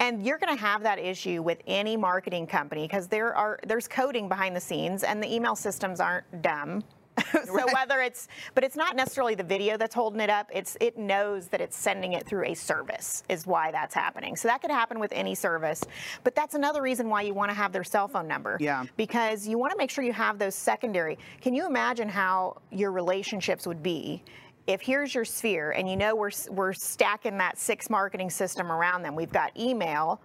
and 0.00 0.24
you're 0.24 0.38
going 0.38 0.54
to 0.56 0.60
have 0.60 0.82
that 0.84 0.98
issue 0.98 1.42
with 1.42 1.60
any 1.66 1.96
marketing 1.96 2.46
company 2.46 2.86
because 2.86 3.06
there 3.08 3.34
are 3.34 3.58
there's 3.66 3.86
coding 3.86 4.28
behind 4.28 4.56
the 4.56 4.60
scenes, 4.60 5.02
and 5.02 5.22
the 5.22 5.32
email 5.32 5.54
systems 5.54 6.00
aren't 6.00 6.42
dumb. 6.42 6.82
so 7.44 7.66
whether 7.74 8.00
it's 8.00 8.28
but 8.54 8.64
it's 8.64 8.76
not 8.76 8.96
necessarily 8.96 9.34
the 9.34 9.44
video 9.44 9.76
that's 9.76 9.94
holding 9.94 10.20
it 10.20 10.30
up 10.30 10.50
it's 10.54 10.76
it 10.80 10.96
knows 10.96 11.48
that 11.48 11.60
it's 11.60 11.76
sending 11.76 12.14
it 12.14 12.26
through 12.26 12.44
a 12.44 12.54
service 12.54 13.22
is 13.28 13.46
why 13.46 13.70
that's 13.70 13.94
happening 13.94 14.34
so 14.34 14.48
that 14.48 14.60
could 14.62 14.70
happen 14.70 14.98
with 14.98 15.12
any 15.12 15.34
service 15.34 15.82
but 16.24 16.34
that's 16.34 16.54
another 16.54 16.80
reason 16.80 17.08
why 17.08 17.20
you 17.22 17.34
want 17.34 17.50
to 17.50 17.54
have 17.54 17.70
their 17.72 17.84
cell 17.84 18.08
phone 18.08 18.26
number 18.26 18.56
Yeah. 18.60 18.84
because 18.96 19.46
you 19.46 19.58
want 19.58 19.72
to 19.72 19.76
make 19.76 19.90
sure 19.90 20.04
you 20.04 20.12
have 20.12 20.38
those 20.38 20.54
secondary. 20.54 21.18
Can 21.40 21.54
you 21.54 21.66
imagine 21.66 22.08
how 22.08 22.60
your 22.70 22.92
relationships 22.92 23.66
would 23.66 23.82
be 23.82 24.22
if 24.66 24.80
here's 24.80 25.14
your 25.14 25.24
sphere 25.24 25.72
and 25.72 25.88
you 25.88 25.96
know 25.96 26.14
we're 26.14 26.30
we're 26.50 26.72
stacking 26.72 27.36
that 27.38 27.58
six 27.58 27.90
marketing 27.90 28.30
system 28.30 28.70
around 28.70 29.02
them. 29.02 29.14
We've 29.14 29.32
got 29.32 29.56
email, 29.58 30.20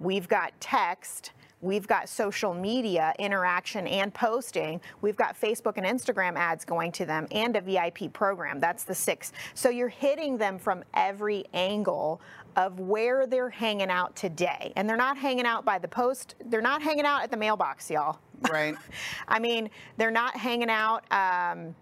we've 0.00 0.28
got 0.28 0.52
text, 0.60 1.32
we've 1.60 1.86
got 1.86 2.08
social 2.08 2.54
media 2.54 3.14
interaction 3.18 3.86
and 3.86 4.12
posting, 4.12 4.80
we've 5.00 5.16
got 5.16 5.38
Facebook 5.40 5.74
and 5.76 5.86
Instagram 5.86 6.36
ads 6.36 6.64
going 6.64 6.92
to 6.92 7.06
them 7.06 7.26
and 7.30 7.56
a 7.56 7.60
VIP 7.60 8.12
program. 8.12 8.60
That's 8.60 8.84
the 8.84 8.94
six. 8.94 9.32
So 9.54 9.68
you're 9.68 9.88
hitting 9.88 10.36
them 10.36 10.58
from 10.58 10.84
every 10.94 11.44
angle 11.52 12.20
of 12.56 12.80
where 12.80 13.26
they're 13.26 13.50
hanging 13.50 13.90
out 13.90 14.16
today. 14.16 14.72
And 14.76 14.88
they're 14.88 14.96
not 14.96 15.16
hanging 15.18 15.46
out 15.46 15.64
by 15.64 15.78
the 15.78 15.88
post, 15.88 16.34
they're 16.46 16.62
not 16.62 16.82
hanging 16.82 17.04
out 17.04 17.22
at 17.22 17.30
the 17.30 17.36
mailbox, 17.36 17.90
y'all. 17.90 18.18
Right. 18.50 18.74
I 19.28 19.38
mean, 19.38 19.70
they're 19.96 20.10
not 20.10 20.36
hanging 20.36 20.70
out. 20.70 21.04
Um, 21.10 21.74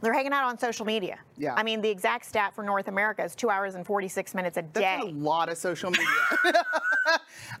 they're 0.00 0.12
hanging 0.12 0.32
out 0.32 0.44
on 0.44 0.58
social 0.58 0.86
media. 0.86 1.18
Yeah. 1.36 1.54
I 1.54 1.62
mean, 1.62 1.80
the 1.80 1.88
exact 1.88 2.26
stat 2.26 2.54
for 2.54 2.64
North 2.64 2.88
America 2.88 3.22
is 3.24 3.34
two 3.34 3.50
hours 3.50 3.74
and 3.74 3.86
46 3.86 4.34
minutes 4.34 4.56
a 4.56 4.62
day. 4.62 4.80
That's 4.80 5.04
a 5.04 5.10
lot 5.10 5.48
of 5.48 5.58
social 5.58 5.90
media. 5.90 6.06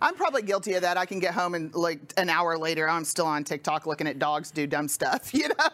I'm 0.02 0.14
probably 0.14 0.42
guilty 0.42 0.74
of 0.74 0.82
that. 0.82 0.96
I 0.96 1.06
can 1.06 1.18
get 1.18 1.34
home 1.34 1.54
and 1.54 1.74
like 1.74 2.00
an 2.16 2.30
hour 2.30 2.56
later, 2.56 2.88
I'm 2.88 3.04
still 3.04 3.26
on 3.26 3.44
TikTok 3.44 3.86
looking 3.86 4.06
at 4.06 4.18
dogs 4.18 4.50
do 4.50 4.66
dumb 4.66 4.88
stuff. 4.88 5.32
You 5.40 5.48
know? 5.48 5.68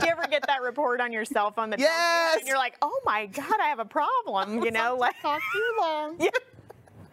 Do 0.00 0.06
you 0.06 0.10
ever 0.12 0.26
get 0.28 0.44
that 0.48 0.60
report 0.62 1.00
on 1.00 1.12
your 1.12 1.24
cell 1.24 1.52
phone 1.52 1.70
that 1.70 1.78
tells 1.78 1.88
you 1.88 1.94
Yes. 1.94 2.38
and 2.40 2.48
you're 2.48 2.56
like, 2.58 2.74
oh 2.82 3.00
my 3.04 3.26
God, 3.26 3.60
I 3.60 3.68
have 3.68 3.78
a 3.78 3.84
problem, 3.84 4.60
you 4.64 4.72
know? 4.72 4.96
Like, 4.96 5.14
Talk 5.22 5.40
too 5.52 5.72
long. 5.80 6.16
Yeah. 6.18 6.30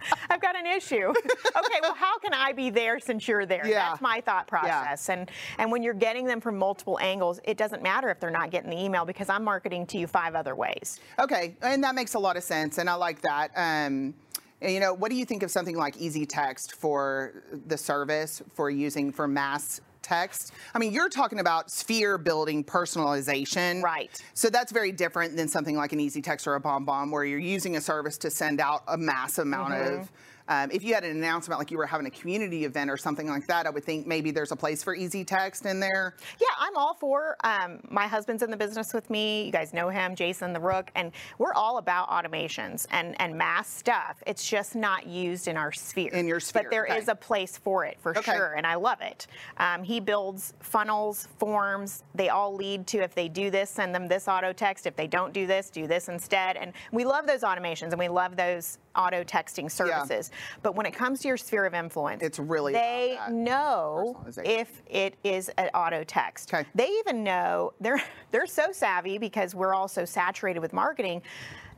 I've 0.30 0.42
got 0.42 0.58
an 0.58 0.66
issue. 0.66 1.10
okay, 1.10 1.80
well, 1.82 1.96
how 1.96 2.18
can 2.20 2.34
I 2.34 2.54
be 2.54 2.70
there 2.70 3.00
since 3.00 3.28
you're 3.28 3.46
there? 3.46 3.66
Yeah. 3.66 3.90
That's 3.90 4.02
my 4.02 4.22
thought 4.22 4.48
process. 4.48 5.10
And 5.10 5.30
and 5.58 5.72
when 5.72 5.84
you're 5.84 5.94
getting 5.94 6.26
them 6.26 6.42
from 6.42 6.58
multiple 6.58 7.00
angles, 7.02 7.40
it 7.44 7.58
doesn't 7.58 7.82
matter 7.82 8.10
if 8.10 8.20
they're 8.20 8.30
not 8.30 8.52
getting 8.52 8.70
the 8.70 8.80
email 8.80 9.06
because 9.06 9.30
I'm 9.30 9.44
marketing 9.44 9.86
to 9.88 9.98
you 9.98 10.08
five 10.08 10.36
other 10.36 10.56
ways. 10.56 11.00
Okay, 11.20 11.56
and 11.62 11.84
that 11.84 11.96
makes 11.96 12.14
a 12.14 12.20
lot 12.20 12.38
of 12.38 12.44
sense, 12.44 12.78
and 12.78 12.90
I 12.90 12.96
like 12.96 13.22
that. 13.22 13.52
Um, 13.56 14.14
you 14.62 14.80
know, 14.80 14.94
what 14.94 15.10
do 15.10 15.16
you 15.16 15.26
think 15.26 15.44
of 15.44 15.52
something 15.52 15.78
like 15.78 15.96
Easy 15.98 16.26
Text 16.26 16.74
for 16.74 17.44
the 17.68 17.78
service 17.78 18.42
for 18.54 18.70
using 18.70 19.12
for 19.12 19.28
mass 19.28 19.80
text? 20.10 20.54
I 20.74 20.80
mean, 20.80 20.92
you're 20.92 21.10
talking 21.10 21.40
about 21.40 21.70
sphere 21.70 22.18
building 22.18 22.64
personalization, 22.64 23.84
Right. 23.84 24.22
So 24.34 24.50
that's 24.50 24.72
very 24.72 24.92
different 24.92 25.38
than 25.38 25.48
something 25.48 25.76
like 25.76 25.94
an 25.94 26.00
Easy 26.00 26.22
Text 26.22 26.48
or 26.48 26.56
a 26.56 26.62
BombBomb, 26.62 27.12
where 27.12 27.24
you're 27.24 27.40
using 27.40 27.76
a 27.76 27.82
service 27.82 28.18
to 28.20 28.30
send 28.30 28.60
out 28.60 28.84
a 28.88 28.98
mass 28.98 29.38
amount 29.38 29.74
of. 29.74 29.94
Mm-hmm. 29.94 30.16
Um, 30.50 30.72
if 30.72 30.84
you 30.84 30.96
had 30.96 31.04
an 31.04 31.12
announcement 31.16 31.60
like 31.60 31.70
you 31.70 31.78
were 31.78 31.86
having 31.86 32.08
a 32.08 32.10
community 32.10 32.66
event 32.66 32.90
or 32.90 32.98
something 32.98 33.30
like 33.30 33.46
that, 33.46 33.68
I 33.68 33.70
would 33.70 33.86
think 33.86 34.08
maybe 34.08 34.32
there's 34.32 34.52
a 34.52 34.56
place 34.56 34.84
for 34.84 34.96
Easy 34.96 35.24
Text 35.24 35.68
in 35.68 35.80
there. 35.80 36.16
Yeah, 36.42 36.48
I'm 36.60 36.76
all 36.76 36.96
for. 36.96 37.38
Um, 37.44 37.80
my 37.90 38.08
husband's 38.08 38.42
in 38.42 38.50
the 38.50 38.58
business 38.58 38.92
with 38.92 39.12
me. 39.12 39.46
You 39.46 39.52
guys 39.52 39.74
know 39.74 39.90
him, 39.90 40.16
Jason 40.16 40.52
the 40.52 40.60
Rook, 40.60 40.90
and 40.96 41.12
we're 41.38 41.54
all 41.54 41.78
about 41.78 42.10
automations 42.10 42.88
and 42.90 43.16
and 43.22 43.38
mass 43.38 43.70
stuff. 43.70 44.24
It's 44.26 44.50
just 44.50 44.76
not 44.76 45.06
used 45.06 45.48
in 45.48 45.56
our 45.56 45.72
sphere. 45.72 46.12
In 46.12 46.28
your 46.28 46.40
sphere, 46.40 46.64
but 46.64 46.72
there 46.72 46.86
is 46.86 47.04
okay. 47.04 47.12
a 47.12 47.16
place 47.16 47.56
for 47.56 47.86
it 47.86 47.98
for 48.02 48.18
Okay. 48.18 48.32
sure, 48.32 48.56
and 48.58 48.66
I 48.66 48.74
love 48.74 49.02
it. 49.02 49.28
Um, 49.58 49.84
he 49.84 50.00
builds 50.00 50.56
funnels, 50.62 51.28
forms. 51.38 52.04
They 52.16 52.30
all 52.30 52.56
lead 52.56 52.88
to 52.88 53.04
if 53.04 53.14
they 53.14 53.30
do 53.30 53.52
this, 53.52 53.70
send 53.70 53.94
them 53.94 54.08
this 54.08 54.28
auto 54.28 54.52
text. 54.52 54.88
If 54.88 54.96
they 54.96 55.08
don't 55.08 55.32
do 55.32 55.46
this, 55.46 55.70
do 55.70 55.86
this 55.86 56.10
instead. 56.10 56.58
And 56.58 56.74
we 56.92 57.06
love 57.06 57.28
those 57.28 57.42
automations, 57.42 57.92
and 57.92 58.00
we 58.00 58.08
love 58.08 58.36
those 58.36 58.80
auto 58.96 59.24
texting 59.24 59.72
services. 59.72 60.32
But 60.62 60.76
when 60.76 60.86
it 60.86 60.94
comes 60.94 61.20
to 61.22 61.28
your 61.28 61.38
sphere 61.38 61.66
of 61.66 61.74
influence, 61.74 62.24
It's 62.24 62.40
really 62.40 62.74
they 62.74 63.18
know 63.30 64.24
if 64.44 64.82
it 64.88 65.16
is 65.24 65.50
an 65.58 65.70
auto 65.74 66.04
text. 66.04 66.54
Okay. 66.54 66.68
They 66.76 66.88
even 67.00 67.24
know 67.24 67.74
they're 67.80 68.02
they're 68.32 68.48
so 68.48 68.72
savvy 68.72 69.18
because 69.18 69.56
we're 69.56 69.74
all 69.74 69.88
so 69.88 70.06
saturated 70.06 70.60
with 70.60 70.74
marketing. 70.74 71.22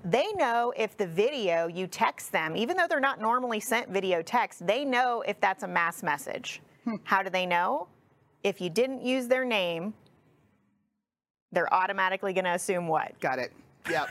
they 0.04 0.32
know 0.34 0.74
if 0.76 0.98
the 0.98 1.06
video 1.06 1.68
you 1.68 1.86
text 1.88 2.32
them, 2.32 2.56
even 2.56 2.76
though 2.76 2.88
they're 2.88 3.00
not 3.00 3.22
normally 3.22 3.60
sent 3.60 3.90
video 3.90 4.22
text, 4.22 4.66
they 4.66 4.84
know 4.84 5.22
if 5.28 5.40
that's 5.40 5.64
a 5.64 5.68
mass 5.68 6.02
message. 6.02 6.62
Hmm. 6.86 6.96
How 7.04 7.22
do 7.22 7.30
they 7.30 7.46
know? 7.46 7.88
If 8.44 8.60
you 8.60 8.72
didn't 8.72 9.04
use 9.04 9.28
their 9.28 9.46
name, 9.46 9.94
they're 11.52 11.72
automatically 11.74 12.34
going 12.34 12.46
to 12.46 12.54
assume 12.54 12.88
what? 12.88 13.20
Got 13.20 13.40
it. 13.40 13.52
Yep. 13.90 14.10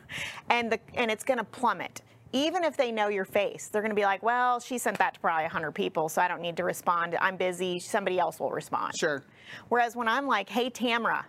and 0.50 0.72
the 0.72 0.80
and 0.94 1.10
it's 1.10 1.24
going 1.24 1.38
to 1.38 1.44
plummet. 1.44 2.02
Even 2.32 2.62
if 2.62 2.76
they 2.76 2.92
know 2.92 3.08
your 3.08 3.24
face, 3.24 3.68
they're 3.68 3.82
going 3.82 3.90
to 3.90 3.96
be 3.96 4.04
like, 4.04 4.22
"Well, 4.22 4.60
she 4.60 4.78
sent 4.78 4.98
that 4.98 5.14
to 5.14 5.20
probably 5.20 5.44
100 5.44 5.72
people, 5.72 6.08
so 6.08 6.20
I 6.20 6.28
don't 6.28 6.42
need 6.42 6.56
to 6.58 6.64
respond. 6.64 7.16
I'm 7.20 7.36
busy. 7.36 7.78
Somebody 7.78 8.18
else 8.18 8.38
will 8.38 8.50
respond." 8.50 8.94
Sure. 8.98 9.24
Whereas 9.68 9.96
when 9.96 10.08
I'm 10.08 10.26
like, 10.26 10.48
"Hey, 10.48 10.70
Tamra, 10.70 11.24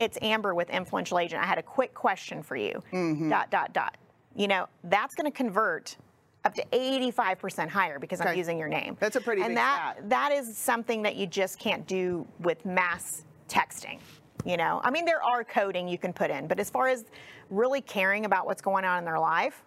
it's 0.00 0.18
Amber 0.22 0.54
with 0.54 0.70
Influential 0.70 1.18
Agent. 1.18 1.42
I 1.42 1.46
had 1.46 1.58
a 1.58 1.62
quick 1.62 1.92
question 1.94 2.42
for 2.42 2.56
you." 2.56 2.82
Mm-hmm. 2.92 3.28
Dot 3.28 3.50
dot 3.50 3.72
dot. 3.72 3.96
You 4.34 4.48
know, 4.48 4.66
that's 4.84 5.14
going 5.14 5.30
to 5.30 5.36
convert 5.36 5.96
up 6.44 6.54
to 6.54 6.64
85% 6.72 7.68
higher 7.68 7.98
because 7.98 8.20
I'm 8.20 8.36
using 8.36 8.58
your 8.58 8.68
name. 8.68 8.96
That's 9.00 9.16
a 9.16 9.20
pretty 9.20 9.42
and 9.42 9.56
that 9.56 9.94
stat. 9.96 10.10
that 10.10 10.32
is 10.32 10.56
something 10.56 11.02
that 11.02 11.16
you 11.16 11.26
just 11.26 11.58
can't 11.58 11.86
do 11.86 12.26
with 12.40 12.64
mass 12.66 13.24
texting. 13.48 13.98
You 14.44 14.58
know, 14.58 14.80
I 14.84 14.90
mean, 14.90 15.06
there 15.06 15.22
are 15.22 15.42
coding 15.42 15.88
you 15.88 15.96
can 15.96 16.12
put 16.12 16.30
in, 16.30 16.46
but 16.46 16.60
as 16.60 16.68
far 16.68 16.88
as 16.88 17.06
really 17.48 17.80
caring 17.80 18.26
about 18.26 18.44
what's 18.44 18.60
going 18.60 18.84
on 18.84 18.98
in 18.98 19.04
their 19.04 19.18
life, 19.18 19.62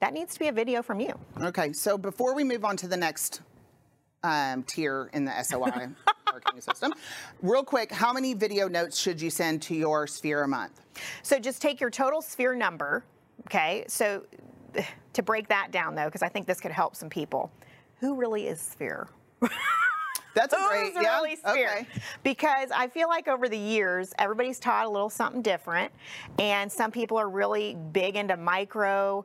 that 0.00 0.12
needs 0.12 0.34
to 0.34 0.38
be 0.38 0.48
a 0.48 0.52
video 0.52 0.82
from 0.82 1.00
you. 1.00 1.18
Okay, 1.40 1.72
so 1.72 1.96
before 1.96 2.34
we 2.34 2.44
move 2.44 2.64
on 2.64 2.76
to 2.78 2.88
the 2.88 2.96
next 2.96 3.40
um, 4.22 4.62
tier 4.64 5.10
in 5.12 5.24
the 5.24 5.42
SOI 5.42 5.88
marketing 6.26 6.60
system, 6.60 6.92
real 7.42 7.62
quick, 7.62 7.90
how 7.92 8.12
many 8.12 8.34
video 8.34 8.68
notes 8.68 8.98
should 8.98 9.20
you 9.20 9.30
send 9.30 9.62
to 9.62 9.74
your 9.74 10.06
sphere 10.06 10.42
a 10.42 10.48
month? 10.48 10.80
So 11.22 11.38
just 11.38 11.62
take 11.62 11.80
your 11.80 11.90
total 11.90 12.20
sphere 12.20 12.54
number, 12.54 13.04
okay? 13.46 13.84
So 13.88 14.24
to 15.14 15.22
break 15.22 15.48
that 15.48 15.70
down 15.70 15.94
though, 15.94 16.06
because 16.06 16.22
I 16.22 16.28
think 16.28 16.46
this 16.46 16.60
could 16.60 16.72
help 16.72 16.94
some 16.94 17.08
people. 17.08 17.50
Who 18.00 18.14
really 18.14 18.46
is 18.48 18.60
sphere? 18.60 19.08
That's 20.34 20.52
a 20.52 20.58
great, 20.68 20.92
yeah. 20.94 21.16
really 21.16 21.36
sphere? 21.36 21.70
Okay. 21.70 21.86
Because 22.22 22.70
I 22.70 22.88
feel 22.88 23.08
like 23.08 23.26
over 23.26 23.48
the 23.48 23.56
years, 23.56 24.12
everybody's 24.18 24.58
taught 24.58 24.84
a 24.84 24.88
little 24.90 25.08
something 25.08 25.40
different, 25.40 25.90
and 26.38 26.70
some 26.70 26.90
people 26.90 27.16
are 27.16 27.30
really 27.30 27.74
big 27.92 28.16
into 28.16 28.36
micro, 28.36 29.24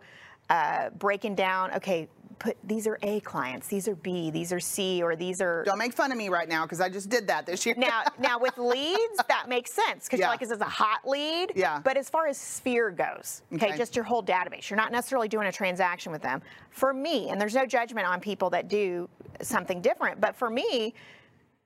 uh, 0.52 0.90
breaking 0.92 1.34
down. 1.36 1.72
Okay, 1.76 2.08
put 2.40 2.58
these 2.64 2.86
are 2.88 2.98
A 3.04 3.20
clients, 3.22 3.68
these 3.68 3.88
are 3.88 3.96
B, 3.96 4.32
these 4.32 4.52
are 4.52 4.60
C, 4.60 5.02
or 5.02 5.16
these 5.16 5.42
are 5.42 5.64
Don't 5.64 5.78
make 5.78 5.94
fun 5.94 6.12
of 6.12 6.18
me 6.18 6.28
right 6.28 6.50
now 6.50 6.64
because 6.66 6.82
I 6.82 6.90
just 6.90 7.10
did 7.10 7.28
that 7.28 7.46
this 7.46 7.66
year. 7.66 7.76
now, 7.78 8.04
now 8.20 8.38
with 8.40 8.58
leads, 8.58 9.18
that 9.30 9.48
makes 9.48 9.72
sense 9.72 10.06
because 10.06 10.20
Yeah. 10.20 10.26
you're 10.26 10.34
like, 10.34 10.42
is 10.42 10.50
this 10.50 10.60
a 10.60 10.66
hot 10.66 11.08
lead? 11.08 11.54
Yeah. 11.56 11.80
But 11.84 11.96
as 11.98 12.10
far 12.10 12.28
as 12.28 12.38
Sphere 12.38 12.90
goes, 12.92 13.44
okay, 13.54 13.68
Okay. 13.68 13.78
just 13.78 13.96
your 13.96 14.04
whole 14.06 14.24
database, 14.24 14.70
you're 14.70 14.78
not 14.78 14.92
necessarily 14.92 15.28
doing 15.30 15.48
a 15.48 15.52
transaction 15.52 16.12
with 16.12 16.22
them. 16.22 16.42
For 16.72 16.94
me, 16.94 17.30
and 17.30 17.40
there's 17.40 17.56
no 17.56 17.66
judgment 17.66 18.06
on 18.08 18.20
people 18.20 18.50
that 18.50 18.68
do 18.68 19.08
something 19.42 19.80
different, 19.82 20.20
but 20.20 20.36
for 20.36 20.50
me, 20.50 20.94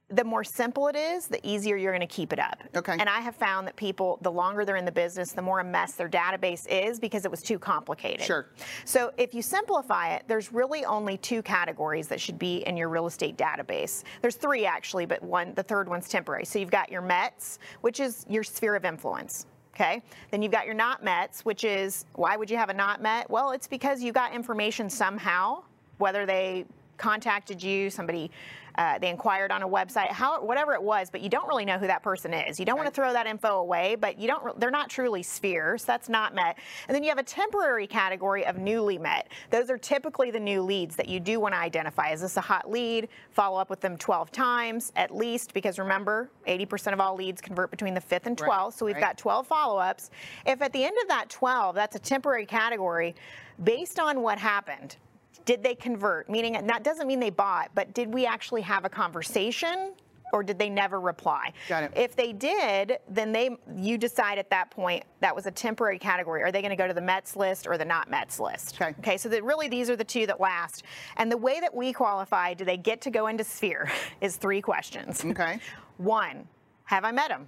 the 0.09 0.23
more 0.23 0.43
simple 0.43 0.87
it 0.87 0.95
is, 0.95 1.27
the 1.27 1.39
easier 1.47 1.77
you're 1.77 1.91
going 1.91 2.07
to 2.07 2.13
keep 2.13 2.31
it 2.31 2.37
up. 2.37 2.61
Okay. 2.75 2.95
And 2.99 3.09
I 3.09 3.21
have 3.21 3.35
found 3.35 3.65
that 3.65 3.75
people, 3.75 4.19
the 4.21 4.31
longer 4.31 4.63
they're 4.63 4.75
in 4.75 4.85
the 4.85 4.91
business, 4.91 5.31
the 5.31 5.41
more 5.41 5.61
a 5.61 5.63
mess 5.63 5.93
their 5.93 6.07
database 6.07 6.67
is 6.69 6.99
because 6.99 7.25
it 7.25 7.31
was 7.31 7.41
too 7.41 7.57
complicated. 7.57 8.21
Sure. 8.21 8.47
So 8.85 9.11
if 9.17 9.33
you 9.33 9.41
simplify 9.41 10.13
it, 10.13 10.23
there's 10.27 10.53
really 10.53 10.85
only 10.85 11.17
two 11.17 11.41
categories 11.41 12.07
that 12.09 12.21
should 12.21 12.37
be 12.37 12.57
in 12.67 12.77
your 12.77 12.89
real 12.89 13.07
estate 13.07 13.35
database. 13.35 14.03
There's 14.21 14.35
three 14.35 14.65
actually, 14.67 15.07
but 15.07 15.23
one, 15.23 15.55
the 15.55 15.63
third 15.63 15.89
one's 15.89 16.07
temporary. 16.07 16.45
So 16.45 16.59
you've 16.59 16.71
got 16.71 16.91
your 16.91 17.01
METs, 17.01 17.57
which 17.81 17.99
is 17.99 18.27
your 18.29 18.43
sphere 18.43 18.75
of 18.75 18.85
influence. 18.85 19.47
Okay. 19.73 20.03
Then 20.29 20.41
you've 20.41 20.51
got 20.51 20.65
your 20.65 20.75
not 20.75 21.03
METs, 21.03 21.43
which 21.43 21.63
is 21.63 22.05
why 22.13 22.37
would 22.37 22.49
you 22.49 22.57
have 22.57 22.69
a 22.69 22.73
not 22.73 23.01
MET? 23.01 23.29
Well, 23.29 23.51
it's 23.51 23.67
because 23.67 24.03
you 24.03 24.13
got 24.13 24.33
information 24.33 24.89
somehow, 24.89 25.63
whether 25.97 26.25
they 26.27 26.65
contacted 26.97 27.61
you, 27.61 27.89
somebody 27.89 28.31
uh, 28.77 28.99
they 28.99 29.09
inquired 29.09 29.51
on 29.51 29.63
a 29.63 29.67
website, 29.67 30.09
how 30.09 30.43
whatever 30.43 30.73
it 30.73 30.81
was, 30.81 31.09
but 31.09 31.21
you 31.21 31.29
don't 31.29 31.47
really 31.47 31.65
know 31.65 31.77
who 31.77 31.87
that 31.87 32.03
person 32.03 32.33
is. 32.33 32.59
You 32.59 32.65
don't 32.65 32.77
want 32.77 32.87
to 32.87 32.93
throw 32.93 33.13
that 33.13 33.27
info 33.27 33.59
away, 33.59 33.95
but 33.95 34.19
you 34.19 34.27
don't. 34.27 34.59
They're 34.59 34.71
not 34.71 34.89
truly 34.89 35.23
spheres. 35.23 35.85
That's 35.85 36.09
not 36.09 36.35
met. 36.35 36.57
And 36.87 36.95
then 36.95 37.03
you 37.03 37.09
have 37.09 37.17
a 37.17 37.23
temporary 37.23 37.87
category 37.87 38.45
of 38.45 38.57
newly 38.57 38.97
met. 38.97 39.29
Those 39.49 39.69
are 39.69 39.77
typically 39.77 40.31
the 40.31 40.39
new 40.39 40.61
leads 40.61 40.95
that 40.95 41.07
you 41.07 41.19
do 41.19 41.39
want 41.39 41.53
to 41.53 41.59
identify. 41.59 42.11
Is 42.11 42.21
this 42.21 42.37
a 42.37 42.41
hot 42.41 42.69
lead? 42.69 43.09
Follow 43.31 43.59
up 43.59 43.69
with 43.69 43.81
them 43.81 43.97
12 43.97 44.31
times 44.31 44.91
at 44.95 45.15
least, 45.15 45.53
because 45.53 45.79
remember, 45.79 46.29
80% 46.47 46.93
of 46.93 46.99
all 46.99 47.15
leads 47.15 47.41
convert 47.41 47.71
between 47.71 47.93
the 47.93 48.01
fifth 48.01 48.27
and 48.27 48.37
12th. 48.37 48.73
so 48.73 48.85
we've 48.85 48.95
right. 48.95 49.01
got 49.01 49.17
12 49.17 49.47
follow-ups. 49.47 50.09
If 50.45 50.61
at 50.61 50.73
the 50.73 50.83
end 50.83 50.95
of 51.01 51.07
that 51.09 51.29
12, 51.29 51.75
that's 51.75 51.95
a 51.95 51.99
temporary 51.99 52.45
category, 52.45 53.15
based 53.63 53.99
on 53.99 54.21
what 54.21 54.37
happened, 54.37 54.97
did 55.45 55.63
they 55.63 55.75
convert? 55.75 56.29
Meaning 56.29 56.53
that 56.67 56.83
doesn't 56.83 57.07
mean 57.07 57.19
they 57.19 57.29
bought, 57.29 57.71
but 57.75 57.93
did 57.93 58.13
we 58.13 58.25
actually 58.25 58.61
have 58.61 58.85
a 58.85 58.89
conversation? 58.89 59.93
Or 60.33 60.43
did 60.43 60.57
they 60.59 60.69
never 60.69 60.99
reply? 60.99 61.53
Got 61.69 61.83
it. 61.83 61.93
If 61.95 62.15
they 62.15 62.33
did, 62.33 62.97
then 63.07 63.31
they 63.31 63.55
you 63.77 63.97
decide 63.97 64.37
at 64.37 64.49
that 64.49 64.71
point 64.71 65.03
that 65.21 65.33
was 65.33 65.45
a 65.45 65.51
temporary 65.51 65.99
category. 65.99 66.41
Are 66.41 66.51
they 66.51 66.61
going 66.61 66.71
to 66.71 66.75
go 66.75 66.87
to 66.87 66.93
the 66.93 67.01
Mets 67.01 67.35
list 67.35 67.67
or 67.67 67.77
the 67.77 67.85
not 67.85 68.09
Mets 68.09 68.39
list? 68.39 68.75
Okay. 68.81 68.95
Okay. 68.99 69.17
So 69.17 69.29
that 69.29 69.43
really 69.43 69.69
these 69.69 69.89
are 69.89 69.95
the 69.95 70.03
two 70.03 70.25
that 70.25 70.41
last. 70.41 70.83
And 71.17 71.31
the 71.31 71.37
way 71.37 71.59
that 71.59 71.73
we 71.73 71.93
qualify, 71.93 72.53
do 72.55 72.65
they 72.65 72.75
get 72.75 73.01
to 73.01 73.11
go 73.11 73.27
into 73.27 73.43
Sphere? 73.43 73.89
Is 74.21 74.35
three 74.35 74.61
questions. 74.61 75.23
Okay. 75.23 75.59
One, 75.97 76.47
have 76.85 77.05
I 77.05 77.11
met 77.11 77.31
him? 77.31 77.47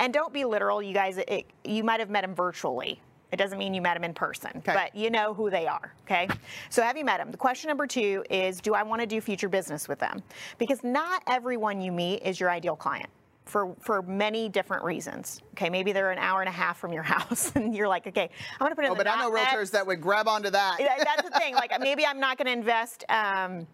And 0.00 0.12
don't 0.12 0.32
be 0.32 0.44
literal, 0.44 0.82
you 0.82 0.92
guys. 0.92 1.16
It, 1.16 1.46
you 1.64 1.84
might 1.84 2.00
have 2.00 2.10
met 2.10 2.24
him 2.24 2.34
virtually. 2.34 3.00
It 3.32 3.36
doesn't 3.36 3.58
mean 3.58 3.74
you 3.74 3.80
met 3.82 3.94
them 3.94 4.04
in 4.04 4.14
person, 4.14 4.50
Okay. 4.56 4.74
but 4.74 4.94
you 4.94 5.10
know 5.10 5.34
who 5.34 5.50
they 5.50 5.66
are. 5.66 5.92
Okay. 6.04 6.28
So 6.68 6.82
have 6.82 6.96
you 6.96 7.04
met 7.04 7.18
them? 7.18 7.30
The 7.30 7.36
question 7.36 7.68
number 7.68 7.86
two 7.86 8.24
is, 8.30 8.60
do 8.60 8.74
I 8.74 8.82
want 8.82 9.00
to 9.00 9.06
do 9.06 9.20
future 9.20 9.48
business 9.48 9.88
with 9.88 9.98
them? 10.00 10.22
Because 10.58 10.82
not 10.82 11.22
everyone 11.28 11.80
you 11.80 11.92
meet 11.92 12.22
is 12.22 12.40
your 12.40 12.50
ideal 12.50 12.76
client. 12.76 13.08
For, 13.46 13.74
for 13.80 14.02
many 14.02 14.48
different 14.48 14.84
reasons. 14.84 15.40
Okay, 15.54 15.70
maybe 15.70 15.90
they're 15.90 16.12
an 16.12 16.18
hour 16.18 16.40
and 16.40 16.48
a 16.48 16.52
half 16.52 16.78
from 16.78 16.92
your 16.92 17.02
house, 17.14 17.50
and 17.56 17.74
you're 17.74 17.88
like, 17.88 18.06
okay, 18.06 18.30
I'm 18.52 18.64
gonna 18.64 18.76
put 18.76 18.84
in 18.84 18.92
Oh, 18.92 18.94
the 18.94 18.98
but 19.02 19.08
I 19.08 19.18
know 19.22 19.30
realtors 19.32 19.72
that 19.72 19.84
would 19.88 20.00
grab 20.00 20.28
onto 20.28 20.50
that. 20.50 20.76
That's 20.78 21.28
the 21.28 21.36
thing. 21.36 21.54
Like 21.56 21.72
maybe 21.80 22.06
I'm 22.06 22.20
not 22.20 22.38
going 22.38 22.46
to 22.46 22.52
invest 22.52 23.02
um, 23.08 23.66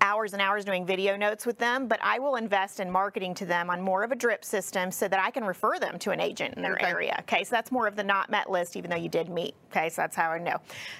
hours 0.00 0.32
and 0.32 0.40
hours 0.40 0.64
doing 0.64 0.86
video 0.86 1.16
notes 1.16 1.44
with 1.46 1.58
them, 1.58 1.86
but 1.86 2.00
I 2.02 2.18
will 2.18 2.36
invest 2.36 2.80
in 2.80 2.90
marketing 2.90 3.34
to 3.34 3.46
them 3.46 3.70
on 3.70 3.80
more 3.80 4.02
of 4.02 4.12
a 4.12 4.16
drip 4.16 4.44
system 4.44 4.90
so 4.90 5.08
that 5.08 5.20
I 5.20 5.30
can 5.30 5.44
refer 5.44 5.78
them 5.78 5.98
to 6.00 6.10
an 6.10 6.20
agent 6.20 6.54
in 6.54 6.62
their 6.62 6.74
Okay. 6.74 6.86
area. 6.86 7.16
Okay, 7.20 7.44
so 7.44 7.50
that's 7.54 7.70
more 7.70 7.86
of 7.86 7.96
the 7.96 8.04
not 8.04 8.30
met 8.30 8.50
list, 8.50 8.76
even 8.76 8.90
though 8.90 8.96
you 8.96 9.08
did 9.08 9.28
meet. 9.28 9.54
Okay, 9.70 9.88
so 9.88 10.02
that's 10.02 10.16
how 10.16 10.30
I 10.30 10.38
know. 10.38 10.56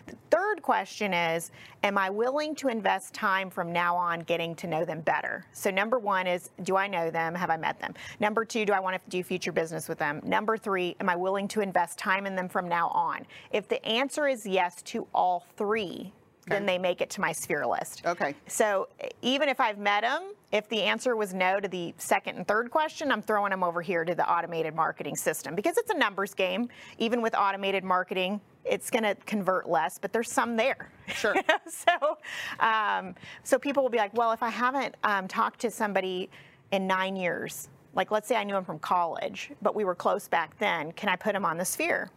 The 0.07 0.17
third 0.31 0.63
question 0.63 1.13
is, 1.15 1.51
am 1.83 1.97
I 1.99 2.11
willing 2.11 2.55
to 2.57 2.69
invest 2.69 3.15
time 3.15 3.51
from 3.51 3.73
now 3.73 3.97
on 3.97 4.21
getting 4.21 4.55
to 4.57 4.67
know 4.67 4.85
them 4.85 5.01
better? 5.01 5.47
So 5.53 5.71
number 5.71 5.99
one 5.99 6.27
is, 6.27 6.51
do 6.63 6.77
I 6.77 6.87
know 6.87 7.11
them? 7.11 7.35
Have 7.35 7.51
I 7.51 7.57
met 7.57 7.81
them? 7.81 7.95
Number 8.21 8.45
two, 8.45 8.65
do 8.65 8.73
I 8.73 8.81
want 8.81 9.03
to 9.03 9.11
do 9.11 9.23
future 9.23 9.53
business 9.53 9.89
with 9.89 9.99
them? 9.99 10.21
Number 10.25 10.57
three, 10.57 10.95
am 11.01 11.09
I 11.09 11.17
willing 11.17 11.49
to 11.49 11.61
invest 11.61 11.99
time 11.99 12.27
in 12.27 12.37
them 12.37 12.49
from 12.49 12.69
now 12.69 12.89
on? 12.89 13.27
If 13.51 13.67
the 13.67 13.85
answer 13.85 14.29
is 14.29 14.47
yes 14.47 14.83
to 14.83 15.07
all 15.15 15.47
three, 15.57 16.13
then 16.51 16.67
they 16.67 16.79
make 16.79 17.01
it 17.01 17.11
to 17.11 17.21
my 17.21 17.33
sphere 17.33 17.67
list. 17.67 18.03
Okay. 18.05 18.35
So 18.47 18.89
even 19.23 19.49
if 19.49 19.61
I've 19.61 19.79
met 19.79 20.03
them, 20.03 20.33
if 20.53 20.69
the 20.69 20.83
answer 20.83 21.15
was 21.17 21.33
no 21.33 21.61
to 21.61 21.69
the 21.69 21.95
second 21.99 22.37
and 22.37 22.47
third 22.47 22.71
question, 22.71 23.13
I'm 23.13 23.23
throwing 23.23 23.51
them 23.51 23.63
over 23.63 23.81
here 23.81 24.05
to 24.05 24.15
the 24.15 24.29
automated 24.31 24.75
marketing 24.75 25.17
system 25.17 25.55
because 25.55 25.79
it's 25.79 25.91
a 25.91 25.97
numbers 25.97 26.35
game. 26.35 26.69
Even 26.99 27.23
with 27.23 27.35
automated 27.37 27.85
marketing, 27.85 28.41
it's 28.65 28.91
going 28.91 29.05
to 29.05 29.15
convert 29.27 29.69
less, 29.69 29.99
but 29.99 30.13
there's 30.13 30.31
some 30.31 30.57
there. 30.57 30.91
Sure. 31.09 31.35
so, 31.69 32.19
um, 32.59 33.15
so 33.45 33.59
people 33.59 33.83
will 33.83 33.91
be 33.91 33.99
like, 33.99 34.15
well, 34.15 34.33
if 34.33 34.43
I 34.43 34.51
haven't 34.51 34.97
um, 35.05 35.29
talked 35.29 35.61
to 35.61 35.71
somebody 35.71 36.29
in 36.73 36.87
nine 36.87 37.17
years, 37.17 37.69
like 37.95 38.11
let's 38.11 38.29
say 38.29 38.37
I 38.37 38.45
knew 38.45 38.57
him 38.57 38.65
from 38.65 38.79
college, 38.79 39.51
but 39.63 39.75
we 39.75 39.85
were 39.85 39.95
close 39.95 40.29
back 40.29 40.59
then, 40.59 40.93
can 40.93 41.09
I 41.09 41.17
put 41.17 41.35
him 41.35 41.45
on 41.45 41.59
the 41.59 41.65
sphere? 41.65 42.11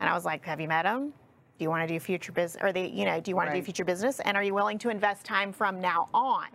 And 0.00 0.08
I 0.08 0.14
was 0.14 0.24
like, 0.24 0.44
have 0.44 0.60
you 0.60 0.68
met 0.68 0.84
him? 0.84 1.12
Do 1.58 1.64
you 1.64 1.70
want 1.70 1.86
to 1.86 1.94
do 1.94 2.00
future 2.00 2.32
business? 2.32 2.62
Or 2.62 2.72
the, 2.72 2.80
you 2.80 3.04
know, 3.04 3.20
do 3.20 3.30
you 3.30 3.36
want 3.36 3.50
to 3.50 3.56
do 3.56 3.62
future 3.62 3.84
business? 3.84 4.20
And 4.20 4.36
are 4.36 4.42
you 4.42 4.54
willing 4.54 4.78
to 4.78 4.88
invest 4.88 5.24
time 5.24 5.52
from 5.52 5.80
now 5.80 6.08
on? 6.12 6.48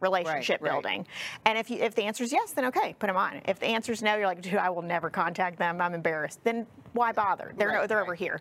Relationship 0.00 0.60
right. 0.60 0.72
building, 0.72 1.06
and 1.46 1.56
if 1.56 1.70
you, 1.70 1.78
if 1.78 1.94
the 1.94 2.02
answer 2.02 2.24
is 2.24 2.32
yes, 2.32 2.52
then 2.52 2.66
okay, 2.66 2.94
put 2.98 3.06
them 3.06 3.16
on. 3.16 3.40
If 3.46 3.58
the 3.58 3.66
answer 3.68 3.90
is 3.90 4.02
no, 4.02 4.16
you're 4.16 4.26
like, 4.26 4.42
dude, 4.42 4.56
I 4.56 4.68
will 4.68 4.82
never 4.82 5.08
contact 5.08 5.58
them. 5.58 5.80
I'm 5.80 5.94
embarrassed. 5.94 6.40
Then 6.44 6.66
why 6.92 7.12
bother? 7.12 7.54
They're 7.56 7.68
Right, 7.68 7.88
they're 7.88 7.98
right. 7.98 8.02
over 8.02 8.14
here. 8.14 8.38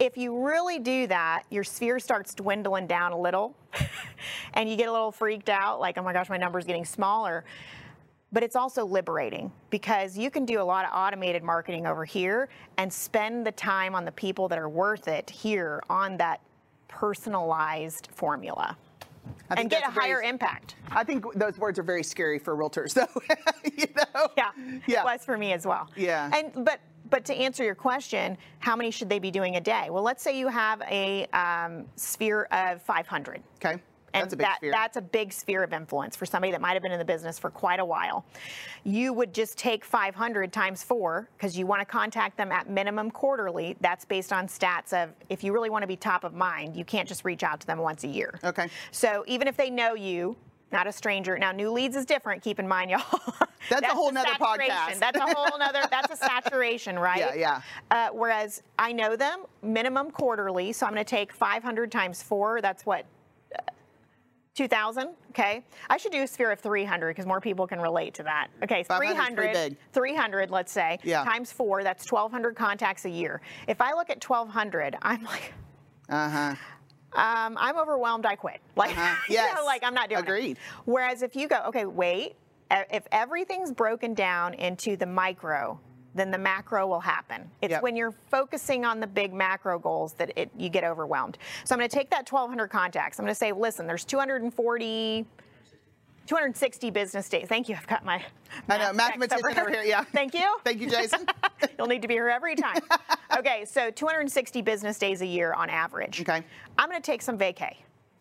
If 0.00 0.16
you 0.16 0.44
really 0.44 0.80
do 0.80 1.06
that, 1.06 1.44
your 1.50 1.62
sphere 1.62 2.00
starts 2.00 2.34
dwindling 2.34 2.88
down 2.88 3.12
a 3.12 3.20
little, 3.20 3.54
and 4.54 4.68
you 4.68 4.74
get 4.74 4.88
a 4.88 4.92
little 4.92 5.12
freaked 5.12 5.50
out, 5.50 5.78
like, 5.78 5.98
oh 5.98 6.02
my 6.02 6.12
gosh, 6.12 6.28
my 6.28 6.38
number's 6.38 6.64
getting 6.64 6.86
smaller 6.86 7.44
but 8.34 8.42
it's 8.42 8.56
also 8.56 8.84
liberating 8.84 9.50
because 9.70 10.18
you 10.18 10.28
can 10.28 10.44
do 10.44 10.60
a 10.60 10.62
lot 10.62 10.84
of 10.84 10.90
automated 10.92 11.42
marketing 11.44 11.86
over 11.86 12.04
here 12.04 12.48
and 12.76 12.92
spend 12.92 13.46
the 13.46 13.52
time 13.52 13.94
on 13.94 14.04
the 14.04 14.10
people 14.12 14.48
that 14.48 14.58
are 14.58 14.68
worth 14.68 15.06
it 15.06 15.30
here 15.30 15.80
on 15.88 16.16
that 16.16 16.40
personalized 16.88 18.08
formula 18.12 18.76
I 19.50 19.60
and 19.60 19.70
get 19.70 19.78
a 19.78 19.80
that's 19.84 19.94
very- 19.94 20.06
higher 20.10 20.22
impact. 20.22 20.74
I 20.90 21.04
think 21.04 21.24
those 21.34 21.56
words 21.58 21.78
are 21.78 21.82
very 21.84 22.02
scary 22.02 22.38
for 22.40 22.56
realtors, 22.56 22.92
though. 22.94 23.06
you 23.76 23.86
know? 23.96 24.28
Yeah, 24.36 24.50
Yeah. 24.86 25.00
it 25.00 25.04
was 25.04 25.24
for 25.24 25.38
me 25.38 25.52
as 25.52 25.64
well. 25.66 25.88
Yeah. 25.96 26.30
And 26.34 26.64
but 26.64 26.80
but 27.10 27.24
to 27.26 27.34
answer 27.34 27.62
your 27.62 27.74
question, 27.76 28.36
how 28.58 28.74
many 28.74 28.90
should 28.90 29.08
they 29.08 29.18
be 29.20 29.30
doing 29.30 29.56
a 29.56 29.60
day? 29.60 29.88
Well, 29.90 30.02
let's 30.02 30.22
say 30.22 30.36
you 30.38 30.48
have 30.48 30.82
a 30.90 31.26
um, 31.34 31.84
sphere 31.96 32.44
of 32.50 32.82
500. 32.82 33.42
Okay. 33.64 33.80
And 34.14 34.22
That's 34.22 34.32
a 34.32 34.36
big 34.36 34.46
that, 34.46 34.56
sphere. 34.58 34.70
that's 34.70 34.96
a 34.96 35.02
big 35.02 35.32
sphere 35.32 35.64
of 35.64 35.72
influence 35.72 36.14
for 36.14 36.24
somebody 36.24 36.52
that 36.52 36.60
might 36.60 36.74
have 36.74 36.82
been 36.82 36.92
in 36.92 37.00
the 37.00 37.04
business 37.04 37.36
for 37.36 37.50
quite 37.50 37.80
a 37.80 37.84
while. 37.84 38.24
You 38.84 39.12
would 39.12 39.34
just 39.34 39.58
take 39.58 39.84
500 39.84 40.52
times 40.52 40.84
four 40.84 41.28
because 41.36 41.58
you 41.58 41.66
want 41.66 41.80
to 41.80 41.84
contact 41.84 42.36
them 42.36 42.52
at 42.52 42.70
minimum 42.70 43.10
quarterly. 43.10 43.76
That's 43.80 44.04
based 44.04 44.32
on 44.32 44.46
stats 44.46 44.92
of 44.92 45.10
if 45.28 45.42
you 45.42 45.52
really 45.52 45.68
want 45.68 45.82
to 45.82 45.88
be 45.88 45.96
top 45.96 46.22
of 46.22 46.32
mind, 46.32 46.76
you 46.76 46.84
can't 46.84 47.08
just 47.08 47.24
reach 47.24 47.42
out 47.42 47.60
to 47.60 47.66
them 47.66 47.78
once 47.78 48.04
a 48.04 48.08
year. 48.08 48.38
Okay. 48.44 48.68
So 48.92 49.24
even 49.26 49.48
if 49.48 49.56
they 49.56 49.68
know 49.68 49.94
you, 49.94 50.36
not 50.74 50.86
a 50.86 50.92
stranger. 50.92 51.38
Now, 51.38 51.52
new 51.52 51.70
leads 51.70 51.96
is 51.96 52.04
different. 52.04 52.42
Keep 52.42 52.58
in 52.58 52.68
mind, 52.68 52.90
y'all. 52.92 53.00
That's 53.70 53.86
a 53.86 53.94
whole 53.94 54.08
the 54.08 54.14
nother 54.14 54.32
podcast. 54.32 54.98
That's 54.98 55.16
a 55.16 55.34
whole 55.34 55.58
nother. 55.58 55.82
That's 55.90 56.12
a 56.12 56.16
saturation, 56.16 56.98
right? 56.98 57.18
Yeah, 57.18 57.34
yeah. 57.34 57.60
Uh, 57.90 58.08
whereas 58.12 58.62
I 58.78 58.92
know 58.92 59.16
them 59.16 59.44
minimum 59.62 60.10
quarterly, 60.10 60.72
so 60.72 60.84
I'm 60.84 60.92
going 60.92 61.04
to 61.04 61.08
take 61.08 61.32
500 61.32 61.90
times 61.90 62.22
four. 62.22 62.60
That's 62.60 62.84
what. 62.84 63.06
Uh, 64.54 64.56
2000 64.56 65.08
okay 65.30 65.64
i 65.90 65.96
should 65.96 66.12
do 66.12 66.22
a 66.22 66.26
sphere 66.26 66.50
of 66.52 66.60
300 66.60 67.08
because 67.08 67.26
more 67.26 67.40
people 67.40 67.66
can 67.66 67.80
relate 67.80 68.14
to 68.14 68.22
that 68.22 68.48
okay 68.62 68.82
500 68.84 69.08
's 69.08 69.16
300 69.16 69.52
big. 69.52 69.76
300 69.92 70.50
let's 70.50 70.72
say 70.72 70.98
Yeah. 71.02 71.24
times 71.24 71.52
four 71.52 71.82
that's 71.82 72.10
1200 72.10 72.54
contacts 72.56 73.04
a 73.04 73.10
year 73.10 73.40
if 73.66 73.80
i 73.80 73.92
look 73.92 74.10
at 74.10 74.22
1200 74.22 74.96
i'm 75.02 75.24
like 75.24 75.52
Uh 76.08 76.28
huh. 76.28 76.54
um, 77.18 77.56
I'm 77.58 77.78
overwhelmed. 77.78 78.26
I 78.26 78.34
quit. 78.36 78.60
Like, 78.76 78.90
Uh-huh. 78.90 79.14
you 79.30 79.36
know, 79.54 79.64
like 79.64 79.82
I'm 79.82 79.94
not 79.94 80.08
doing 80.10 80.20
Agreed. 80.22 80.50
it. 80.52 80.58
Whereas 80.84 81.22
if 81.22 81.34
you 81.34 81.48
go, 81.48 81.62
okay, 81.68 81.86
wait, 81.86 82.34
if 82.70 83.04
everything's 83.10 83.72
broken 83.72 84.12
down 84.14 84.52
into 84.54 84.96
the 84.98 85.06
micro, 85.06 85.80
then 86.14 86.30
the 86.30 86.38
macro 86.38 86.86
will 86.86 87.00
happen. 87.00 87.50
It's 87.60 87.72
Yep. 87.72 87.82
when 87.82 87.96
you're 87.96 88.14
focusing 88.30 88.84
on 88.84 89.00
the 89.00 89.06
big 89.06 89.32
macro 89.32 89.78
goals 89.78 90.12
that 90.14 90.32
it, 90.36 90.50
you 90.56 90.68
get 90.68 90.84
overwhelmed. 90.84 91.38
So 91.64 91.74
I'm 91.74 91.78
going 91.78 91.88
to 91.88 91.96
take 91.96 92.10
that 92.10 92.30
1,200 92.30 92.68
contacts. 92.68 93.18
I'm 93.18 93.24
going 93.24 93.32
to 93.34 93.38
say, 93.38 93.52
listen, 93.52 93.86
there's 93.86 94.04
240. 94.04 95.26
260 96.26 96.88
business 96.90 97.28
days. 97.28 97.46
Thank 97.48 97.68
you. 97.68 97.74
I've 97.76 97.86
got 97.86 98.02
my. 98.02 98.24
I 98.70 98.78
know, 98.78 98.92
mathematician 98.94 99.58
over 99.58 99.68
here, 99.68 99.82
yeah. 99.82 100.04
Thank 100.04 100.32
you. 100.32 100.56
Thank 100.64 100.80
you, 100.80 100.88
Jason. 100.88 101.26
You'll 101.78 101.86
need 101.86 102.00
to 102.00 102.08
be 102.08 102.14
here 102.14 102.30
every 102.30 102.56
time. 102.56 102.78
okay, 103.38 103.66
so 103.66 103.90
260 103.90 104.62
business 104.62 104.98
days 104.98 105.20
a 105.20 105.26
year 105.26 105.52
on 105.52 105.68
average. 105.68 106.22
Okay. 106.22 106.42
I'm 106.78 106.88
going 106.88 107.00
to 107.00 107.04
take 107.04 107.20
some 107.20 107.36
vacay. 107.36 107.74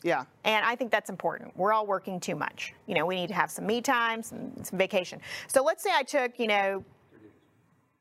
yeah. 0.03 0.25
And 0.43 0.65
I 0.65 0.75
think 0.75 0.91
that's 0.91 1.09
important. 1.09 1.55
We're 1.55 1.71
all 1.71 1.85
working 1.87 2.19
too 2.19 2.35
much. 2.35 2.73
You 2.87 2.95
know, 2.95 3.05
we 3.05 3.15
need 3.15 3.27
to 3.27 3.35
have 3.35 3.49
some 3.49 3.65
me 3.65 3.79
time, 3.79 4.21
some, 4.21 4.51
some 4.63 4.77
vacation. 4.77 5.21
So 5.47 5.63
let's 5.63 5.81
say 5.81 5.91
I 5.95 6.03
took, 6.03 6.37
you 6.39 6.47
know, 6.47 6.83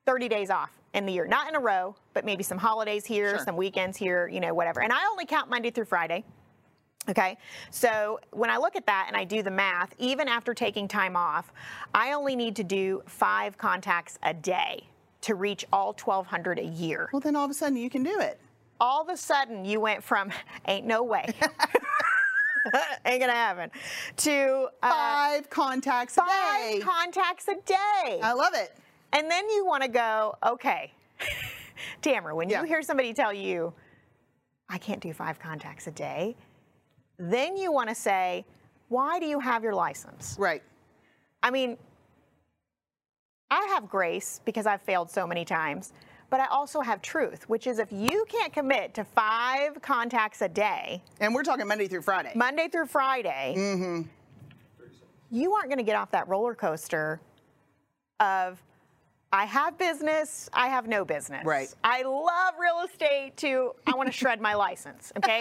30 0.07 0.29
days 0.29 0.51
off 0.51 0.71
in 0.95 1.07
the 1.07 1.13
year, 1.13 1.27
not 1.27 1.49
in 1.49 1.55
a 1.55 1.61
row, 1.61 1.95
but 2.15 2.25
maybe 2.25 2.43
some 2.43 2.59
holidays 2.59 3.07
here, 3.07 3.37
Sure. 3.37 3.45
some 3.45 3.57
weekends 3.57 3.97
here, 3.97 4.29
you 4.29 4.41
know, 4.41 4.53
whatever. 4.53 4.83
And 4.83 4.93
I 4.93 5.05
only 5.11 5.25
count 5.27 5.49
Monday 5.49 5.71
through 5.71 5.87
Friday. 5.87 6.25
Okay, 7.09 7.37
so 7.71 8.21
when 8.31 8.49
I 8.49 8.59
look 8.59 8.77
at 8.77 8.87
that 8.87 9.07
and 9.09 9.17
I 9.17 9.25
do 9.25 9.43
the 9.43 9.51
math, 9.51 9.93
even 9.99 10.29
after 10.29 10.55
taking 10.55 10.87
time 10.87 11.17
off, 11.17 11.53
I 11.93 12.13
only 12.13 12.37
need 12.37 12.55
to 12.57 12.65
do 12.65 13.03
five 13.07 13.59
contacts 13.59 14.19
a 14.23 14.33
day 14.33 14.87
to 15.23 15.35
reach 15.35 15.65
all 15.73 15.89
1,200 15.95 16.61
a 16.61 16.65
year. 16.65 17.09
Well, 17.13 17.19
then 17.21 17.35
all 17.35 17.45
of 17.45 17.51
a 17.51 17.55
sudden 17.55 17.77
you 17.77 17.91
can 17.91 18.05
do 18.05 18.21
it. 18.21 18.39
All 18.81 19.03
of 19.03 19.09
a 19.09 19.17
sudden, 19.17 19.65
you 19.65 19.79
went 19.81 20.03
from 20.03 20.31
ain't 20.67 20.87
no 20.87 21.03
way, 21.05 21.27
ain't 23.05 23.21
gonna 23.21 23.33
happen, 23.33 23.71
to 24.19 24.69
uh, 24.83 24.89
Five 24.91 25.51
contacts 25.51 26.17
a 26.19 26.21
five 26.23 26.29
day. 26.73 26.81
contacts 26.83 27.49
a 27.49 27.55
day. 27.67 28.21
I 28.23 28.33
love 28.33 28.55
it. 28.55 28.77
And 29.13 29.31
then 29.31 29.49
you 29.51 29.65
want 29.67 29.83
to 29.83 29.89
go, 29.89 30.37
okay, 30.45 30.93
Tamera, 32.03 32.35
when 32.35 32.49
Yeah. 32.49 32.61
you 32.63 32.67
hear 32.67 32.83
somebody 32.83 33.13
tell 33.13 33.33
you, 33.33 33.73
I 34.69 34.79
can't 34.79 35.01
do 35.01 35.13
five 35.13 35.39
contacts 35.39 35.87
a 35.87 35.91
day, 35.91 36.35
then 37.19 37.57
you 37.57 37.71
want 37.73 37.89
to 37.89 37.95
say, 37.95 38.45
why 38.89 39.19
do 39.21 39.27
you 39.27 39.39
have 39.41 39.63
your 39.63 39.75
license? 39.75 40.37
Right. 40.39 40.63
I 41.43 41.51
mean, 41.51 41.77
I 43.51 43.67
have 43.75 43.89
grace 43.89 44.41
because 44.45 44.67
I've 44.67 44.81
failed 44.83 45.11
so 45.11 45.27
many 45.27 45.45
times, 45.45 45.93
but 46.31 46.41
I 46.41 46.47
also 46.47 46.81
have 46.81 47.03
truth, 47.03 47.47
which 47.51 47.67
is 47.67 47.79
if 47.79 47.93
you 47.93 48.25
can't 48.29 48.53
commit 48.53 48.95
to 48.95 49.05
five 49.05 49.81
contacts 49.83 50.41
a 50.41 50.49
day, 50.49 51.03
And 51.21 51.35
we're 51.35 51.43
talking 51.43 51.69
Monday 51.69 51.87
through 51.89 52.03
Friday. 52.03 52.33
Monday 52.35 52.69
through 52.69 52.87
Friday, 52.87 53.55
Mm-hmm. 53.57 54.03
you 55.31 55.53
aren't 55.53 55.67
going 55.69 55.79
to 55.79 55.85
get 55.85 55.97
off 55.97 56.11
that 56.13 56.29
roller 56.29 56.55
coaster 56.55 57.21
of 58.21 58.63
I 59.35 59.47
have 59.47 59.79
business, 59.79 60.51
I 60.53 60.67
have 60.69 60.87
no 60.87 61.05
business. 61.07 61.45
Right. 61.45 61.73
I 61.83 62.03
love 62.03 62.55
real 62.61 62.85
estate 62.87 63.35
to 63.39 63.73
I 63.87 63.95
want 63.95 64.07
to 64.09 64.13
shred 64.13 64.41
my 64.43 64.53
license. 64.55 65.11
Okay. 65.17 65.41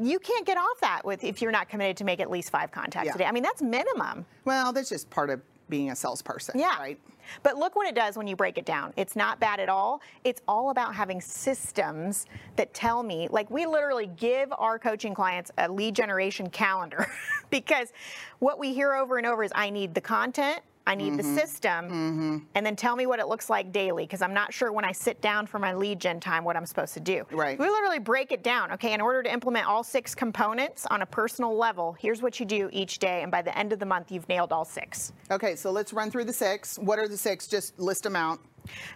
you 0.00 0.20
can't 0.20 0.46
get 0.46 0.56
off 0.56 0.80
that 0.82 1.04
with 1.04 1.24
if 1.24 1.42
you're 1.42 1.50
not 1.50 1.68
committed 1.68 1.96
to 1.96 2.04
make 2.04 2.20
at 2.20 2.30
least 2.30 2.50
five 2.50 2.70
contacts 2.70 3.06
Yeah. 3.08 3.14
a 3.16 3.18
day. 3.18 3.24
I 3.24 3.32
mean, 3.32 3.42
that's 3.42 3.60
minimum. 3.60 4.24
Well, 4.44 4.72
that's 4.72 4.88
just 4.88 5.10
part 5.10 5.30
of 5.30 5.40
being 5.68 5.90
a 5.90 5.96
salesperson. 5.96 6.58
Yeah. 6.58 6.78
Right. 6.78 6.98
But 7.42 7.56
look 7.56 7.74
what 7.76 7.86
it 7.88 7.94
does 7.94 8.16
when 8.16 8.26
you 8.26 8.36
break 8.36 8.56
it 8.56 8.64
down. 8.64 8.94
It's 8.96 9.14
not 9.16 9.38
bad 9.40 9.60
at 9.60 9.68
all. 9.68 10.00
It's 10.24 10.40
all 10.48 10.70
about 10.70 10.94
having 10.94 11.20
systems 11.20 12.24
that 12.56 12.72
tell 12.72 13.02
me, 13.02 13.28
like, 13.30 13.50
we 13.50 13.66
literally 13.66 14.06
give 14.16 14.50
our 14.56 14.78
coaching 14.78 15.12
clients 15.12 15.50
a 15.58 15.70
lead 15.70 15.94
generation 15.94 16.48
calendar 16.48 17.10
because 17.50 17.92
what 18.38 18.58
we 18.58 18.72
hear 18.72 18.94
over 18.94 19.18
and 19.18 19.26
over 19.26 19.42
is 19.44 19.52
I 19.54 19.68
need 19.68 19.92
the 19.94 20.00
content. 20.00 20.60
I 20.88 20.94
need 20.94 21.08
Mm-hmm. 21.12 21.34
the 21.34 21.40
system, 21.40 22.48
and 22.54 22.64
then 22.66 22.74
tell 22.74 22.96
me 22.96 23.06
what 23.06 23.18
it 23.20 23.28
looks 23.28 23.50
like 23.50 23.72
daily 23.72 24.04
because 24.04 24.22
I'm 24.22 24.32
not 24.34 24.52
sure 24.54 24.72
when 24.72 24.84
I 24.84 24.92
sit 24.92 25.20
down 25.20 25.46
for 25.46 25.58
my 25.58 25.74
lead 25.74 26.00
gen 26.00 26.18
time 26.18 26.44
what 26.44 26.56
I'm 26.56 26.64
supposed 26.66 26.94
to 26.94 27.00
do. 27.00 27.24
Right. 27.30 27.58
We 27.58 27.68
literally 27.68 27.98
break 27.98 28.32
it 28.32 28.42
down. 28.42 28.72
Okay, 28.72 28.94
in 28.94 29.00
order 29.00 29.22
to 29.22 29.32
implement 29.32 29.66
all 29.66 29.84
six 29.84 30.14
components 30.14 30.86
on 30.86 31.02
a 31.02 31.06
personal 31.06 31.56
level, 31.56 31.94
here's 32.00 32.22
what 32.22 32.40
you 32.40 32.46
do 32.46 32.70
each 32.72 32.98
day, 33.00 33.22
and 33.22 33.30
by 33.30 33.42
the 33.42 33.56
end 33.56 33.72
of 33.72 33.78
the 33.78 33.86
month, 33.86 34.10
you've 34.10 34.28
nailed 34.28 34.52
all 34.52 34.64
six. 34.64 35.12
Okay, 35.30 35.56
so 35.56 35.70
let's 35.70 35.92
run 35.92 36.10
through 36.10 36.24
the 36.24 36.32
six. 36.32 36.78
What 36.78 36.98
are 36.98 37.08
the 37.08 37.18
six? 37.18 37.46
Just 37.46 37.78
list 37.78 38.02
them 38.04 38.16
out. 38.16 38.38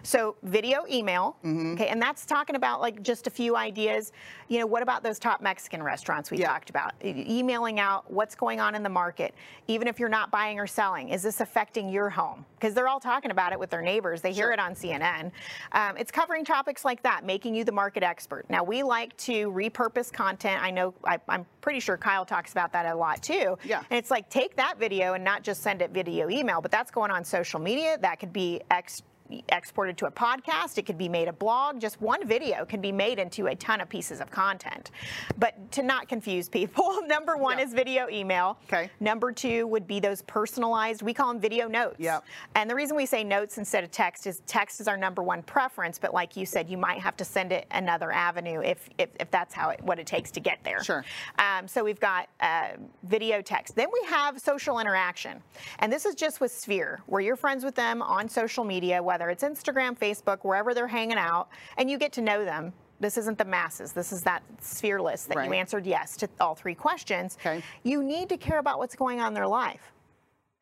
So 0.03 0.35
video 0.43 0.85
email, 0.89 1.35
Mm-hmm. 1.43 1.73
okay, 1.73 1.87
and 1.87 2.01
that's 2.01 2.25
talking 2.25 2.55
about 2.55 2.81
like 2.81 3.01
just 3.03 3.27
a 3.27 3.29
few 3.29 3.55
ideas. 3.55 4.11
You 4.47 4.59
know, 4.59 4.65
what 4.65 4.81
about 4.83 5.03
those 5.03 5.19
top 5.19 5.41
Mexican 5.41 5.81
restaurants 5.81 6.29
we 6.31 6.37
Yeah. 6.37 6.47
talked 6.51 6.69
about? 6.69 6.93
E- 7.03 7.25
emailing 7.39 7.79
out 7.79 8.09
what's 8.11 8.35
going 8.35 8.59
on 8.59 8.75
in 8.75 8.83
the 8.83 8.89
market, 8.89 9.33
even 9.67 9.87
if 9.87 9.99
you're 9.99 10.09
not 10.09 10.31
buying 10.31 10.59
or 10.59 10.67
selling. 10.67 11.09
Is 11.09 11.23
this 11.23 11.41
affecting 11.41 11.89
your 11.89 12.09
home? 12.09 12.45
Because 12.59 12.73
they're 12.73 12.87
all 12.87 12.99
talking 12.99 13.31
about 13.31 13.51
it 13.53 13.59
with 13.59 13.69
their 13.69 13.81
neighbors. 13.81 14.21
They 14.21 14.31
hear 14.31 14.45
Sure. 14.45 14.53
it 14.53 14.59
on 14.59 14.75
CNN. 14.75 15.31
Um, 15.71 15.97
it's 15.97 16.11
covering 16.11 16.43
topics 16.45 16.83
like 16.85 17.01
that, 17.03 17.25
making 17.25 17.55
you 17.55 17.63
the 17.63 17.71
market 17.71 18.03
expert. 18.03 18.45
Now 18.49 18.63
we 18.63 18.83
like 18.83 19.15
to 19.17 19.51
repurpose 19.51 20.11
content. 20.11 20.61
I 20.61 20.71
know 20.71 20.93
I, 21.03 21.19
I'm 21.29 21.45
pretty 21.61 21.79
sure 21.79 21.97
Kyle 21.97 22.25
talks 22.25 22.51
about 22.51 22.71
that 22.73 22.85
a 22.85 22.95
lot 22.95 23.21
too. 23.23 23.57
Yeah. 23.63 23.79
And 23.89 23.97
it's 23.97 24.11
like 24.11 24.29
take 24.29 24.55
that 24.57 24.77
video 24.77 25.13
and 25.13 25.23
not 25.23 25.43
just 25.43 25.61
send 25.63 25.81
it 25.81 25.91
video 25.91 26.29
email, 26.29 26.61
but 26.61 26.71
that's 26.71 26.91
going 26.91 27.11
on 27.11 27.23
social 27.23 27.59
media. 27.59 27.97
That 27.99 28.19
could 28.19 28.33
be 28.33 28.61
ex 28.71 29.01
exported 29.49 29.97
to 29.99 30.05
a 30.07 30.11
podcast. 30.11 30.77
It 30.77 30.85
could 30.85 30.97
be 30.97 31.09
made 31.09 31.27
a 31.27 31.33
blog. 31.33 31.79
Just 31.79 32.01
one 32.01 32.27
video 32.27 32.65
can 32.65 32.81
be 32.81 32.91
made 32.91 33.19
into 33.19 33.47
a 33.47 33.55
ton 33.55 33.81
of 33.81 33.89
pieces 33.89 34.19
of 34.21 34.29
content. 34.29 34.91
But 35.37 35.71
to 35.73 35.83
not 35.83 36.07
confuse 36.07 36.49
people, 36.49 37.01
number 37.07 37.37
one 37.37 37.57
Yeah. 37.57 37.65
is 37.65 37.73
video 37.73 38.09
email. 38.09 38.57
Okay. 38.65 38.89
Number 38.99 39.31
two 39.31 39.65
would 39.67 39.87
be 39.87 39.99
those 39.99 40.21
personalized, 40.23 41.01
we 41.01 41.13
call 41.13 41.29
them 41.31 41.39
video 41.41 41.67
notes. 41.67 41.95
Yep. 41.99 42.23
And 42.55 42.69
the 42.69 42.75
reason 42.75 42.95
we 42.95 43.05
say 43.05 43.23
notes 43.23 43.57
instead 43.57 43.83
of 43.83 43.91
text 43.91 44.27
is 44.27 44.41
text 44.45 44.81
is 44.81 44.87
our 44.87 44.97
number 44.97 45.23
one 45.23 45.41
preference, 45.43 45.97
but 45.97 46.13
like 46.13 46.35
you 46.37 46.45
said, 46.45 46.69
you 46.69 46.77
might 46.77 46.99
have 46.99 47.15
to 47.17 47.25
send 47.25 47.51
it 47.51 47.65
another 47.71 48.11
avenue 48.11 48.61
if, 48.61 48.89
if, 48.97 49.09
if 49.19 49.31
that's 49.31 49.53
how 49.53 49.69
it, 49.69 49.81
what 49.81 49.99
it 49.99 50.05
takes 50.07 50.31
to 50.31 50.39
get 50.39 50.59
there. 50.63 50.83
Sure. 50.83 51.03
Um, 51.39 51.67
so 51.67 51.83
we've 51.83 51.99
got 51.99 52.29
uh, 52.39 52.69
video 53.03 53.41
text. 53.41 53.75
Then 53.75 53.87
we 53.91 54.07
have 54.09 54.39
social 54.39 54.79
interaction. 54.79 55.41
And 55.79 55.91
this 55.91 56.05
is 56.05 56.15
just 56.15 56.41
with 56.41 56.51
Sphere, 56.51 57.01
where 57.07 57.21
you're 57.21 57.35
friends 57.35 57.63
with 57.63 57.75
them 57.75 58.01
on 58.01 58.27
social 58.29 58.63
media, 58.63 59.01
whether 59.01 59.22
it's 59.29 59.43
Instagram, 59.43 59.97
Facebook, 59.97 60.39
wherever 60.41 60.73
they're 60.73 60.87
hanging 60.87 61.17
out, 61.17 61.49
and 61.77 61.89
you 61.89 61.97
get 61.97 62.11
to 62.13 62.21
know 62.21 62.43
them. 62.45 62.73
This 62.99 63.17
isn't 63.17 63.37
the 63.37 63.45
masses. 63.45 63.91
This 63.91 64.13
is 64.13 64.21
that 64.21 64.43
sphere 64.61 65.01
list 65.01 65.27
that 65.29 65.45
you 65.45 65.53
answered 65.53 65.85
yes 65.85 66.15
to 66.17 66.29
all 66.39 66.55
three 66.55 66.75
questions. 66.75 67.37
Okay. 67.41 67.61
You 67.83 68.01
need 68.01 68.29
to 68.29 68.37
care 68.37 68.59
about 68.59 68.77
what's 68.77 68.95
going 68.95 69.19
on 69.19 69.27
in 69.29 69.33
their 69.33 69.47
life. 69.47 69.91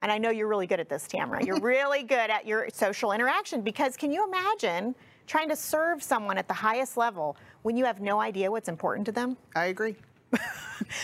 And 0.01 0.11
I 0.11 0.17
know 0.17 0.31
you're 0.31 0.47
really 0.47 0.65
good 0.65 0.79
at 0.79 0.89
this, 0.89 1.07
Tamera. 1.07 1.45
You're 1.45 1.59
really 1.61 2.03
good 2.03 2.31
at 2.31 2.47
your 2.47 2.67
social 2.73 3.11
interaction 3.11 3.61
because 3.61 3.95
can 3.95 4.11
you 4.11 4.27
imagine 4.27 4.95
trying 5.27 5.49
to 5.49 5.55
serve 5.55 6.01
someone 6.01 6.37
at 6.37 6.47
the 6.47 6.53
highest 6.53 6.97
level 6.97 7.37
when 7.61 7.77
you 7.77 7.85
have 7.85 8.01
no 8.01 8.19
idea 8.19 8.49
what's 8.49 8.69
important 8.69 9.05
to 9.05 9.11
them? 9.11 9.37
I 9.55 9.65
agree. 9.65 9.95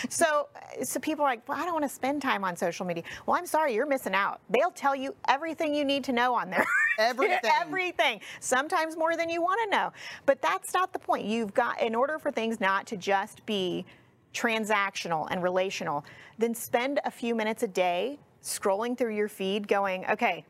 So, 0.10 0.48
uh, 0.56 0.84
so 0.84 1.00
people 1.00 1.24
are 1.24 1.30
like, 1.30 1.48
well, 1.48 1.58
I 1.58 1.64
don't 1.64 1.74
want 1.74 1.86
to 1.86 1.90
spend 1.90 2.22
time 2.22 2.44
on 2.44 2.56
social 2.56 2.86
media. 2.86 3.04
Well, 3.26 3.38
I'm 3.38 3.46
sorry, 3.46 3.74
you're 3.74 3.86
missing 3.86 4.14
out. 4.14 4.40
They'll 4.50 4.72
tell 4.72 4.96
you 4.96 5.16
everything 5.28 5.74
you 5.74 5.86
need 5.86 6.04
to 6.06 6.12
know 6.12 6.34
on 6.36 6.50
there. 6.50 6.66
Everything. 7.00 7.52
everything. 7.62 8.22
Sometimes 8.40 8.98
more 8.98 9.16
than 9.16 9.30
you 9.30 9.40
want 9.40 9.60
to 9.66 9.78
know. 9.78 9.94
But 10.26 10.42
that's 10.42 10.74
not 10.74 10.94
the 10.94 10.98
point. 10.98 11.26
You've 11.26 11.54
got, 11.54 11.80
in 11.80 11.94
order 11.94 12.18
for 12.18 12.32
things 12.32 12.60
not 12.60 12.88
to 12.88 12.98
just 12.98 13.46
be 13.46 13.86
transactional 14.34 15.28
and 15.30 15.44
relational, 15.44 16.04
then 16.40 16.56
spend 16.56 17.00
a 17.06 17.12
few 17.12 17.36
minutes 17.36 17.62
a 17.62 17.68
day 17.68 18.18
scrolling 18.42 18.98
through 18.98 19.16
your 19.16 19.28
feed 19.28 19.68
going, 19.68 20.08
okay, 20.10 20.44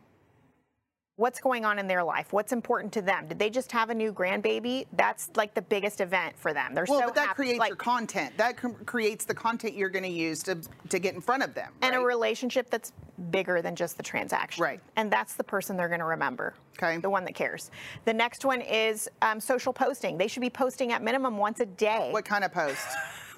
what's 1.17 1.39
going 1.39 1.65
on 1.65 1.79
in 1.79 1.87
their 1.87 2.03
life, 2.03 2.31
what's 2.31 2.51
important 2.53 2.93
to 2.93 3.01
them. 3.01 3.27
Did 3.27 3.39
they 3.39 3.49
just 3.49 3.71
have 3.71 3.89
a 3.89 3.93
new 3.95 4.13
grandbaby? 4.13 4.85
That's 4.93 5.29
like 5.35 5.53
the 5.55 5.63
biggest 5.63 5.99
event 5.99 6.37
for 6.37 6.53
them. 6.53 6.73
They're 6.75 6.85
Well, 6.87 6.99
so 7.01 7.05
but 7.07 7.15
that 7.15 7.27
happy. 7.29 7.35
creates 7.35 7.59
like, 7.59 7.69
your 7.69 7.75
content. 7.75 8.37
That 8.37 8.55
cr- 8.55 8.67
creates 8.85 9.25
the 9.25 9.33
content 9.33 9.73
you're 9.75 9.89
going 9.89 10.03
to 10.03 10.09
use 10.09 10.41
to 10.43 10.57
to 10.89 10.99
get 10.99 11.15
in 11.15 11.21
front 11.21 11.43
of 11.43 11.53
them. 11.53 11.73
and 11.81 11.95
a 11.95 11.99
relationship 11.99 12.69
that's 12.69 12.93
bigger 13.31 13.61
than 13.63 13.75
just 13.75 13.97
the 13.97 14.03
transaction. 14.03 14.63
Right. 14.63 14.79
And 14.95 15.11
that's 15.11 15.33
the 15.33 15.43
person 15.43 15.75
they're 15.75 15.87
going 15.89 15.99
to 15.99 16.05
remember. 16.05 16.53
Okay. 16.77 16.97
The 16.97 17.09
one 17.09 17.25
that 17.25 17.33
cares. 17.33 17.71
The 18.05 18.13
next 18.13 18.45
one 18.45 18.61
is 18.61 19.09
um, 19.23 19.39
social 19.39 19.73
posting. 19.73 20.17
They 20.19 20.27
should 20.27 20.41
be 20.41 20.51
posting 20.51 20.91
at 20.91 21.01
minimum 21.01 21.37
once 21.37 21.59
a 21.59 21.65
day. 21.65 22.09
What 22.11 22.25
kind 22.25 22.43
of 22.43 22.53
post? 22.53 22.87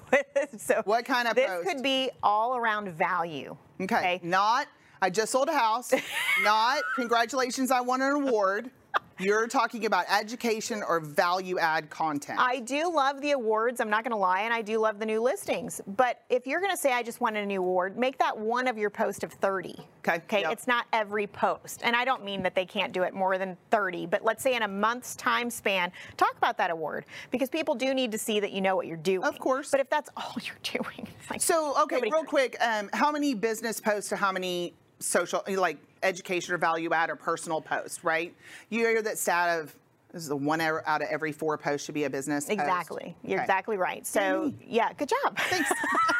so 0.58 0.82
What 0.84 1.06
kind 1.06 1.26
of 1.28 1.34
this 1.34 1.48
post? 1.48 1.66
could 1.66 1.82
be 1.82 2.10
all 2.22 2.56
around 2.56 2.90
value. 2.90 3.56
Okay. 3.80 4.20
Not, 4.22 4.66
I 5.02 5.10
just 5.10 5.32
sold 5.32 5.48
a 5.48 5.52
house. 5.56 5.92
Not, 6.42 6.82
congratulations, 6.94 7.70
I 7.70 7.80
won 7.80 8.02
an 8.02 8.12
award. 8.12 8.70
You're 9.18 9.48
talking 9.48 9.84
about 9.84 10.06
education 10.10 10.82
or 10.86 10.98
value 10.98 11.58
add 11.58 11.90
content. 11.90 12.38
I 12.40 12.60
do 12.60 12.90
love 12.90 13.20
the 13.20 13.32
awards. 13.32 13.78
I'm 13.78 13.90
not 13.90 14.02
going 14.02 14.12
to 14.12 14.16
lie, 14.16 14.40
and 14.40 14.54
I 14.54 14.62
do 14.62 14.78
love 14.78 14.98
the 14.98 15.04
new 15.04 15.20
listings. 15.20 15.78
But 15.86 16.22
if 16.30 16.46
you're 16.46 16.60
going 16.60 16.70
to 16.70 16.76
say 16.76 16.94
I 16.94 17.02
just 17.02 17.20
won 17.20 17.36
a 17.36 17.44
new 17.44 17.60
award, 17.60 17.98
make 17.98 18.16
that 18.16 18.36
one 18.36 18.66
of 18.66 18.78
your 18.78 18.88
post 18.88 19.22
of 19.22 19.30
30. 19.30 19.76
Okay, 19.98 20.14
Okay. 20.24 20.40
yep. 20.40 20.52
It's 20.52 20.66
not 20.66 20.86
every 20.94 21.26
post, 21.26 21.82
and 21.84 21.94
I 21.94 22.06
don't 22.06 22.24
mean 22.24 22.42
that 22.44 22.54
they 22.54 22.64
can't 22.64 22.94
do 22.94 23.02
it 23.02 23.12
more 23.12 23.36
than 23.36 23.58
30. 23.70 24.06
But 24.06 24.24
let's 24.24 24.42
say 24.42 24.54
in 24.56 24.62
a 24.62 24.68
month's 24.68 25.14
time 25.16 25.50
span, 25.50 25.92
talk 26.16 26.34
about 26.38 26.56
that 26.56 26.70
award 26.70 27.04
because 27.30 27.50
people 27.50 27.74
do 27.74 27.92
need 27.92 28.12
to 28.12 28.18
see 28.18 28.40
that 28.40 28.52
you 28.52 28.62
know 28.62 28.74
what 28.74 28.86
you're 28.86 28.96
doing. 28.96 29.24
Of 29.24 29.38
course. 29.38 29.70
But 29.70 29.80
if 29.80 29.90
that's 29.90 30.08
all 30.16 30.34
you're 30.42 30.56
doing, 30.82 31.06
it's 31.20 31.30
like 31.30 31.42
so, 31.42 31.74
okay, 31.82 32.00
real 32.00 32.10
cares. 32.10 32.26
quick, 32.26 32.56
um, 32.62 32.88
how 32.94 33.12
many 33.12 33.34
business 33.34 33.80
posts 33.80 34.08
to 34.08 34.16
how 34.16 34.32
many 34.32 34.72
social, 35.00 35.42
eh, 35.46 35.58
like 35.58 35.78
education 36.02 36.54
or 36.54 36.58
value 36.58 36.92
add 36.92 37.10
or 37.10 37.16
personal 37.16 37.60
posts, 37.60 38.04
right? 38.04 38.34
You 38.68 38.80
hear 38.80 39.02
that 39.02 39.18
stat 39.18 39.60
of, 39.60 39.74
this 40.12 40.22
is 40.22 40.28
the 40.28 40.36
one 40.36 40.60
out 40.60 41.02
of 41.02 41.08
every 41.10 41.32
four 41.32 41.56
posts 41.58 41.84
should 41.86 41.94
be 41.94 42.04
a 42.04 42.10
business 42.10 42.44
post. 42.46 42.58
Exactly. 42.58 43.16
You're 43.22 43.38
Okay. 43.38 43.44
exactly 43.44 43.76
right. 43.76 44.06
So, 44.06 44.52
yeah, 44.66 44.92
good 44.92 45.08
job. 45.08 45.38
Thanks. 45.38 45.70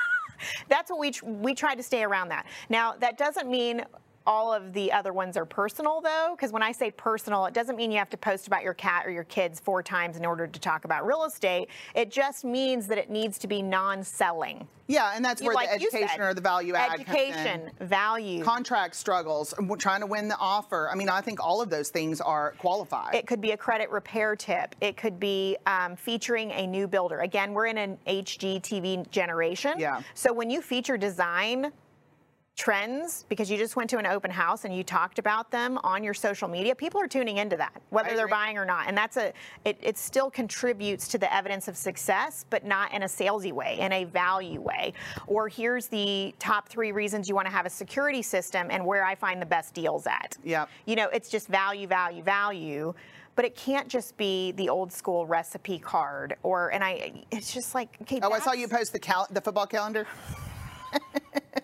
That's 0.69 0.91
what 0.91 0.99
we 0.99 1.11
tr- 1.11 1.27
we 1.27 1.55
tried 1.55 1.75
to 1.75 1.83
stay 1.83 2.03
around 2.03 2.29
that. 2.29 2.47
Now, 2.69 2.95
that 3.01 3.19
doesn't 3.19 3.51
mean 3.51 3.85
all 4.27 4.53
of 4.53 4.73
the 4.73 4.93
other 4.93 5.13
ones 5.13 5.37
are 5.37 5.45
personal 5.45 6.01
though, 6.01 6.35
because 6.37 6.53
when 6.53 6.63
I 6.63 6.73
say 6.73 6.91
personal, 6.91 7.47
it 7.47 7.55
doesn't 7.55 7.77
mean 7.77 7.91
you 7.91 7.99
have 7.99 8.11
to 8.11 8.17
post 8.17 8.47
about 8.47 8.63
your 8.63 8.75
cat 8.75 9.07
or 9.07 9.11
your 9.11 9.25
kids 9.25 9.61
four 9.61 9.83
times 9.83 10.17
in 10.17 10.25
order 10.25 10.47
to 10.47 10.61
talk 10.61 10.85
about 10.85 11.07
real 11.07 11.25
estate. 11.25 11.69
It 11.95 12.11
just 12.11 12.45
means 12.45 12.87
that 12.89 12.99
it 12.99 13.11
needs 13.11 13.39
to 13.39 13.49
be 13.49 13.63
non-selling. 13.63 14.67
Yeah, 14.87 15.13
and 15.15 15.25
that's 15.25 15.41
where 15.41 15.55
like 15.55 15.69
the 15.69 15.75
education 15.77 16.09
said, 16.09 16.21
or 16.21 16.35
the 16.35 16.41
value 16.41 16.75
add 16.75 16.89
comes 16.89 17.01
in. 17.01 17.17
education, 17.17 17.71
value. 17.81 18.43
contract 18.43 18.97
struggles, 18.97 19.55
trying 19.79 20.01
to 20.01 20.07
win 20.07 20.29
the 20.29 20.37
offer. 20.39 20.89
I 20.91 20.97
mean, 20.97 21.09
I 21.09 21.21
think 21.21 21.43
all 21.45 21.63
of 21.63 21.71
those 21.71 21.91
things 21.91 22.21
are 22.21 22.55
qualified. 22.59 23.15
It 23.15 23.27
could 23.27 23.41
be 23.41 23.53
a 23.53 23.57
credit 23.57 23.89
repair 23.91 24.35
tip. 24.35 24.75
It 24.81 24.97
could 24.97 25.21
be 25.21 25.57
um, 25.67 25.95
featuring 25.95 26.51
a 26.51 26.67
new 26.67 26.89
builder. 26.89 27.21
Again, 27.21 27.53
we're 27.53 27.67
in 27.67 27.79
an 27.79 27.99
HGTV 28.07 29.11
generation. 29.11 29.75
Yeah. 29.79 30.03
So 30.15 30.33
when 30.33 30.51
you 30.51 30.61
feature 30.61 30.97
design 30.97 31.73
trends 32.61 33.25
because 33.31 33.51
you 33.51 33.57
just 33.57 33.75
went 33.75 33.89
to 33.89 33.97
an 33.97 34.05
open 34.05 34.31
house 34.31 34.67
and 34.67 34.77
you 34.77 34.85
talked 34.85 35.19
about 35.19 35.51
them 35.51 35.79
on 35.83 36.05
your 36.05 36.13
social 36.13 36.47
media, 36.47 36.75
people 36.75 37.01
are 37.01 37.07
tuning 37.07 37.39
into 37.39 37.57
that, 37.57 37.81
whether 37.89 38.15
they're 38.15 38.29
buying 38.29 38.59
or 38.59 38.67
not. 38.67 38.87
And 38.87 38.95
that's 38.95 39.17
a 39.17 39.33
it, 39.65 39.79
it 39.81 39.97
still 39.97 40.31
contributes 40.31 41.09
to 41.09 41.17
the 41.17 41.35
evidence 41.35 41.69
of 41.69 41.77
success, 41.77 42.45
but 42.51 42.67
not 42.67 42.93
in 42.93 43.05
a 43.05 43.07
salesy 43.07 43.51
way, 43.51 43.79
in 43.81 43.93
a 43.93 44.05
value 44.05 44.61
way. 44.61 44.93
Or 45.27 45.49
here's 45.49 45.87
the 45.87 46.35
top 46.39 46.69
three 46.69 46.93
reasons 46.93 47.31
you 47.31 47.35
want 47.35 47.47
to 47.47 47.53
have 47.53 47.65
a 47.65 47.71
security 47.71 48.21
system 48.21 48.67
and 48.71 48.85
where 48.85 49.07
I 49.07 49.15
find 49.15 49.41
the 49.41 49.47
best 49.47 49.73
deals 49.73 50.07
at. 50.07 50.37
Yep. 50.45 50.69
You 50.85 50.97
know, 50.97 51.09
it's 51.15 51.31
just 51.31 51.49
value, 51.49 51.87
value, 51.87 52.23
value. 52.23 52.93
But 53.37 53.47
it 53.47 53.57
can't 53.57 53.89
just 53.89 54.19
be 54.19 54.53
the 54.53 54.69
old 54.69 54.93
school 54.93 55.25
recipe 55.25 55.79
card, 55.79 56.37
or 56.43 56.69
and 56.75 56.85
I. 56.85 57.25
It's 57.31 57.55
just 57.55 57.75
like 57.75 57.97
okay. 58.03 58.21
oh, 58.23 58.33
I 58.33 58.41
saw 58.41 58.53
you 58.53 58.69
post 58.69 58.93
the 58.93 58.99
cal- 58.99 59.29
the 59.31 59.41
football 59.41 59.67
calendar. 59.67 60.07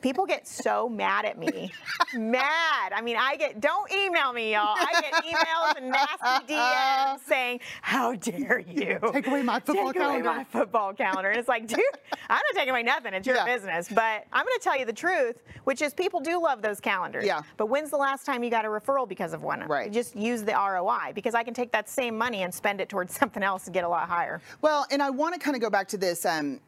People 0.02 0.26
get 0.26 0.46
so 0.46 0.88
mad 0.88 1.24
at 1.24 1.36
me. 1.38 1.72
mad. 2.14 2.92
I 2.94 3.00
mean, 3.02 3.16
I 3.18 3.36
get, 3.36 3.60
don't 3.60 3.90
email 3.92 4.32
me, 4.32 4.52
y'all. 4.52 4.74
I 4.76 5.00
get 5.00 5.24
emails 5.24 5.76
and 5.78 5.90
nasty 5.90 6.52
DMs 6.54 7.20
saying, 7.26 7.60
how 7.82 8.14
dare 8.14 8.58
you? 8.60 8.98
Take 9.12 9.26
away 9.26 9.42
my 9.42 9.58
football 9.58 9.92
Take 9.92 9.96
away 10.02 10.20
calendar." 10.22 10.24
my 10.24 10.44
football 10.44 10.92
calendar. 10.92 11.30
And 11.30 11.38
it's 11.38 11.48
like, 11.48 11.66
dude, 11.66 11.80
I'm 12.28 12.36
not 12.36 12.42
taking 12.54 12.70
away 12.70 12.82
nothing. 12.84 13.14
It's 13.14 13.26
your 13.26 13.36
Yeah. 13.36 13.46
business. 13.46 13.88
But 13.88 14.26
I'm 14.32 14.44
going 14.44 14.56
to 14.58 14.60
tell 14.62 14.78
you 14.78 14.84
the 14.84 14.92
truth, 14.92 15.38
which 15.64 15.82
is 15.82 15.92
people 15.94 16.20
do 16.20 16.40
love 16.40 16.62
those 16.62 16.78
calendars. 16.78 17.24
Yeah. 17.24 17.42
But 17.56 17.66
when's 17.66 17.90
the 17.90 17.96
last 17.96 18.26
time 18.26 18.44
you 18.44 18.50
got 18.50 18.64
a 18.64 18.68
referral 18.68 19.08
because 19.08 19.32
of 19.32 19.42
one? 19.42 19.66
Right. 19.66 19.90
Just 19.92 20.14
use 20.14 20.42
the 20.44 20.52
ROI 20.52 21.12
because 21.14 21.34
I 21.34 21.42
can 21.42 21.54
take 21.54 21.72
that 21.72 21.88
same 21.88 22.16
money 22.16 22.42
and 22.42 22.54
spend 22.54 22.80
it 22.80 22.88
towards 22.88 23.14
something 23.18 23.42
else 23.42 23.64
and 23.66 23.74
get 23.74 23.82
a 23.82 23.88
lot 23.88 24.08
higher. 24.08 24.40
Well, 24.62 24.86
and 24.90 25.02
I 25.02 25.10
want 25.10 25.34
to 25.34 25.40
kind 25.40 25.56
of 25.56 25.62
go 25.62 25.70
back 25.70 25.88
to 25.88 25.96
this, 25.98 26.24
um, 26.26 26.60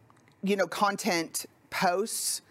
you 0.43 0.57
know, 0.57 0.67
content 0.67 1.47
posts 1.71 2.43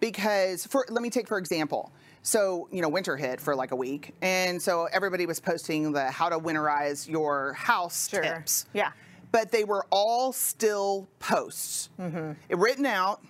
because 0.00 0.66
for 0.66 0.84
let 0.88 1.02
me 1.02 1.10
take 1.10 1.28
for 1.28 1.38
example. 1.38 1.92
So 2.22 2.68
you 2.72 2.82
know, 2.82 2.88
winter 2.88 3.16
hit 3.16 3.40
for 3.40 3.54
like 3.54 3.70
a 3.70 3.76
week, 3.76 4.14
and 4.20 4.60
so 4.60 4.88
everybody 4.92 5.26
was 5.26 5.38
posting 5.38 5.92
the 5.92 6.10
how 6.10 6.28
to 6.28 6.38
winterize 6.38 7.08
your 7.08 7.52
house 7.52 8.08
Sure. 8.08 8.22
tips. 8.22 8.66
Yeah. 8.72 8.92
But 9.32 9.52
they 9.52 9.64
were 9.64 9.86
all 9.90 10.32
still 10.32 11.08
posts, 11.18 11.90
mm-hmm. 12.00 12.32
written 12.60 12.86
out 12.86 13.22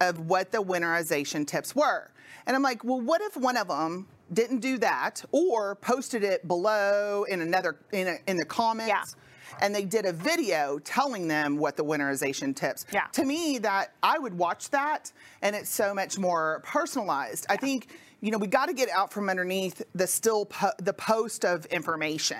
of 0.00 0.20
what 0.20 0.52
the 0.52 0.62
winterization 0.62 1.46
tips 1.46 1.74
were. 1.74 2.10
And 2.46 2.54
I'm 2.54 2.62
like, 2.62 2.84
well, 2.84 3.00
what 3.00 3.20
if 3.22 3.36
one 3.36 3.56
of 3.56 3.68
them 3.68 4.06
didn't 4.32 4.58
do 4.58 4.78
that 4.78 5.24
or 5.32 5.76
posted 5.76 6.22
it 6.22 6.46
below 6.46 7.24
in 7.24 7.40
another 7.40 7.76
in, 7.92 8.08
a, 8.08 8.18
in 8.26 8.36
the 8.36 8.44
comments? 8.44 8.88
Yeah. 8.88 9.22
And 9.60 9.74
they 9.74 9.84
did 9.84 10.04
a 10.04 10.12
video 10.12 10.78
telling 10.80 11.28
them 11.28 11.56
what 11.56 11.76
the 11.76 11.84
winterization 11.84 12.54
tips. 12.54 12.86
Yeah. 12.92 13.06
To 13.12 13.24
me, 13.24 13.58
that 13.58 13.92
I 14.02 14.18
would 14.18 14.36
watch 14.36 14.70
that, 14.70 15.12
and 15.42 15.56
it's 15.56 15.70
so 15.70 15.94
much 15.94 16.18
more 16.18 16.62
personalized. 16.64 17.46
I 17.48 17.56
think 17.56 17.88
you 18.20 18.30
know 18.30 18.38
we 18.38 18.46
got 18.46 18.66
to 18.66 18.74
get 18.74 18.88
out 18.90 19.12
from 19.12 19.28
underneath 19.28 19.82
the 19.94 20.06
still 20.06 20.46
po- 20.46 20.72
the 20.78 20.92
post 20.92 21.44
of 21.44 21.66
information. 21.66 22.38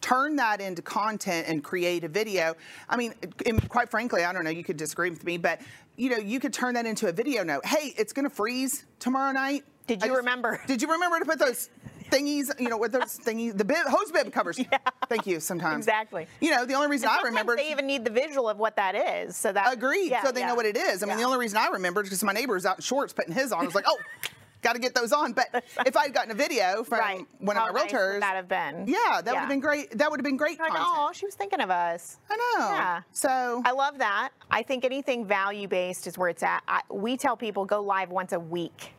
Turn 0.00 0.36
that 0.36 0.60
into 0.60 0.80
content 0.80 1.48
and 1.48 1.64
create 1.64 2.04
a 2.04 2.08
video. 2.08 2.54
I 2.88 2.96
mean, 2.96 3.14
quite 3.68 3.90
frankly, 3.90 4.24
I 4.24 4.32
don't 4.32 4.44
know. 4.44 4.50
You 4.50 4.62
could 4.62 4.76
disagree 4.76 5.10
with 5.10 5.24
me, 5.24 5.38
but 5.38 5.60
you 5.96 6.10
know, 6.10 6.18
you 6.18 6.38
could 6.38 6.52
turn 6.52 6.74
that 6.74 6.86
into 6.86 7.08
a 7.08 7.12
video 7.12 7.42
note. 7.42 7.66
Hey, 7.66 7.94
it's 7.98 8.12
going 8.12 8.28
to 8.28 8.34
freeze 8.34 8.84
tomorrow 9.00 9.32
night. 9.32 9.64
Did 9.88 10.02
you 10.02 10.16
remember? 10.16 10.60
Did 10.66 10.82
you 10.82 10.92
remember 10.92 11.18
to 11.18 11.24
put 11.24 11.38
those 11.38 11.70
thingies? 12.10 12.50
You 12.60 12.68
know, 12.68 12.78
with 12.78 12.92
those 12.92 13.18
thingies, 13.18 13.56
the 13.56 13.64
bib, 13.64 13.86
hose 13.86 14.10
bib 14.12 14.32
covers. 14.32 14.58
Yeah. 14.70 14.78
Thank 15.08 15.26
you. 15.26 15.40
Sometimes 15.40 15.86
Exactly. 15.86 16.26
You 16.40 16.50
know, 16.50 16.66
the 16.66 16.74
only 16.74 16.88
reason 16.88 17.08
I 17.08 17.20
remember. 17.24 17.56
they 17.56 17.70
even 17.70 17.86
need 17.86 18.04
the 18.04 18.10
visual 18.10 18.48
of 18.48 18.58
what 18.58 18.76
that 18.76 18.94
is. 18.94 19.36
So 19.36 19.52
that 19.52 19.72
Agreed. 19.72 20.10
Yeah, 20.10 20.22
so 20.22 20.30
they 20.32 20.40
yeah. 20.40 20.48
know 20.48 20.54
what 20.54 20.66
it 20.66 20.76
is. 20.76 21.02
I 21.02 21.06
mean, 21.06 21.16
the 21.16 21.22
only 21.22 21.38
reason 21.38 21.56
I 21.58 21.68
remember 21.68 22.02
is 22.02 22.08
because 22.08 22.22
my 22.22 22.32
neighbor 22.32 22.54
was 22.54 22.66
out 22.66 22.78
in 22.78 22.82
shorts 22.82 23.12
putting 23.12 23.32
his 23.32 23.52
on. 23.52 23.62
I 23.62 23.64
was 23.64 23.74
like, 23.74 23.84
oh, 23.86 23.98
got 24.62 24.74
to 24.74 24.78
get 24.80 24.94
those 24.94 25.12
on. 25.12 25.32
But 25.32 25.64
if 25.86 25.96
I 25.96 26.02
had 26.04 26.12
gotten 26.14 26.30
a 26.30 26.34
video 26.34 26.82
from 26.84 26.98
Right. 26.98 27.24
one 27.38 27.56
How 27.56 27.68
of 27.68 27.74
my 27.74 27.80
nice 27.82 27.92
would 27.92 27.98
realtors, 28.00 28.20
that 28.20 28.36
have 28.36 28.48
been? 28.48 28.86
yeah, 28.86 29.22
that 29.22 29.32
would 29.32 29.38
have 29.38 29.48
been 29.48 29.60
great. 29.60 29.96
That 29.96 30.10
would 30.10 30.18
have 30.20 30.24
been 30.24 30.36
great 30.36 30.58
Like, 30.58 30.72
oh, 30.74 31.10
she 31.14 31.24
was 31.24 31.34
thinking 31.34 31.60
of 31.60 31.70
us. 31.70 32.18
I 32.28 32.36
know. 32.36 32.70
Yeah. 32.72 33.02
So 33.12 33.62
I 33.64 33.70
love 33.70 33.98
that. 33.98 34.30
I 34.50 34.62
think 34.62 34.84
anything 34.84 35.24
value 35.24 35.68
based 35.68 36.06
is 36.06 36.18
where 36.18 36.28
it's 36.28 36.42
at. 36.42 36.62
I, 36.68 36.82
we 36.90 37.16
tell 37.16 37.36
people 37.36 37.64
go 37.64 37.80
live 37.80 38.10
once 38.10 38.32
a 38.32 38.40
week. 38.40 38.92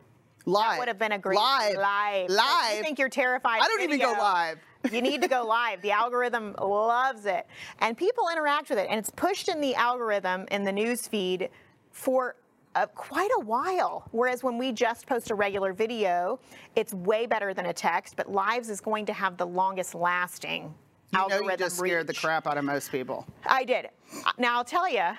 Live 0.50 0.70
That 0.72 0.78
would 0.78 0.88
have 0.88 0.98
been 0.98 1.12
a 1.12 1.18
great 1.18 1.36
live 1.36 1.76
live. 1.76 2.30
live. 2.30 2.76
You 2.76 2.82
think 2.82 2.98
you're 2.98 3.08
terrified? 3.08 3.60
I 3.62 3.68
don't 3.68 3.82
even 3.82 3.98
go 3.98 4.12
live. 4.12 4.58
you 4.92 5.02
need 5.02 5.22
to 5.22 5.28
go 5.28 5.44
live. 5.46 5.80
The 5.82 5.92
algorithm 5.92 6.54
loves 6.60 7.26
it, 7.26 7.46
and 7.80 7.96
people 7.96 8.24
interact 8.32 8.70
with 8.70 8.78
it, 8.78 8.86
and 8.90 8.98
it's 8.98 9.10
pushed 9.10 9.48
in 9.48 9.60
the 9.60 9.74
algorithm 9.74 10.46
in 10.50 10.64
the 10.64 10.72
news 10.72 11.06
feed 11.08 11.48
for. 11.92 12.36
Uh, 12.76 12.86
quite 12.94 13.30
a 13.36 13.40
while. 13.40 14.06
Whereas 14.12 14.44
when 14.44 14.56
we 14.56 14.70
just 14.70 15.04
post 15.04 15.32
a 15.32 15.34
regular 15.34 15.72
video, 15.72 16.38
it's 16.76 16.94
way 16.94 17.26
better 17.26 17.52
than 17.52 17.66
a 17.66 17.72
text, 17.72 18.14
but 18.16 18.30
lives 18.30 18.70
is 18.70 18.80
going 18.80 19.06
to 19.06 19.12
have 19.12 19.36
the 19.36 19.44
longest 19.44 19.92
lasting 19.92 20.72
you 21.12 21.18
know, 21.18 21.22
algorithm 21.24 21.50
you 21.50 21.56
just 21.56 21.76
scared 21.78 22.06
the 22.06 22.14
crap 22.14 22.46
out 22.46 22.56
of 22.56 22.64
most 22.64 22.92
people, 22.92 23.26
I 23.44 23.64
did. 23.64 23.86
Uh, 24.24 24.30
Now 24.38 24.54
I'll 24.58 24.64
tell 24.64 24.88
you, 24.88 25.02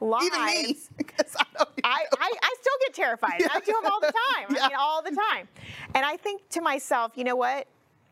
lives. 0.00 0.26
even 0.26 0.44
me. 0.98 1.04
'cause 1.04 1.36
I, 1.38 1.44
don't 1.56 1.68
I, 1.84 2.04
I, 2.18 2.32
I 2.42 2.54
still 2.60 2.72
get 2.80 2.94
terrified. 2.94 3.42
I 3.50 3.60
do 3.60 3.72
them 3.72 3.90
all 3.92 4.00
the 4.00 4.12
time. 4.36 4.46
I 4.48 4.68
mean, 4.68 4.76
all 4.78 5.02
the 5.02 5.10
time. 5.10 5.48
And 5.94 6.04
I 6.04 6.16
think 6.16 6.48
to 6.50 6.60
myself, 6.60 7.12
you 7.16 7.24
know 7.24 7.36
what? 7.36 7.66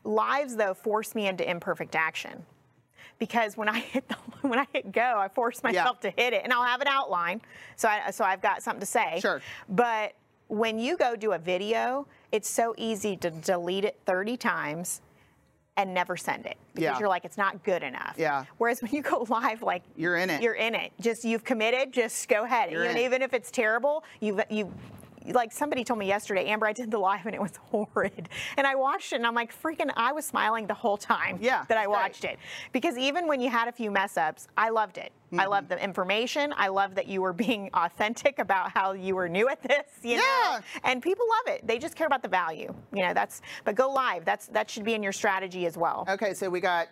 Lives 0.04 0.56
though 0.56 0.74
force 0.74 1.14
me 1.14 1.26
into 1.26 1.48
imperfect 1.48 1.94
action. 1.96 2.44
Because 3.18 3.56
when 3.56 3.68
I 3.68 3.80
hit 3.80 4.08
the, 4.08 4.14
when 4.48 4.58
I 4.58 4.66
hit 4.72 4.92
go, 4.92 5.18
I 5.18 5.28
force 5.28 5.62
myself 5.62 6.00
to 6.00 6.10
hit 6.10 6.32
it, 6.32 6.42
and 6.44 6.52
I'll 6.52 6.62
have 6.64 6.80
an 6.80 6.86
outline, 6.88 7.40
so 7.76 7.88
I, 7.88 8.10
so 8.12 8.24
I've 8.24 8.40
got 8.40 8.62
something 8.62 8.80
to 8.80 8.86
say. 8.86 9.18
Sure. 9.20 9.42
But 9.68 10.12
when 10.46 10.78
you 10.78 10.96
go 10.96 11.16
do 11.16 11.32
a 11.32 11.38
video, 11.38 12.06
it's 12.30 12.48
so 12.48 12.74
easy 12.78 13.16
to 13.16 13.30
delete 13.30 13.84
it 13.84 13.98
30 14.06 14.36
times 14.36 15.00
and 15.78 15.94
never 15.94 16.16
send 16.16 16.44
it 16.44 16.56
because 16.74 16.82
Yeah. 16.82 16.98
you're 16.98 17.08
like 17.08 17.24
it's 17.24 17.38
not 17.38 17.62
good 17.62 17.82
enough. 17.84 18.16
Yeah. 18.18 18.44
Whereas 18.58 18.82
when 18.82 18.90
you 18.90 19.00
go 19.00 19.24
live, 19.28 19.62
like 19.62 19.82
You're 19.96 20.16
in 20.16 20.28
it. 20.28 20.42
You're 20.42 20.54
in 20.54 20.74
it. 20.74 20.92
Just 21.00 21.24
you've 21.24 21.44
committed. 21.44 21.92
Just 21.92 22.28
go 22.28 22.44
ahead. 22.44 22.70
You're 22.70 22.84
even, 22.96 23.22
if 23.22 23.32
it's 23.32 23.50
terrible, 23.50 24.02
you've 24.20 24.40
you 24.50 24.72
like 25.32 25.52
somebody 25.52 25.84
told 25.84 25.98
me 25.98 26.06
yesterday, 26.06 26.46
Amber, 26.46 26.66
I 26.66 26.72
did 26.72 26.90
the 26.90 26.98
live 26.98 27.26
and 27.26 27.34
it 27.34 27.40
was 27.40 27.56
horrid. 27.70 28.28
And 28.56 28.66
I 28.66 28.74
watched 28.74 29.12
it 29.12 29.16
and 29.16 29.26
I'm 29.26 29.34
like, 29.34 29.52
freaking, 29.54 29.90
I 29.96 30.12
was 30.12 30.24
smiling 30.24 30.66
the 30.66 30.74
whole 30.74 30.96
time 30.96 31.38
Yeah, 31.40 31.64
that 31.68 31.78
I 31.78 31.86
watched 31.86 32.22
great. 32.22 32.34
it. 32.34 32.38
Because 32.72 32.96
even 32.98 33.26
when 33.26 33.40
you 33.40 33.50
had 33.50 33.68
a 33.68 33.72
few 33.72 33.90
mess 33.90 34.16
ups, 34.16 34.48
I 34.56 34.70
loved 34.70 34.98
it. 34.98 35.12
I 35.30 35.36
Mm-hmm. 35.42 35.50
loved 35.50 35.68
the 35.68 35.84
information. 35.84 36.54
I 36.56 36.68
loved 36.68 36.94
that 36.96 37.06
you 37.06 37.20
were 37.20 37.32
being 37.46 37.68
authentic 37.74 38.38
about 38.38 38.70
how 38.70 38.92
you 38.92 39.14
were 39.14 39.28
new 39.28 39.48
at 39.48 39.62
this, 39.62 39.84
you 40.02 40.16
know? 40.16 40.22
Yeah. 40.22 40.60
And 40.84 41.02
people 41.02 41.26
love 41.28 41.54
it. 41.54 41.66
They 41.66 41.78
just 41.78 41.94
care 41.96 42.06
about 42.06 42.22
the 42.22 42.28
value. 42.28 42.74
You 42.94 43.02
know, 43.02 43.12
that's 43.14 43.42
but 43.64 43.74
go 43.74 43.90
live. 43.90 44.24
That's 44.24 44.46
that 44.48 44.70
should 44.70 44.84
be 44.84 44.94
in 44.94 45.02
your 45.02 45.12
strategy 45.12 45.66
as 45.66 45.76
well. 45.76 46.06
Okay, 46.08 46.32
so 46.32 46.48
we 46.48 46.60
got 46.60 46.88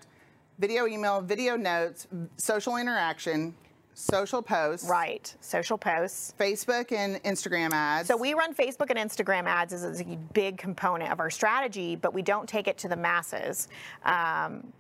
video, 0.59 0.87
email, 0.87 1.21
video 1.23 1.57
notes, 1.57 2.07
social 2.37 2.77
interaction, 2.77 3.55
social 3.99 4.43
posts, 4.43 4.89
Right. 4.89 5.35
Social 5.41 5.79
posts. 5.79 6.35
Facebook 6.39 6.93
and 6.93 7.17
Instagram 7.25 7.73
ads. 7.73 8.09
So 8.09 8.17
we 8.17 8.35
run 8.35 8.55
Facebook 8.55 8.91
and 8.95 8.99
Instagram 8.99 9.45
ads 9.47 9.73
as 9.73 10.01
a 10.03 10.05
big 10.35 10.59
component 10.59 11.11
of 11.11 11.19
our 11.19 11.31
strategy, 11.31 11.97
but 11.97 12.13
we 12.13 12.21
don't 12.21 12.47
take 12.47 12.69
it 12.69 12.77
to 12.79 12.89
the 12.89 12.97
masses. 12.97 13.69
Um, 14.05 14.71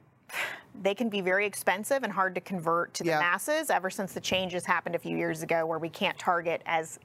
they 0.82 0.94
can 0.94 1.08
be 1.08 1.22
very 1.22 1.46
expensive 1.46 2.02
and 2.02 2.12
hard 2.12 2.34
to 2.34 2.42
convert 2.42 2.92
to 2.94 3.04
the 3.04 3.10
Yeah. 3.10 3.20
masses 3.20 3.70
ever 3.70 3.88
since 3.88 4.12
the 4.12 4.20
changes 4.20 4.66
happened 4.66 4.94
a 4.94 4.98
few 4.98 5.16
years 5.16 5.42
ago 5.42 5.64
where 5.64 5.78
we 5.78 5.88
can't 5.88 6.18
target 6.18 6.60
as 6.66 6.98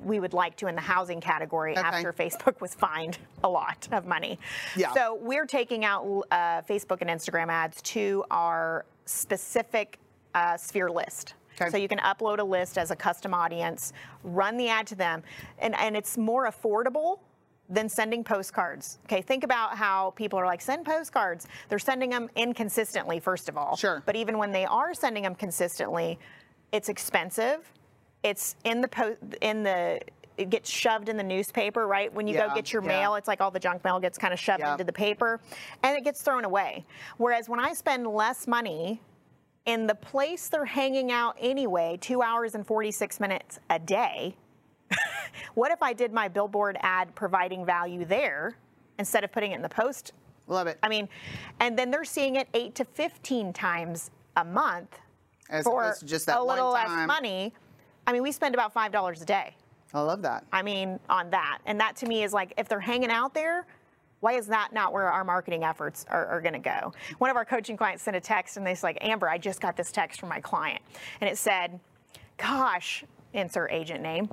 we 0.00 0.20
would 0.20 0.32
like 0.32 0.56
to 0.56 0.68
in 0.68 0.74
the 0.74 0.80
housing 0.80 1.20
category 1.20 1.72
Okay. 1.76 1.80
after 1.86 2.12
Facebook 2.14 2.60
was 2.62 2.74
fined 2.74 3.18
a 3.44 3.48
lot 3.48 3.88
of 3.92 4.06
money. 4.06 4.38
Yeah. 4.74 4.92
So 4.94 5.16
we're 5.20 5.46
taking 5.46 5.84
out 5.84 6.02
uh, 6.30 6.62
Facebook 6.62 7.02
and 7.02 7.10
Instagram 7.10 7.48
ads 7.48 7.82
to 7.82 8.24
our 8.30 8.86
specific 9.04 9.98
uh, 10.36 10.56
sphere 10.56 10.90
list. 10.90 11.34
Okay. 11.60 11.70
So 11.70 11.78
you 11.78 11.88
can 11.88 11.98
upload 11.98 12.38
a 12.38 12.44
list 12.44 12.76
as 12.76 12.90
a 12.90 12.96
custom 12.96 13.32
audience, 13.32 13.94
run 14.22 14.58
the 14.58 14.68
ad 14.68 14.86
to 14.88 14.94
them, 14.94 15.22
and, 15.58 15.74
and 15.76 15.96
it's 15.96 16.18
more 16.18 16.48
affordable 16.48 17.20
than 17.70 17.88
sending 17.88 18.22
postcards. 18.22 18.98
Okay, 19.06 19.22
think 19.22 19.42
about 19.42 19.76
how 19.76 20.10
people 20.10 20.38
are 20.38 20.44
like, 20.46 20.60
send 20.60 20.84
postcards. 20.84 21.48
They're 21.68 21.78
sending 21.78 22.10
them 22.10 22.28
inconsistently, 22.36 23.18
first 23.18 23.48
of 23.48 23.56
all. 23.56 23.74
Sure. 23.74 24.02
But 24.06 24.14
even 24.14 24.38
when 24.38 24.52
they 24.52 24.66
are 24.66 24.92
sending 24.94 25.22
them 25.24 25.34
consistently, 25.34 26.18
it's 26.70 26.88
expensive. 26.88 27.72
It's 28.22 28.54
in 28.64 28.82
the 28.82 28.88
post 28.88 29.16
in 29.40 29.62
the 29.62 30.00
it 30.36 30.50
gets 30.50 30.68
shoved 30.68 31.08
in 31.08 31.16
the 31.16 31.22
newspaper, 31.24 31.86
right? 31.86 32.12
When 32.12 32.26
you 32.26 32.34
Yeah, 32.34 32.48
go 32.48 32.54
get 32.54 32.70
your 32.70 32.82
yeah. 32.82 32.88
mail, 32.88 33.14
it's 33.14 33.26
like 33.26 33.40
all 33.40 33.50
the 33.50 33.58
junk 33.58 33.82
mail 33.82 33.98
gets 33.98 34.18
kind 34.18 34.34
of 34.34 34.38
shoved 34.38 34.60
Yeah. 34.60 34.72
into 34.72 34.84
the 34.84 34.92
paper 34.92 35.40
and 35.82 35.96
it 35.96 36.04
gets 36.04 36.20
thrown 36.20 36.44
away. 36.44 36.84
Whereas 37.16 37.48
when 37.48 37.58
I 37.58 37.72
spend 37.72 38.06
less 38.06 38.46
money 38.46 39.00
in 39.66 39.86
the 39.86 39.94
place 39.94 40.48
they're 40.48 40.64
hanging 40.64 41.12
out 41.12 41.36
anyway, 41.40 41.98
two 42.00 42.22
hours 42.22 42.54
and 42.54 42.66
46 42.66 43.20
minutes 43.20 43.58
a 43.68 43.78
day, 43.78 44.36
what 45.54 45.72
if 45.72 45.82
I 45.82 45.92
did 45.92 46.12
my 46.12 46.28
billboard 46.28 46.78
ad 46.80 47.14
providing 47.14 47.66
value 47.66 48.04
there 48.04 48.56
instead 48.98 49.24
of 49.24 49.32
putting 49.32 49.52
it 49.52 49.56
in 49.56 49.62
the 49.62 49.68
post? 49.68 50.12
Love 50.46 50.68
it. 50.68 50.78
I 50.82 50.88
mean, 50.88 51.08
and 51.58 51.76
then 51.76 51.90
they're 51.90 52.04
seeing 52.04 52.36
it 52.36 52.48
eight 52.54 52.76
to 52.76 52.84
15 52.84 53.52
times 53.52 54.12
a 54.36 54.44
month 54.44 55.00
As 55.50 55.64
for 55.64 55.96
just 56.04 56.26
that 56.26 56.38
a 56.38 56.42
little 56.42 56.70
one 56.70 56.84
less 56.84 57.06
money. 57.08 57.52
I 58.06 58.12
mean, 58.12 58.22
we 58.22 58.30
spend 58.30 58.54
about 58.54 58.72
$5 58.72 59.22
a 59.22 59.24
day. 59.24 59.56
I 59.92 60.00
love 60.00 60.22
that. 60.22 60.44
I 60.52 60.62
mean, 60.62 61.00
on 61.08 61.30
that. 61.30 61.58
And 61.66 61.80
that 61.80 61.96
to 61.96 62.06
me 62.06 62.22
is 62.22 62.32
like, 62.32 62.52
if 62.56 62.68
they're 62.68 62.78
hanging 62.78 63.10
out 63.10 63.34
there, 63.34 63.66
why 64.20 64.32
is 64.32 64.46
that 64.46 64.72
not 64.72 64.92
where 64.92 65.10
our 65.10 65.24
marketing 65.24 65.64
efforts 65.64 66.06
are, 66.08 66.26
are 66.26 66.40
going 66.40 66.54
to 66.54 66.58
go? 66.58 66.92
One 67.18 67.30
of 67.30 67.36
our 67.36 67.44
coaching 67.44 67.76
clients 67.76 68.02
sent 68.02 68.16
a 68.16 68.20
text 68.20 68.56
and 68.56 68.66
they're 68.66 68.76
like, 68.82 68.98
Amber, 69.00 69.28
I 69.28 69.38
just 69.38 69.60
got 69.60 69.76
this 69.76 69.92
text 69.92 70.20
from 70.20 70.28
my 70.28 70.40
client. 70.40 70.80
And 71.20 71.28
it 71.28 71.38
said, 71.38 71.78
Gosh, 72.38 73.04
insert 73.32 73.72
agent 73.72 74.02
name, 74.02 74.28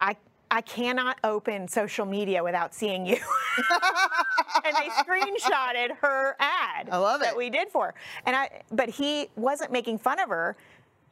I, 0.00 0.16
I 0.50 0.60
cannot 0.62 1.18
open 1.22 1.68
social 1.68 2.04
media 2.04 2.42
without 2.42 2.74
seeing 2.74 3.06
you. 3.06 3.16
and 4.64 4.74
they 4.76 4.88
screenshotted 4.90 5.96
her 6.00 6.36
ad 6.40 6.88
I 6.90 6.96
love 6.96 7.20
that 7.20 7.32
it. 7.32 7.36
we 7.36 7.50
did 7.50 7.68
for 7.68 7.86
her. 7.86 7.94
And 8.26 8.34
I, 8.34 8.62
but 8.72 8.88
he 8.88 9.28
wasn't 9.36 9.70
making 9.70 9.98
fun 9.98 10.18
of 10.18 10.28
her. 10.30 10.56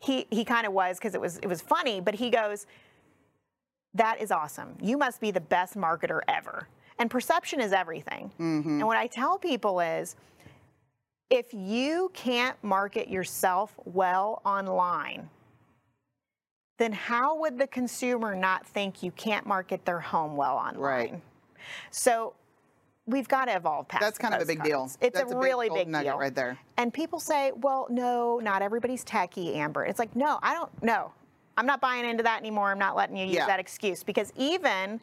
He, 0.00 0.26
he 0.30 0.44
kind 0.44 0.66
of 0.66 0.72
was 0.72 0.98
because 0.98 1.14
it 1.14 1.20
was 1.20 1.38
it 1.38 1.46
was 1.46 1.60
funny, 1.60 2.00
but 2.00 2.14
he 2.14 2.30
goes, 2.30 2.66
that 3.94 4.20
is 4.20 4.30
awesome. 4.30 4.76
You 4.80 4.98
must 4.98 5.20
be 5.20 5.30
the 5.30 5.40
best 5.40 5.76
marketer 5.76 6.20
ever. 6.28 6.68
And 6.98 7.10
perception 7.10 7.60
is 7.60 7.72
everything. 7.72 8.30
Mm-hmm. 8.40 8.68
And 8.68 8.86
what 8.86 8.96
I 8.96 9.06
tell 9.06 9.38
people 9.38 9.80
is 9.80 10.16
if 11.30 11.52
you 11.52 12.10
can't 12.14 12.56
market 12.62 13.08
yourself 13.08 13.74
well 13.84 14.40
online, 14.44 15.28
then 16.78 16.92
how 16.92 17.38
would 17.40 17.58
the 17.58 17.66
consumer 17.66 18.34
not 18.34 18.66
think 18.66 19.02
you 19.02 19.10
can't 19.12 19.46
market 19.46 19.84
their 19.84 20.00
home 20.00 20.36
well 20.36 20.56
online? 20.56 20.78
Right. 20.78 21.22
So 21.90 22.34
we've 23.06 23.28
got 23.28 23.46
to 23.46 23.56
evolve 23.56 23.88
past 23.88 24.02
That's 24.02 24.18
kind 24.18 24.34
of 24.34 24.42
a 24.42 24.44
big 24.44 24.62
deal. 24.62 24.84
It's 25.00 25.18
That's 25.18 25.32
a 25.32 25.36
a 25.36 25.38
big 25.38 25.44
really 25.44 25.70
big 25.70 25.92
deal 25.92 26.18
right 26.18 26.34
there. 26.34 26.58
And 26.76 26.92
people 26.92 27.18
say, 27.18 27.52
well, 27.56 27.86
no, 27.90 28.40
not 28.42 28.62
everybody's 28.62 29.04
techie, 29.04 29.56
Amber. 29.56 29.84
It's 29.84 29.98
like, 29.98 30.14
no, 30.14 30.38
I 30.42 30.54
don't, 30.54 30.70
no. 30.82 31.12
I'm 31.58 31.66
not 31.66 31.80
buying 31.80 32.04
into 32.04 32.22
that 32.22 32.40
anymore. 32.40 32.70
I'm 32.70 32.78
not 32.78 32.96
letting 32.96 33.16
you 33.16 33.24
use 33.26 33.36
Yeah. 33.36 33.46
that 33.46 33.58
excuse 33.60 34.02
because 34.02 34.32
even 34.36 35.00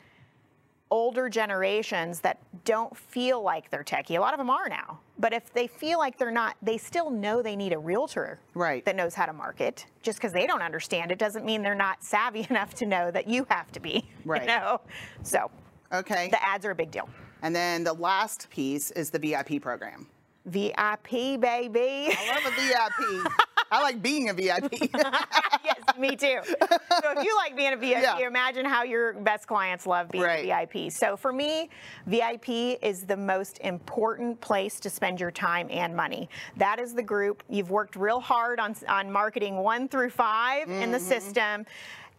older 0.94 1.28
generations 1.28 2.20
that 2.20 2.38
don't 2.66 2.96
feel 2.96 3.41
like 3.41 3.72
they're 3.72 3.84
techie, 3.84 4.16
a 4.16 4.20
lot 4.20 4.32
of 4.32 4.38
them 4.38 4.52
are 4.52 4.70
now. 4.70 5.00
But 5.18 5.34
if 5.34 5.52
they 5.52 5.66
feel 5.66 5.98
like 5.98 6.20
they're 6.20 6.30
not, 6.30 6.56
they 6.62 6.78
still 6.78 7.10
know 7.10 7.41
they 7.41 7.56
need 7.56 7.74
a 7.74 7.80
realtor 7.80 8.39
Right. 8.54 8.86
that 8.86 8.96
knows 8.96 9.16
how 9.16 9.26
to 9.26 9.34
market. 9.34 9.88
Just 10.04 10.20
because 10.20 10.32
they 10.34 10.46
don't 10.46 10.62
understand 10.62 11.12
it 11.12 11.18
doesn't 11.18 11.46
mean 11.46 11.64
they're 11.64 11.74
not 11.74 12.04
savvy 12.04 12.46
enough 12.52 12.76
to 12.76 12.86
know 12.86 13.10
that 13.10 13.28
you 13.28 13.48
have 13.50 13.72
to 13.72 13.80
be. 13.80 14.08
Right. 14.24 14.41
You 14.41 14.48
know? 14.50 14.82
So 15.24 15.50
Okay. 15.91 16.28
the 16.30 16.41
ads 16.48 16.64
are 16.64 16.72
a 16.72 16.76
big 16.76 16.91
deal. 16.91 17.10
and 17.41 17.56
then 17.56 17.84
the 17.84 17.94
last 17.94 18.48
piece 18.52 18.91
is 18.91 19.10
the 19.10 19.18
VIP 19.20 19.60
program. 19.62 20.06
VIP, 20.46 21.39
baby. 21.39 22.14
I 22.16 22.34
love 22.36 22.46
a 22.46 22.52
VIP. 22.62 23.34
I 23.72 23.82
like 23.82 24.01
being 24.01 24.30
a 24.30 24.34
VIP. 24.34 24.72
yes, 24.93 25.80
me 25.97 26.16
too. 26.16 26.39
So 26.43 27.11
if 27.18 27.24
you 27.24 27.36
like 27.36 27.55
being 27.55 27.74
a 27.74 27.78
VIP, 27.78 28.01
Yeah. 28.01 28.28
imagine 28.28 28.66
how 28.66 28.84
your 28.84 29.14
best 29.14 29.47
clients 29.47 29.86
love 29.86 30.09
being 30.09 30.24
Right. 30.24 30.45
a 30.45 30.66
VIP. 30.66 30.91
So 30.91 31.18
for 31.18 31.34
me, 31.34 31.70
VIP 32.05 32.78
is 32.82 33.05
the 33.05 33.18
most 33.18 33.59
important 33.59 34.39
place 34.41 34.80
to 34.82 34.89
spend 34.89 35.20
your 35.20 35.32
time 35.32 35.68
and 35.70 35.95
money. 35.95 36.30
That 36.57 36.80
is 36.80 36.93
the 36.93 37.03
group 37.03 37.43
you've 37.49 37.72
worked 37.72 37.95
real 37.95 38.20
hard 38.20 38.59
on 38.59 38.76
on 38.88 39.11
marketing 39.11 39.57
one 39.57 39.88
through 39.88 40.09
5 40.09 40.70
in 40.70 40.91
the 40.91 40.97
mm-hmm. 40.97 41.07
system. 41.07 41.66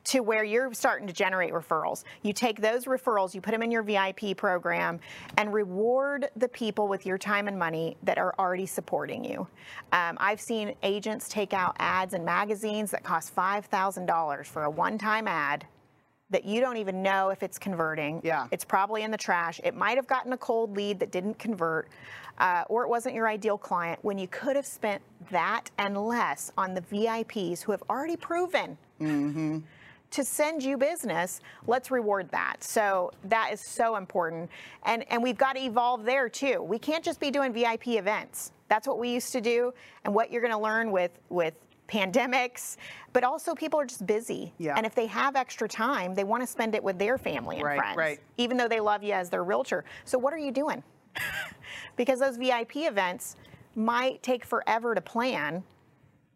To 0.05 0.21
where 0.21 0.45
you're 0.45 0.73
starting 0.75 1.07
to 1.07 1.15
generate 1.15 1.53
referrals. 1.53 2.05
You 2.23 2.35
take 2.35 2.61
those 2.61 2.85
referrals, 2.85 3.35
you 3.35 3.41
put 3.41 3.53
them 3.53 3.63
in 3.63 3.71
your 3.71 3.83
VIP 3.83 4.37
program, 4.37 5.01
and 5.39 5.53
reward 5.53 6.29
the 6.37 6.49
people 6.49 6.89
with 6.89 7.07
your 7.07 7.17
time 7.17 7.49
and 7.49 7.59
money 7.59 7.97
that 8.03 8.19
are 8.19 8.35
already 8.39 8.67
supporting 8.67 9.25
you. 9.25 9.47
Um, 9.93 10.19
I've 10.21 10.41
seen 10.41 10.75
agents 10.83 11.29
take 11.29 11.55
out 11.55 11.75
ads 11.79 12.13
in 12.13 12.23
magazines 12.25 12.91
that 12.91 13.03
cost 13.03 13.35
$5,000 13.35 14.47
for 14.47 14.65
a 14.65 14.71
one 14.71 14.99
time 14.99 15.27
ad 15.27 15.67
that 16.31 16.45
you 16.45 16.61
don't 16.61 16.77
even 16.79 17.03
know 17.03 17.31
if 17.31 17.43
it's 17.43 17.59
converting. 17.59 18.21
Yeah. 18.25 18.49
It's 18.51 18.65
probably 18.65 19.03
in 19.03 19.11
the 19.11 19.17
trash. 19.17 19.61
It 19.63 19.75
might 19.75 19.97
have 19.97 20.07
gotten 20.07 20.33
a 20.33 20.37
cold 20.37 20.77
lead 20.77 20.99
that 21.01 21.13
didn't 21.13 21.39
convert, 21.39 21.89
uh, 22.39 22.65
or 22.69 22.83
it 22.83 22.89
wasn't 22.89 23.15
your 23.15 23.29
ideal 23.29 23.57
client 23.57 24.01
when 24.03 24.19
you 24.19 24.27
could 24.29 24.57
have 24.57 24.67
spent 24.67 25.01
that 25.31 25.71
and 25.79 25.97
less 25.97 26.51
on 26.59 26.75
the 26.75 26.81
VIPs 26.81 27.63
who 27.63 27.73
have 27.73 27.83
already 27.89 28.17
proven 28.17 28.77
to 30.15 30.23
send 30.25 30.63
you 30.63 30.77
business, 30.77 31.41
let's 31.67 31.91
reward 31.91 32.29
that. 32.31 32.63
So 32.63 33.11
that 33.25 33.51
is 33.53 33.61
so 33.67 33.97
important. 33.97 34.49
And 34.85 35.05
and 35.11 35.23
we've 35.23 35.37
got 35.37 35.57
to 35.57 35.63
evolve 35.63 36.05
there 36.05 36.29
too. 36.29 36.63
We 36.63 36.79
can't 36.79 37.05
just 37.05 37.19
be 37.19 37.33
doing 37.33 37.53
VIP 37.53 37.89
events. 37.89 38.53
That's 38.69 38.87
what 38.87 38.99
we 38.99 39.11
used 39.11 39.33
to 39.33 39.41
do 39.41 39.75
and 40.05 40.15
what 40.15 40.31
you're 40.31 40.41
going 40.41 40.53
to 40.53 40.59
learn 40.59 40.93
with 40.93 41.11
with 41.31 41.55
pandemics, 41.89 42.77
but 43.13 43.25
also 43.25 43.55
people 43.55 43.79
are 43.81 43.85
just 43.85 44.07
busy. 44.07 44.53
Yeah. 44.59 44.75
And 44.77 44.87
if 44.87 44.95
they 44.95 45.07
have 45.07 45.35
extra 45.37 45.69
time, 45.69 46.15
they 46.15 46.25
want 46.25 46.43
to 46.43 46.47
spend 46.47 46.75
it 46.77 46.83
with 46.83 46.99
their 46.99 47.19
family 47.19 47.57
and 47.57 47.65
Right, 47.65 47.79
friends, 47.79 47.97
right. 47.97 48.21
even 48.39 48.57
though 48.57 48.69
they 48.69 48.81
love 48.81 49.03
you 49.03 49.13
as 49.13 49.29
their 49.31 49.45
realtor. 49.45 49.85
So 50.05 50.17
what 50.17 50.33
are 50.33 50.39
you 50.39 50.53
doing? 50.53 50.83
because 51.97 52.21
those 52.21 52.37
VIP 52.37 52.77
events 52.77 53.37
might 53.75 54.23
take 54.23 54.45
forever 54.45 54.95
to 54.95 55.01
plan 55.01 55.63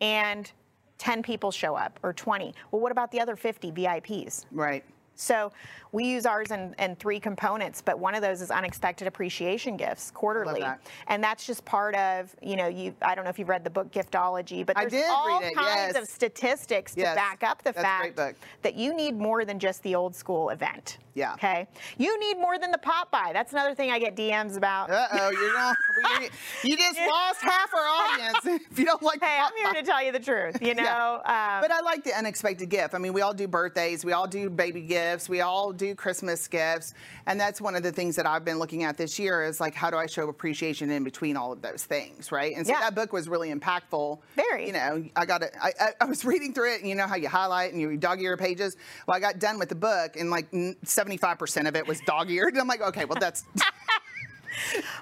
and 0.00 0.50
10 0.98 1.22
people 1.22 1.50
show 1.50 1.74
up 1.74 1.98
or 2.02 2.12
20. 2.12 2.54
Well, 2.70 2.80
what 2.80 2.92
about 2.92 3.10
the 3.10 3.20
other 3.20 3.36
50 3.36 3.72
VIPs? 3.72 4.44
right. 4.52 4.84
So 5.18 5.52
we 5.90 6.04
use 6.04 6.26
ours 6.26 6.50
in, 6.52 6.74
in 6.78 6.94
three 6.96 7.18
components, 7.18 7.82
but 7.82 7.98
one 7.98 8.14
of 8.14 8.22
those 8.22 8.40
is 8.40 8.50
unexpected 8.50 9.08
appreciation 9.08 9.76
gifts 9.76 10.10
quarterly. 10.12 10.60
that. 10.60 10.80
And 11.08 11.22
that's 11.24 11.44
just 11.46 11.64
part 11.64 11.94
of, 11.96 12.34
you 12.40 12.56
know, 12.56 12.68
you 12.68 12.94
I 13.02 13.14
don't 13.14 13.24
know 13.24 13.30
if 13.30 13.38
you've 13.38 13.48
read 13.48 13.64
the 13.64 13.70
book 13.70 13.90
Giftology, 13.90 14.64
but 14.64 14.76
there's 14.76 14.92
all 15.10 15.40
kinds 15.40 15.54
yes. 15.56 15.96
of 15.96 16.06
statistics 16.06 16.94
to 16.94 17.00
Yes, 17.00 17.16
back 17.16 17.42
up 17.42 17.62
the 17.64 17.72
that's 17.72 17.82
fact 18.16 18.38
that 18.62 18.74
you 18.74 18.94
need 18.94 19.16
more 19.18 19.44
than 19.44 19.58
just 19.58 19.82
the 19.82 19.94
old 19.94 20.14
school 20.14 20.50
event. 20.50 20.98
Yeah. 21.14 21.32
Okay. 21.34 21.66
You 21.96 22.18
need 22.20 22.36
more 22.40 22.58
than 22.58 22.70
the 22.70 22.78
pop 22.78 23.10
by. 23.10 23.30
That's 23.32 23.52
another 23.52 23.74
thing 23.74 23.90
I 23.90 23.98
get 23.98 24.14
DMs 24.14 24.56
about. 24.56 24.88
Uh 24.90 25.06
oh, 25.12 25.30
you're 25.30 25.52
not. 25.54 25.76
you- 26.22 26.28
You 26.70 26.76
just 26.76 26.98
lost 27.08 27.40
half 27.40 27.72
our 27.74 27.80
audience 27.80 28.62
if 28.70 28.78
you 28.78 28.84
don't 28.84 29.02
like. 29.02 29.20
hey, 29.22 29.40
I'm 29.40 29.52
here 29.56 29.82
to 29.82 29.82
tell 29.82 30.02
you 30.04 30.12
the 30.12 30.20
truth, 30.20 30.58
you 30.62 30.74
know. 30.74 30.82
Yeah. 31.24 31.56
Um, 31.56 31.62
But 31.62 31.72
I 31.72 31.80
like 31.80 32.04
the 32.04 32.16
unexpected 32.16 32.68
gift. 32.68 32.94
I 32.94 32.98
mean, 32.98 33.12
we 33.12 33.22
all 33.22 33.34
do 33.34 33.48
birthdays, 33.48 34.04
we 34.04 34.12
all 34.12 34.26
do 34.28 34.48
baby 34.50 34.82
gifts. 34.82 35.07
Gifts. 35.08 35.28
We 35.28 35.40
all 35.40 35.72
do 35.72 35.94
Christmas 35.94 36.46
gifts. 36.48 36.94
And 37.26 37.40
that's 37.40 37.60
one 37.60 37.74
of 37.74 37.82
the 37.82 37.92
things 37.92 38.16
that 38.16 38.26
I've 38.26 38.44
been 38.44 38.58
looking 38.58 38.84
at 38.84 38.96
this 38.96 39.18
year 39.18 39.42
is 39.44 39.60
like, 39.60 39.74
how 39.74 39.90
do 39.90 39.96
I 39.96 40.06
show 40.06 40.28
appreciation 40.28 40.90
in 40.90 41.04
between 41.04 41.36
all 41.36 41.52
of 41.52 41.62
those 41.62 41.84
things, 41.84 42.30
right? 42.30 42.54
And 42.56 42.66
so 42.66 42.72
Yeah. 42.72 42.80
that 42.80 42.94
book 42.94 43.12
was 43.12 43.28
really 43.28 43.52
impactful. 43.52 44.18
Very. 44.36 44.66
You 44.66 44.72
know, 44.72 45.04
I 45.16 45.24
got 45.24 45.42
it. 45.42 45.54
I, 45.60 45.72
I, 46.00 46.04
was 46.04 46.24
reading 46.32 46.52
through 46.52 46.74
it, 46.74 46.80
and 46.80 46.88
you 46.88 46.94
know 46.94 47.06
how 47.06 47.16
you 47.16 47.28
highlight 47.28 47.72
and 47.72 47.80
you 47.80 47.96
dog 47.96 48.20
ear 48.20 48.36
pages. 48.36 48.76
Well, 49.06 49.16
I 49.16 49.20
got 49.20 49.38
done 49.38 49.58
with 49.58 49.68
the 49.68 49.74
book, 49.74 50.16
and 50.16 50.30
like 50.30 50.50
75% 50.50 51.68
of 51.68 51.76
it 51.76 51.86
was 51.86 52.00
dog 52.00 52.30
eared. 52.30 52.54
And 52.54 52.60
I'm 52.60 52.68
like, 52.68 52.82
okay, 52.82 53.04
well, 53.04 53.18
that's. 53.20 53.44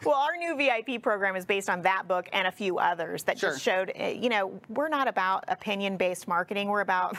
Well, 0.05 0.15
our 0.17 0.37
new 0.37 0.55
VIP 0.57 1.03
program 1.03 1.35
is 1.35 1.45
based 1.47 1.71
on 1.71 1.83
that 1.83 2.07
book 2.07 2.29
and 2.33 2.47
a 2.47 2.53
few 2.53 2.79
others 2.79 3.23
that 3.25 3.39
just 3.39 3.63
showed, 3.63 3.91
uh, 3.99 4.09
you 4.09 4.29
know, 4.29 4.61
we're 4.69 4.89
not 4.89 5.09
about 5.09 5.45
opinion 5.49 5.97
based 5.97 6.29
marketing. 6.29 6.69
We're 6.69 6.83
about 6.83 7.17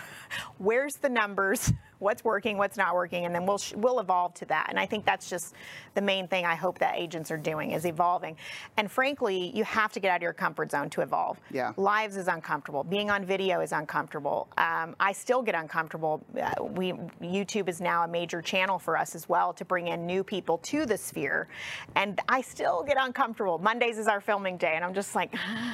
where's 0.57 0.95
the 0.97 1.09
numbers, 1.09 1.73
what's 1.99 2.23
working, 2.23 2.57
what's 2.57 2.77
not 2.77 2.93
working, 2.95 3.25
and 3.25 3.33
then 3.33 3.45
we'll, 3.45 3.57
sh- 3.57 3.73
we'll 3.75 3.99
evolve 3.99 4.33
to 4.35 4.45
that. 4.45 4.67
And 4.69 4.79
I 4.79 4.85
think 4.85 5.05
that's 5.05 5.29
just 5.29 5.53
the 5.95 6.01
main 6.01 6.27
thing 6.27 6.45
I 6.45 6.55
hope 6.55 6.79
that 6.79 6.95
agents 6.97 7.31
are 7.31 7.37
doing 7.37 7.71
is 7.71 7.85
evolving. 7.85 8.37
And 8.77 8.89
frankly, 8.91 9.51
you 9.55 9.63
have 9.63 9.91
to 9.93 9.99
get 9.99 10.11
out 10.11 10.17
of 10.17 10.21
your 10.21 10.33
comfort 10.33 10.71
zone 10.71 10.89
to 10.91 11.01
evolve. 11.01 11.39
Yeah. 11.51 11.73
Lives 11.77 12.17
is 12.17 12.27
uncomfortable. 12.27 12.83
Being 12.83 13.09
on 13.09 13.25
video 13.25 13.61
is 13.61 13.71
uncomfortable. 13.71 14.47
Um, 14.57 14.95
I 14.99 15.11
still 15.13 15.41
get 15.41 15.55
uncomfortable. 15.55 16.23
Uh, 16.39 16.63
we 16.63 16.93
YouTube 17.21 17.67
is 17.69 17.81
now 17.81 18.03
a 18.03 18.07
major 18.07 18.41
channel 18.41 18.79
for 18.79 18.97
us 18.97 19.15
as 19.15 19.27
well 19.27 19.53
to 19.53 19.65
bring 19.65 19.87
in 19.87 20.05
new 20.05 20.23
people 20.23 20.57
to 20.59 20.85
the 20.85 20.97
sphere, 20.97 21.47
and 21.95 22.19
I 22.29 22.41
still 22.41 22.83
get 22.83 22.97
uncomfortable. 22.99 23.57
Mondays 23.59 23.97
is 23.97 24.07
our 24.07 24.21
filming 24.21 24.57
day, 24.57 24.73
and 24.75 24.85
I'm 24.85 24.93
just 24.93 25.15
like, 25.15 25.33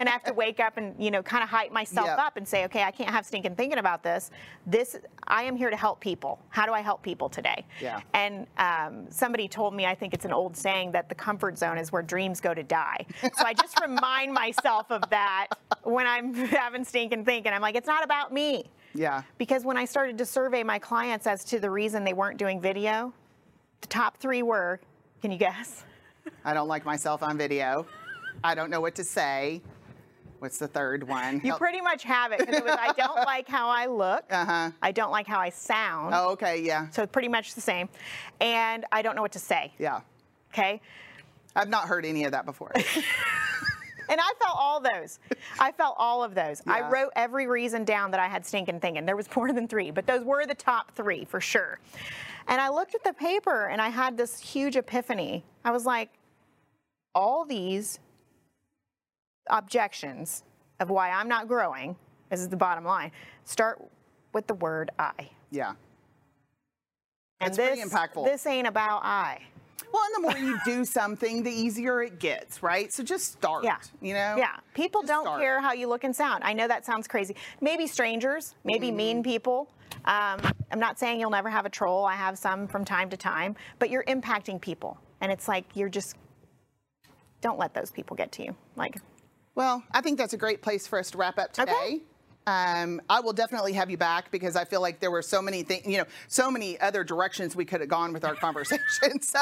and 0.00 0.08
I 0.08 0.10
have 0.10 0.24
to 0.24 0.32
wake 0.34 0.60
up 0.60 0.76
and 0.76 0.94
you 1.02 1.10
know 1.10 1.22
kind 1.22 1.42
of 1.42 1.48
hype 1.48 1.72
myself 1.72 2.06
Yeah. 2.06 2.16
up 2.26 2.36
and 2.36 2.46
say, 2.46 2.64
okay, 2.66 2.82
I 2.82 2.90
can't 2.90 3.10
have 3.10 3.26
stinking 3.26 3.54
thinking 3.56 3.78
about 3.78 4.02
this. 4.02 4.30
This 4.66 4.96
I 5.28 5.42
am 5.42 5.56
here 5.56 5.70
to 5.70 5.76
help 5.76 6.00
people. 6.00 6.38
How 6.48 6.66
do 6.66 6.72
I 6.72 6.80
help 6.80 7.02
people 7.02 7.28
today? 7.28 7.64
Yeah. 7.80 8.00
And 8.14 8.46
um, 8.58 9.06
somebody 9.10 9.48
told 9.48 9.74
me, 9.74 9.86
I 9.86 9.94
think 9.94 10.14
it's 10.14 10.24
an 10.24 10.32
old 10.32 10.56
saying, 10.56 10.92
that 10.92 11.08
the 11.08 11.14
comfort 11.14 11.58
zone 11.58 11.78
is 11.78 11.92
where 11.92 12.02
dreams 12.02 12.40
go 12.40 12.54
to 12.54 12.62
die. 12.62 13.06
So 13.22 13.44
I 13.44 13.54
just 13.54 13.80
remind 13.86 14.32
myself 14.32 14.90
of 14.90 15.08
that 15.10 15.48
when 15.82 16.06
I'm 16.06 16.34
having 16.34 16.84
stinking 16.84 17.24
thinking. 17.24 17.52
I'm 17.52 17.62
like, 17.62 17.74
it's 17.74 17.86
not 17.86 18.04
about 18.04 18.32
me. 18.32 18.64
Yeah. 18.94 19.22
Because 19.38 19.64
when 19.64 19.76
I 19.76 19.84
started 19.84 20.16
to 20.18 20.26
survey 20.26 20.62
my 20.62 20.78
clients 20.78 21.26
as 21.26 21.44
to 21.44 21.60
the 21.60 21.70
reason 21.70 22.04
they 22.04 22.14
weren't 22.14 22.38
doing 22.38 22.60
video, 22.60 23.12
the 23.80 23.88
top 23.88 24.16
three 24.18 24.42
were, 24.42 24.80
can 25.20 25.30
you 25.30 25.38
guess? 25.38 25.84
I 26.44 26.54
don't 26.54 26.68
like 26.68 26.84
myself 26.84 27.22
on 27.22 27.36
video. 27.36 27.86
I 28.42 28.54
don't 28.54 28.70
know 28.70 28.80
what 28.80 28.94
to 28.96 29.04
say. 29.04 29.62
What's 30.38 30.58
the 30.58 30.68
third 30.68 31.06
one? 31.08 31.36
You 31.36 31.50
Help- 31.50 31.58
pretty 31.58 31.80
much 31.80 32.02
have 32.04 32.32
it. 32.32 32.40
it 32.40 32.64
was, 32.64 32.76
I 32.78 32.92
don't 32.92 33.16
like 33.26 33.48
how 33.48 33.68
I 33.68 33.86
look. 33.86 34.24
Uh-huh. 34.30 34.70
I 34.82 34.92
don't 34.92 35.10
like 35.10 35.26
how 35.26 35.38
I 35.38 35.50
sound. 35.50 36.14
Oh, 36.14 36.30
okay, 36.30 36.60
yeah. 36.62 36.88
So 36.90 37.06
pretty 37.06 37.28
much 37.28 37.54
the 37.54 37.60
same. 37.60 37.88
And 38.40 38.84
I 38.92 39.02
don't 39.02 39.16
know 39.16 39.22
what 39.22 39.32
to 39.32 39.38
say. 39.38 39.72
Yeah. 39.78 40.00
Okay. 40.52 40.80
I've 41.54 41.68
not 41.68 41.84
heard 41.88 42.04
any 42.04 42.24
of 42.24 42.32
that 42.32 42.44
before. 42.44 42.72
And 44.08 44.20
I 44.20 44.32
felt 44.38 44.56
all 44.56 44.80
those. 44.80 45.18
I 45.58 45.72
felt 45.72 45.96
all 45.98 46.22
of 46.22 46.34
those. 46.34 46.62
I 46.66 46.88
wrote 46.88 47.10
every 47.16 47.46
reason 47.46 47.84
down 47.84 48.10
that 48.12 48.20
I 48.20 48.28
had 48.28 48.46
stinking 48.46 48.80
thinking. 48.80 49.04
There 49.04 49.16
was 49.16 49.28
more 49.36 49.52
than 49.52 49.66
three, 49.66 49.90
but 49.90 50.06
those 50.06 50.22
were 50.22 50.46
the 50.46 50.54
top 50.54 50.92
three 50.92 51.24
for 51.24 51.40
sure. 51.40 51.78
And 52.48 52.60
I 52.60 52.68
looked 52.68 52.94
at 52.94 53.02
the 53.02 53.12
paper 53.12 53.66
and 53.66 53.80
I 53.80 53.88
had 53.88 54.16
this 54.16 54.38
huge 54.38 54.76
epiphany. 54.76 55.44
I 55.64 55.72
was 55.72 55.84
like, 55.84 56.10
all 57.14 57.44
these 57.44 57.98
objections 59.48 60.44
of 60.80 60.90
why 60.90 61.10
I'm 61.10 61.28
not 61.28 61.48
growing, 61.48 61.96
this 62.30 62.40
is 62.40 62.48
the 62.48 62.56
bottom 62.56 62.84
line, 62.84 63.12
start 63.44 63.82
with 64.32 64.46
the 64.46 64.54
word 64.54 64.90
I. 64.98 65.12
yeah. 65.50 65.74
And 67.40 67.48
That's 67.48 67.56
this, 67.58 67.68
pretty 67.78 67.82
impactful. 67.90 68.24
This 68.24 68.46
ain't 68.46 68.66
about 68.66 69.02
I. 69.04 69.42
Well, 69.92 70.02
and 70.06 70.24
the 70.24 70.28
more 70.28 70.38
you 70.38 70.58
do 70.64 70.84
something, 70.86 71.42
the 71.42 71.50
easier 71.50 72.02
it 72.02 72.18
gets, 72.18 72.62
right? 72.62 72.90
So 72.90 73.02
just 73.02 73.32
start. 73.32 73.62
Yeah. 73.62 73.76
You 74.00 74.14
know? 74.14 74.36
Yeah. 74.38 74.56
People 74.74 75.02
Just 75.02 75.08
don't 75.12 75.24
start. 75.24 75.40
care 75.42 75.60
how 75.60 75.72
you 75.74 75.86
look 75.86 76.04
and 76.04 76.16
sound. 76.16 76.44
I 76.44 76.54
know 76.54 76.66
that 76.66 76.86
sounds 76.86 77.06
crazy. 77.06 77.36
Maybe 77.60 77.86
strangers, 77.86 78.54
maybe 78.64 78.88
Mm-hmm. 78.88 78.96
mean 78.96 79.22
people. 79.22 79.68
Um, 80.06 80.40
I'm 80.72 80.78
not 80.80 80.98
saying 80.98 81.20
you'll 81.20 81.30
never 81.30 81.50
have 81.50 81.66
a 81.66 81.70
troll. 81.70 82.04
I 82.06 82.14
have 82.14 82.38
some 82.38 82.66
from 82.66 82.84
time 82.86 83.10
to 83.10 83.16
time, 83.18 83.54
but 83.78 83.90
you're 83.90 84.04
impacting 84.04 84.58
people. 84.60 84.98
And 85.20 85.30
it's 85.30 85.46
like 85.46 85.64
you're 85.74 85.88
just, 85.90 86.16
don't 87.42 87.58
let 87.58 87.74
those 87.74 87.90
people 87.90 88.16
get 88.16 88.32
to 88.32 88.44
you. 88.44 88.56
Like, 88.76 88.96
Well, 89.56 89.82
I 89.90 90.02
think 90.02 90.18
that's 90.18 90.34
a 90.34 90.36
great 90.36 90.62
place 90.62 90.86
for 90.86 90.98
us 90.98 91.10
to 91.10 91.18
wrap 91.18 91.38
up 91.38 91.52
today. 91.52 91.72
Okay. 91.72 92.00
Um, 92.46 93.00
I 93.10 93.18
will 93.18 93.32
definitely 93.32 93.72
have 93.72 93.90
you 93.90 93.96
back 93.96 94.30
because 94.30 94.54
I 94.54 94.64
feel 94.64 94.80
like 94.80 95.00
there 95.00 95.10
were 95.10 95.22
so 95.22 95.42
many 95.42 95.64
things, 95.64 95.84
you 95.84 95.98
know, 95.98 96.04
so 96.28 96.48
many 96.48 96.78
other 96.80 97.02
directions 97.02 97.56
we 97.56 97.64
could 97.64 97.80
have 97.80 97.88
gone 97.88 98.12
with 98.12 98.24
our 98.24 98.34
conversation. 98.46 99.20
so, 99.20 99.40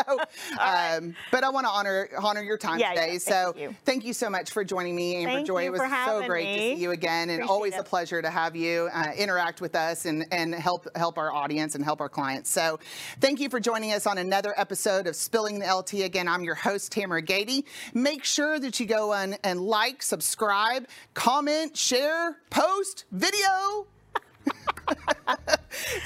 um, 0.59 1.15
but 1.31 1.45
I 1.45 1.51
want 1.51 1.67
to 1.67 1.71
honor 1.71 2.09
honor 2.19 2.43
your 2.43 2.57
time 2.57 2.79
Yeah, 2.79 2.95
today. 2.95 3.13
yeah, 3.13 3.19
so, 3.19 3.53
thank 3.53 3.57
you. 3.59 3.77
thank 3.85 4.05
you 4.07 4.13
so 4.15 4.31
much 4.31 4.53
for 4.53 4.65
joining 4.65 4.97
me, 4.97 5.17
Amber 5.17 5.33
Thank 5.33 5.47
Joy. 5.47 5.67
it 5.67 5.73
was 5.73 5.83
so 6.07 6.27
great 6.27 6.55
to 6.55 6.59
see 6.59 6.75
you 6.83 6.93
again, 6.93 7.29
and 7.29 7.41
Appreciate 7.43 7.51
always 7.53 7.77
a 7.77 7.83
pleasure 7.83 8.23
to 8.23 8.31
have 8.31 8.57
you 8.57 8.89
uh, 8.93 9.13
interact 9.17 9.61
with 9.61 9.75
us 9.75 10.07
and 10.07 10.25
and 10.33 10.55
help 10.55 10.89
help 10.97 11.19
our 11.19 11.31
audience 11.31 11.75
and 11.75 11.85
help 11.85 12.01
our 12.01 12.09
clients. 12.09 12.49
So, 12.49 12.81
thank 13.21 13.39
you 13.39 13.51
for 13.51 13.61
joining 13.61 13.93
us 13.93 14.07
on 14.07 14.17
another 14.17 14.55
episode 14.57 15.07
of 15.07 15.15
Spilling 15.15 15.59
the 15.59 15.67
LTea. 15.67 16.07
Again, 16.07 16.27
I'm 16.27 16.43
your 16.43 16.55
host 16.55 16.91
Tamera 16.91 17.23
Gaede. 17.23 17.65
Make 17.93 18.25
sure 18.25 18.59
that 18.59 18.81
you 18.81 18.87
go 18.87 19.13
on 19.13 19.35
and 19.45 19.61
like, 19.61 20.03
subscribe, 20.03 20.87
comment, 21.13 21.77
share, 21.77 22.39
post, 22.95 23.05
video. 23.13 23.87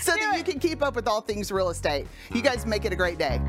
so 0.01 0.13
that 0.13 0.35
you 0.37 0.45
can 0.45 0.59
keep 0.59 0.83
up 0.83 0.95
with 0.95 1.09
all 1.09 1.21
things 1.21 1.51
real 1.51 1.71
estate. 1.71 2.07
You 2.33 2.43
guys 2.43 2.67
make 2.67 2.85
it 2.85 2.93
a 2.93 2.97
great 2.97 3.19
day. 3.19 3.41